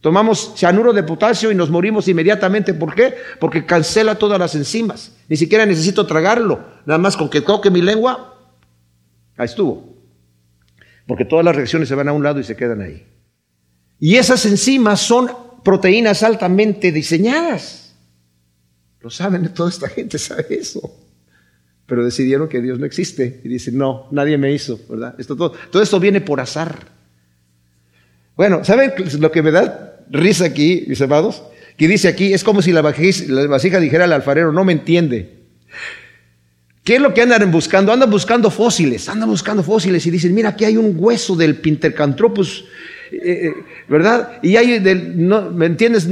Tomamos 0.00 0.52
cianuro 0.54 0.92
de 0.92 1.02
potasio 1.02 1.50
y 1.50 1.54
nos 1.56 1.68
morimos 1.68 2.06
inmediatamente. 2.06 2.74
¿Por 2.74 2.94
qué? 2.94 3.14
Porque 3.40 3.66
cancela 3.66 4.14
todas 4.14 4.38
las 4.38 4.54
enzimas. 4.54 5.16
Ni 5.28 5.36
siquiera 5.36 5.66
necesito 5.66 6.06
tragarlo. 6.06 6.64
Nada 6.86 6.98
más 6.98 7.16
con 7.16 7.28
que 7.28 7.40
toque 7.40 7.70
mi 7.70 7.82
lengua, 7.82 8.38
ahí 9.36 9.46
estuvo. 9.46 9.96
Porque 11.04 11.24
todas 11.24 11.44
las 11.44 11.56
reacciones 11.56 11.88
se 11.88 11.96
van 11.96 12.06
a 12.06 12.12
un 12.12 12.22
lado 12.22 12.38
y 12.38 12.44
se 12.44 12.54
quedan 12.54 12.82
ahí. 12.82 13.04
Y 13.98 14.14
esas 14.14 14.46
enzimas 14.46 15.00
son 15.00 15.28
proteínas 15.64 16.22
altamente 16.22 16.92
diseñadas. 16.92 17.96
Lo 19.00 19.10
saben, 19.10 19.52
toda 19.52 19.70
esta 19.70 19.88
gente 19.88 20.18
sabe 20.18 20.46
eso. 20.50 21.03
Pero 21.86 22.04
decidieron 22.04 22.48
que 22.48 22.60
Dios 22.60 22.78
no 22.78 22.86
existe. 22.86 23.40
Y 23.44 23.48
dicen, 23.48 23.76
no, 23.76 24.08
nadie 24.10 24.38
me 24.38 24.52
hizo, 24.52 24.80
¿verdad? 24.88 25.14
Esto, 25.18 25.36
todo, 25.36 25.52
todo 25.70 25.82
esto 25.82 26.00
viene 26.00 26.20
por 26.20 26.40
azar. 26.40 26.92
Bueno, 28.36 28.64
¿saben 28.64 28.92
lo 29.18 29.30
que 29.30 29.42
me 29.42 29.50
da 29.50 29.94
risa 30.10 30.46
aquí, 30.46 30.84
mis 30.88 31.00
amados, 31.00 31.42
que 31.76 31.88
dice 31.88 32.08
aquí, 32.08 32.32
es 32.32 32.44
como 32.44 32.62
si 32.62 32.72
la 32.72 32.82
vasija, 32.82 33.80
dijera 33.80 34.04
al 34.04 34.12
alfarero, 34.12 34.52
no 34.52 34.64
me 34.64 34.72
entiende. 34.72 35.44
¿Qué 36.84 36.96
es 36.96 37.02
lo 37.02 37.14
que 37.14 37.22
andan 37.22 37.50
buscando? 37.50 37.92
Andan 37.92 38.10
buscando 38.10 38.50
fósiles, 38.50 39.08
andan 39.08 39.28
buscando 39.28 39.62
fósiles 39.62 40.06
y 40.06 40.10
dicen, 40.10 40.34
mira, 40.34 40.50
aquí 40.50 40.64
hay 40.64 40.76
un 40.76 40.94
hueso 40.98 41.34
del 41.34 41.56
Pintercanthropus, 41.56 42.66
eh, 43.16 43.46
eh, 43.46 43.54
¿verdad? 43.88 44.38
Y 44.42 44.56
hay, 44.56 44.80
no, 45.14 45.50
¿me 45.50 45.66
entiendes? 45.66 46.08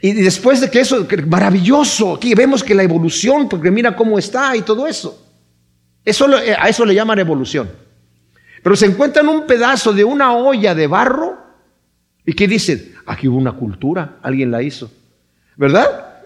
Y 0.00 0.12
después 0.12 0.60
de 0.60 0.70
que 0.70 0.80
eso, 0.80 1.06
maravilloso, 1.26 2.14
aquí 2.14 2.34
vemos 2.34 2.62
que 2.62 2.74
la 2.74 2.82
evolución, 2.82 3.48
porque 3.48 3.70
mira 3.70 3.94
cómo 3.94 4.18
está 4.18 4.56
y 4.56 4.62
todo 4.62 4.86
eso. 4.86 5.26
eso 6.04 6.38
eh, 6.38 6.56
a 6.58 6.68
eso 6.68 6.84
le 6.84 6.94
llaman 6.94 7.18
evolución. 7.18 7.68
Pero 8.62 8.76
se 8.76 8.86
encuentran 8.86 9.28
un 9.28 9.46
pedazo 9.46 9.92
de 9.92 10.04
una 10.04 10.34
olla 10.36 10.74
de 10.74 10.86
barro 10.86 11.46
¿Y 12.26 12.32
qué 12.32 12.48
dicen? 12.48 12.92
Aquí 13.06 13.28
hubo 13.28 13.38
una 13.38 13.52
cultura, 13.52 14.18
alguien 14.20 14.50
la 14.50 14.60
hizo. 14.60 14.90
¿Verdad? 15.56 16.16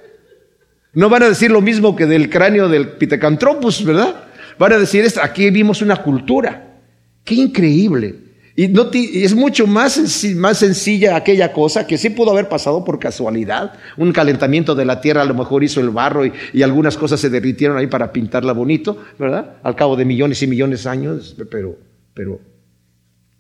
No 0.95 1.11
van 1.11 1.23
a 1.23 1.29
decir 1.29 1.51
lo 1.51 1.61
mismo 1.61 1.95
que 1.95 2.07
del 2.07 2.31
cráneo 2.31 2.69
del 2.69 2.89
Pithecanthropus, 2.89 3.85
¿verdad? 3.85 4.25
Van 4.59 4.73
a 4.73 4.79
decir, 4.79 5.07
aquí 5.23 5.51
vimos 5.51 5.83
una 5.83 5.97
cultura. 5.97 6.79
Qué 7.23 7.35
increíble. 7.35 8.17
Y 8.57 8.69
no 8.69 8.91
es 8.93 9.35
mucho 9.35 9.67
más, 9.67 10.25
más 10.35 10.59
sencilla 10.59 11.17
aquella 11.17 11.53
cosa 11.53 11.87
que 11.87 11.97
sí 11.97 12.11
pudo 12.11 12.33
haber 12.33 12.49
pasado 12.49 12.85
por 12.85 12.99
casualidad. 12.99 13.75
Un 13.97 14.13
calentamiento 14.13 14.75
de 14.75 14.85
la 14.85 15.01
tierra 15.01 15.23
a 15.23 15.25
lo 15.25 15.35
mejor 15.35 15.63
hizo 15.63 15.81
el 15.81 15.91
barro 15.91 16.27
y, 16.27 16.33
y 16.53 16.63
algunas 16.63 16.97
cosas 16.97 17.21
se 17.21 17.31
derritieron 17.31 17.79
ahí 17.79 17.87
para 17.87 18.13
pintarla 18.13 18.53
bonito, 18.53 18.99
¿verdad? 19.19 19.57
Al 19.63 19.77
cabo 19.77 19.97
de 19.97 20.05
millones 20.05 20.43
y 20.43 20.47
millones 20.47 20.85
de 20.85 20.91
años, 20.91 21.37
pero, 21.51 21.77
pero 22.13 22.41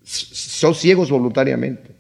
son 0.03 0.75
ciegos 0.75 1.11
voluntariamente. 1.11 1.91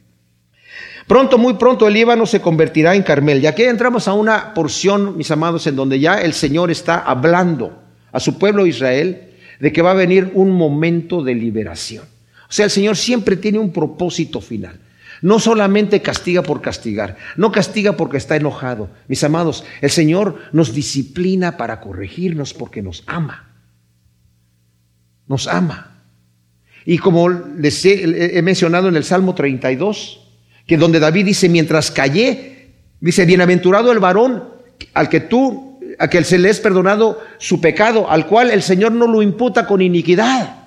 Pronto, 1.06 1.38
muy 1.38 1.54
pronto 1.54 1.88
el 1.88 1.94
Líbano 1.94 2.24
se 2.24 2.40
convertirá 2.40 2.94
en 2.94 3.02
Carmel. 3.02 3.42
Y 3.42 3.46
aquí 3.48 3.64
entramos 3.64 4.06
a 4.06 4.12
una 4.12 4.54
porción, 4.54 5.16
mis 5.16 5.30
amados, 5.30 5.66
en 5.66 5.74
donde 5.74 5.98
ya 5.98 6.20
el 6.20 6.32
Señor 6.32 6.70
está 6.70 7.00
hablando 7.00 7.82
a 8.12 8.20
su 8.20 8.38
pueblo 8.38 8.66
Israel 8.66 9.30
de 9.58 9.72
que 9.72 9.82
va 9.82 9.90
a 9.90 9.94
venir 9.94 10.30
un 10.34 10.52
momento 10.52 11.22
de 11.22 11.34
liberación. 11.34 12.04
O 12.50 12.52
sea, 12.52 12.64
el 12.64 12.70
Señor 12.72 12.96
siempre 12.96 13.36
tiene 13.36 13.60
un 13.60 13.72
propósito 13.72 14.40
final. 14.40 14.80
No 15.22 15.38
solamente 15.38 16.02
castiga 16.02 16.42
por 16.42 16.60
castigar, 16.60 17.16
no 17.36 17.52
castiga 17.52 17.92
porque 17.92 18.16
está 18.16 18.34
enojado. 18.34 18.90
Mis 19.06 19.22
amados, 19.22 19.64
el 19.80 19.90
Señor 19.90 20.36
nos 20.52 20.74
disciplina 20.74 21.56
para 21.56 21.80
corregirnos 21.80 22.52
porque 22.52 22.82
nos 22.82 23.04
ama. 23.06 23.50
Nos 25.28 25.46
ama. 25.46 26.02
Y 26.84 26.98
como 26.98 27.28
les 27.28 27.84
he, 27.84 28.40
mencionado 28.42 28.88
en 28.88 28.96
el 28.96 29.04
Salmo 29.04 29.36
32, 29.36 30.26
que 30.66 30.76
donde 30.76 30.98
David 30.98 31.26
dice, 31.26 31.48
mientras 31.48 31.92
callé, 31.92 32.72
dice, 32.98 33.26
bienaventurado 33.26 33.92
el 33.92 34.00
varón 34.00 34.44
al 34.94 35.08
que 35.08 35.20
tú, 35.20 35.78
a 36.00 36.08
que 36.08 36.24
se 36.24 36.38
le 36.38 36.50
es 36.50 36.58
perdonado 36.58 37.22
su 37.38 37.60
pecado, 37.60 38.10
al 38.10 38.26
cual 38.26 38.50
el 38.50 38.62
Señor 38.62 38.90
no 38.90 39.06
lo 39.06 39.22
imputa 39.22 39.68
con 39.68 39.82
iniquidad. 39.82 40.59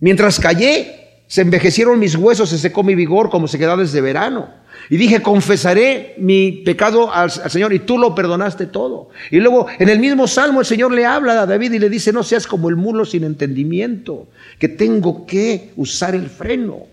Mientras 0.00 0.40
callé, 0.40 1.22
se 1.26 1.42
envejecieron 1.42 1.98
mis 1.98 2.16
huesos, 2.16 2.48
se 2.48 2.58
secó 2.58 2.82
mi 2.82 2.94
vigor 2.94 3.30
como 3.30 3.46
se 3.46 3.58
quedaba 3.58 3.82
desde 3.82 4.00
verano. 4.00 4.48
Y 4.88 4.96
dije, 4.96 5.22
confesaré 5.22 6.14
mi 6.18 6.62
pecado 6.64 7.12
al, 7.12 7.30
al, 7.30 7.50
Señor 7.50 7.72
y 7.72 7.80
tú 7.80 7.98
lo 7.98 8.14
perdonaste 8.14 8.66
todo. 8.66 9.10
Y 9.30 9.38
luego 9.38 9.66
en 9.78 9.88
el 9.88 10.00
mismo 10.00 10.26
salmo 10.26 10.60
el 10.60 10.66
Señor 10.66 10.92
le 10.92 11.06
habla 11.06 11.42
a 11.42 11.46
David 11.46 11.72
y 11.72 11.78
le 11.78 11.88
dice, 11.88 12.12
no 12.12 12.24
seas 12.24 12.46
como 12.46 12.68
el 12.68 12.76
mulo 12.76 13.04
sin 13.04 13.22
entendimiento, 13.22 14.28
que 14.58 14.68
tengo 14.68 15.26
que 15.26 15.70
usar 15.76 16.14
el 16.14 16.28
freno. 16.28 16.86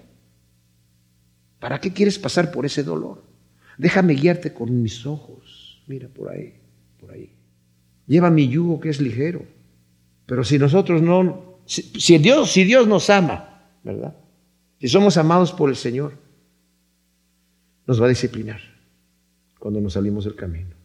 ¿Para 1.59 1.79
qué 1.81 1.91
quieres 1.91 2.19
pasar 2.19 2.51
por 2.51 2.65
ese 2.65 2.83
dolor? 2.83 3.23
Déjame 3.77 4.13
guiarte 4.13 4.53
con 4.53 4.81
mis 4.81 5.05
ojos. 5.05 5.81
Mira 5.87 6.07
por 6.09 6.29
ahí, 6.29 6.53
por 6.99 7.11
ahí. 7.11 7.31
Lleva 8.05 8.29
mi 8.29 8.47
yugo 8.47 8.79
que 8.79 8.89
es 8.89 9.01
ligero. 9.01 9.45
Pero 10.25 10.43
si 10.43 10.59
nosotros 10.59 11.01
no, 11.01 11.46
si, 11.68 12.18
Dios, 12.18 12.51
si 12.51 12.63
Dios 12.63 12.88
nos 12.88 13.09
ama, 13.09 13.61
¿verdad? 13.84 14.15
Si 14.80 14.88
somos 14.88 15.18
amados 15.18 15.51
por 15.51 15.70
el 15.70 15.76
Señor, 15.76 16.13
nos 17.86 18.01
va 18.01 18.05
a 18.05 18.09
disciplinar 18.09 18.59
cuando 19.59 19.82
nos 19.82 19.93
salimos 19.93 20.26
del 20.26 20.36
camino. 20.36 20.76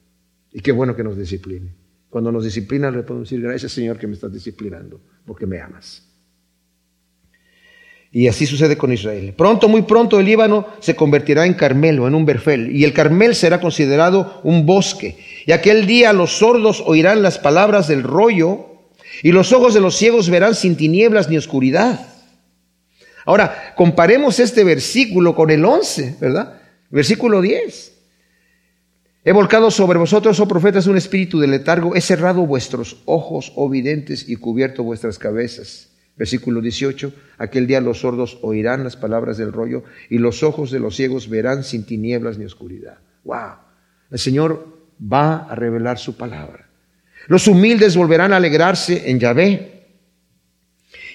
Y 0.53 0.61
qué 0.61 0.73
bueno 0.73 0.95
que 0.95 1.05
nos 1.05 1.17
discipline. 1.17 1.71
Cuando 2.11 2.31
nos 2.31 2.45
disciplina 2.45 2.91
le 2.91 3.03
podemos 3.03 3.31
decir, 3.31 3.43
gracias 3.43 3.73
Señor 3.73 3.99
que 3.99 4.07
me 4.07 4.15
estás 4.15 4.33
disciplinando, 4.33 5.01
porque 5.25 5.47
me 5.47 5.61
amas. 5.61 6.07
Y 8.15 8.29
así 8.29 8.45
sucede 8.45 8.77
con 8.77 8.93
Israel. 8.93 9.33
Pronto, 9.35 9.69
muy 9.69 9.83
pronto, 9.83 10.21
el 10.21 10.27
Líbano 10.27 10.67
se 10.81 10.95
convertirá 10.95 11.47
en 11.47 11.55
Carmelo, 11.55 12.07
en 12.07 12.15
un 12.15 12.27
Berfel, 12.27 12.77
y 12.77 12.85
el 12.85 12.93
Carmel 12.93 13.35
será 13.35 13.59
considerado 13.59 14.41
un 14.45 14.67
bosque. 14.67 15.17
Y 15.47 15.53
aquel 15.53 15.87
día 15.87 16.13
los 16.13 16.39
sordos 16.39 16.83
oirán 16.85 17.23
las 17.23 17.39
palabras 17.39 17.89
del 17.89 18.03
rollo, 18.03 18.72
y 19.23 19.33
los 19.33 19.53
ojos 19.53 19.75
de 19.75 19.81
los 19.81 19.97
ciegos 19.97 20.29
verán 20.29 20.55
sin 20.55 20.77
tinieblas 20.77 21.29
ni 21.29 21.37
oscuridad. 21.37 22.07
Ahora, 23.25 23.75
comparemos 23.77 24.41
este 24.41 24.65
versículo 24.65 25.35
con 25.35 25.51
el 25.51 25.65
11, 25.65 26.17
¿verdad? 26.21 26.61
Versículo 26.91 27.41
10. 27.41 27.93
He 29.25 29.31
volcado 29.31 29.71
sobre 29.71 30.01
vosotros, 30.01 30.41
oh 30.41 30.49
profetas, 30.49 30.89
un 30.89 30.97
espíritu 30.97 31.39
de 31.39 31.47
letargo, 31.47 31.95
he 31.95 32.01
cerrado 32.01 32.45
vuestros 32.45 33.03
ojos, 33.05 33.53
oh 33.55 33.69
videntes, 33.69 34.29
y 34.29 34.35
cubierto 34.35 34.83
vuestras 34.83 35.19
cabezas. 35.19 35.93
Versículo 36.17 36.61
18, 36.61 37.13
aquel 37.39 37.69
día 37.69 37.81
los 37.81 38.01
sordos 38.01 38.39
oirán 38.43 38.83
las 38.85 38.97
palabras 38.97 39.39
del 39.39 39.53
rollo 39.53 39.85
y 40.11 40.19
los 40.19 40.43
ojos 40.43 40.71
de 40.71 40.81
los 40.81 40.97
ciegos 40.97 41.29
verán 41.29 41.65
sin 41.65 41.87
tinieblas 41.87 42.37
ni 42.37 42.45
oscuridad. 42.45 42.99
¡Wow! 43.25 43.55
El 44.11 44.19
Señor 44.19 44.77
va 45.01 45.45
a 45.45 45.55
revelar 45.55 45.99
su 45.99 46.17
palabra. 46.17 46.72
Los 47.29 47.47
humildes 47.47 47.97
volverán 47.97 48.33
a 48.33 48.37
alegrarse 48.37 49.11
en 49.11 49.21
Yahvé. 49.21 49.85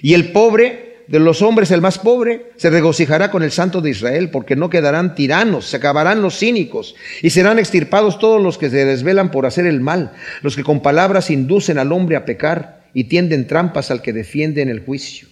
Y 0.02 0.14
el 0.14 0.32
pobre 0.32 0.88
de 1.08 1.18
los 1.18 1.40
hombres, 1.40 1.70
el 1.70 1.80
más 1.80 1.98
pobre, 1.98 2.52
se 2.56 2.70
regocijará 2.70 3.30
con 3.30 3.42
el 3.42 3.50
Santo 3.50 3.80
de 3.80 3.90
Israel, 3.90 4.30
porque 4.30 4.56
no 4.56 4.68
quedarán 4.68 5.14
tiranos, 5.14 5.66
se 5.66 5.78
acabarán 5.78 6.20
los 6.20 6.38
cínicos, 6.38 6.94
y 7.22 7.30
serán 7.30 7.58
extirpados 7.58 8.18
todos 8.18 8.42
los 8.42 8.58
que 8.58 8.68
se 8.68 8.84
desvelan 8.84 9.30
por 9.30 9.46
hacer 9.46 9.66
el 9.66 9.80
mal, 9.80 10.12
los 10.42 10.54
que 10.54 10.64
con 10.64 10.82
palabras 10.82 11.30
inducen 11.30 11.78
al 11.78 11.92
hombre 11.92 12.16
a 12.16 12.26
pecar 12.26 12.82
y 12.92 13.04
tienden 13.04 13.46
trampas 13.46 13.90
al 13.90 14.02
que 14.02 14.12
defiende 14.12 14.60
en 14.60 14.68
el 14.68 14.80
juicio, 14.80 15.28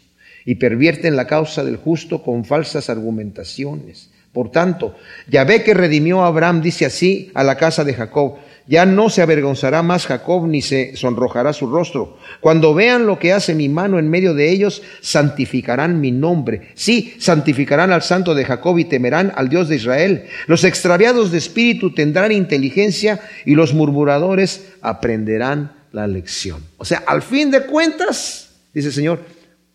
y 0.46 0.54
pervierten 0.54 1.14
la 1.14 1.26
causa 1.26 1.62
del 1.62 1.76
justo 1.76 2.22
con 2.22 2.46
falsas 2.46 2.88
argumentaciones. 2.88 4.10
Por 4.32 4.50
tanto, 4.50 4.94
Yahvé 5.28 5.62
que 5.62 5.74
redimió 5.74 6.22
a 6.22 6.26
Abraham 6.26 6.62
dice 6.62 6.86
así 6.86 7.30
a 7.34 7.42
la 7.42 7.56
casa 7.56 7.84
de 7.84 7.94
Jacob, 7.94 8.36
ya 8.68 8.84
no 8.84 9.10
se 9.10 9.22
avergonzará 9.22 9.82
más 9.82 10.06
Jacob 10.06 10.46
ni 10.46 10.60
se 10.60 10.96
sonrojará 10.96 11.52
su 11.52 11.68
rostro. 11.68 12.18
Cuando 12.40 12.74
vean 12.74 13.06
lo 13.06 13.18
que 13.18 13.32
hace 13.32 13.54
mi 13.54 13.68
mano 13.68 13.98
en 13.98 14.10
medio 14.10 14.34
de 14.34 14.50
ellos, 14.50 14.82
santificarán 15.00 16.00
mi 16.00 16.10
nombre. 16.10 16.72
Sí, 16.74 17.14
santificarán 17.18 17.92
al 17.92 18.02
santo 18.02 18.34
de 18.34 18.44
Jacob 18.44 18.78
y 18.78 18.84
temerán 18.84 19.32
al 19.36 19.48
Dios 19.48 19.68
de 19.68 19.76
Israel. 19.76 20.24
Los 20.48 20.64
extraviados 20.64 21.30
de 21.30 21.38
espíritu 21.38 21.94
tendrán 21.94 22.32
inteligencia 22.32 23.20
y 23.44 23.54
los 23.54 23.72
murmuradores 23.72 24.74
aprenderán 24.82 25.72
la 25.92 26.06
lección. 26.06 26.64
O 26.76 26.84
sea, 26.84 27.04
al 27.06 27.22
fin 27.22 27.50
de 27.50 27.66
cuentas, 27.66 28.50
dice 28.74 28.88
el 28.88 28.94
Señor, 28.94 29.20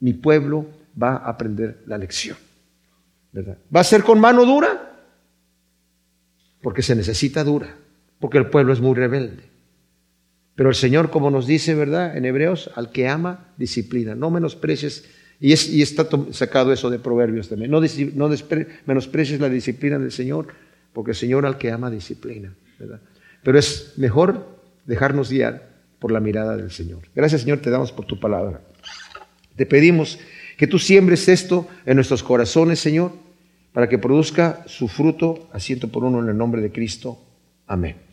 mi 0.02 0.14
pueblo 0.14 0.66
va 1.02 1.16
a 1.16 1.30
aprender 1.30 1.82
la 1.86 1.98
lección. 1.98 2.38
¿verdad? 3.32 3.58
¿Va 3.74 3.80
a 3.80 3.86
ser 3.86 4.04
con 4.04 4.20
mano 4.20 4.46
dura? 4.46 4.90
Porque 6.62 6.82
se 6.82 6.96
necesita 6.96 7.46
dura 7.46 7.81
porque 8.22 8.38
el 8.38 8.46
pueblo 8.46 8.72
es 8.72 8.80
muy 8.80 8.96
rebelde. 8.96 9.44
Pero 10.56 10.70
el 10.70 10.76
Señor, 10.76 11.10
como 11.10 11.32
nos 11.32 11.48
dice, 11.48 11.76
¿verdad? 11.76 12.16
En 12.16 12.24
Hebreos, 12.24 12.70
al 12.76 12.92
que 12.92 13.10
ama, 13.10 13.52
disciplina. 13.58 14.16
No 14.16 14.30
menosprecies, 14.30 15.10
y, 15.40 15.54
es, 15.54 15.68
y 15.68 15.82
está 15.82 16.08
sacado 16.32 16.72
eso 16.72 16.90
de 16.90 17.00
Proverbios 17.00 17.50
también, 17.50 17.72
no, 17.72 17.82
no 17.82 18.30
menosprecies 18.86 19.40
la 19.40 19.50
disciplina 19.50 19.98
del 19.98 20.12
Señor, 20.12 20.50
porque 20.94 21.12
el 21.12 21.18
Señor 21.18 21.48
al 21.48 21.58
que 21.58 21.72
ama, 21.72 21.90
disciplina. 21.90 22.54
Pero 23.44 23.58
es 23.58 23.94
mejor 23.98 24.46
dejarnos 24.86 25.32
guiar 25.32 25.70
por 25.98 26.12
la 26.12 26.20
mirada 26.20 26.56
del 26.56 26.70
Señor. 26.70 27.00
Gracias, 27.16 27.42
Señor, 27.42 27.60
te 27.60 27.72
damos 27.72 27.92
por 27.92 28.06
tu 28.06 28.20
palabra. 28.20 28.62
Te 29.56 29.66
pedimos 29.66 30.20
que 30.58 30.68
tú 30.68 30.78
siembres 30.78 31.28
esto 31.28 31.68
en 31.88 31.96
nuestros 31.96 32.22
corazones, 32.22 32.80
Señor, 32.80 33.14
para 33.74 33.90
que 33.90 33.98
produzca 33.98 34.64
su 34.68 34.88
fruto, 34.88 35.50
asiento 35.54 35.88
por 35.88 36.04
uno 36.04 36.22
en 36.22 36.30
el 36.30 36.38
nombre 36.38 36.62
de 36.62 36.72
Cristo. 36.72 37.18
Amén. 37.66 38.11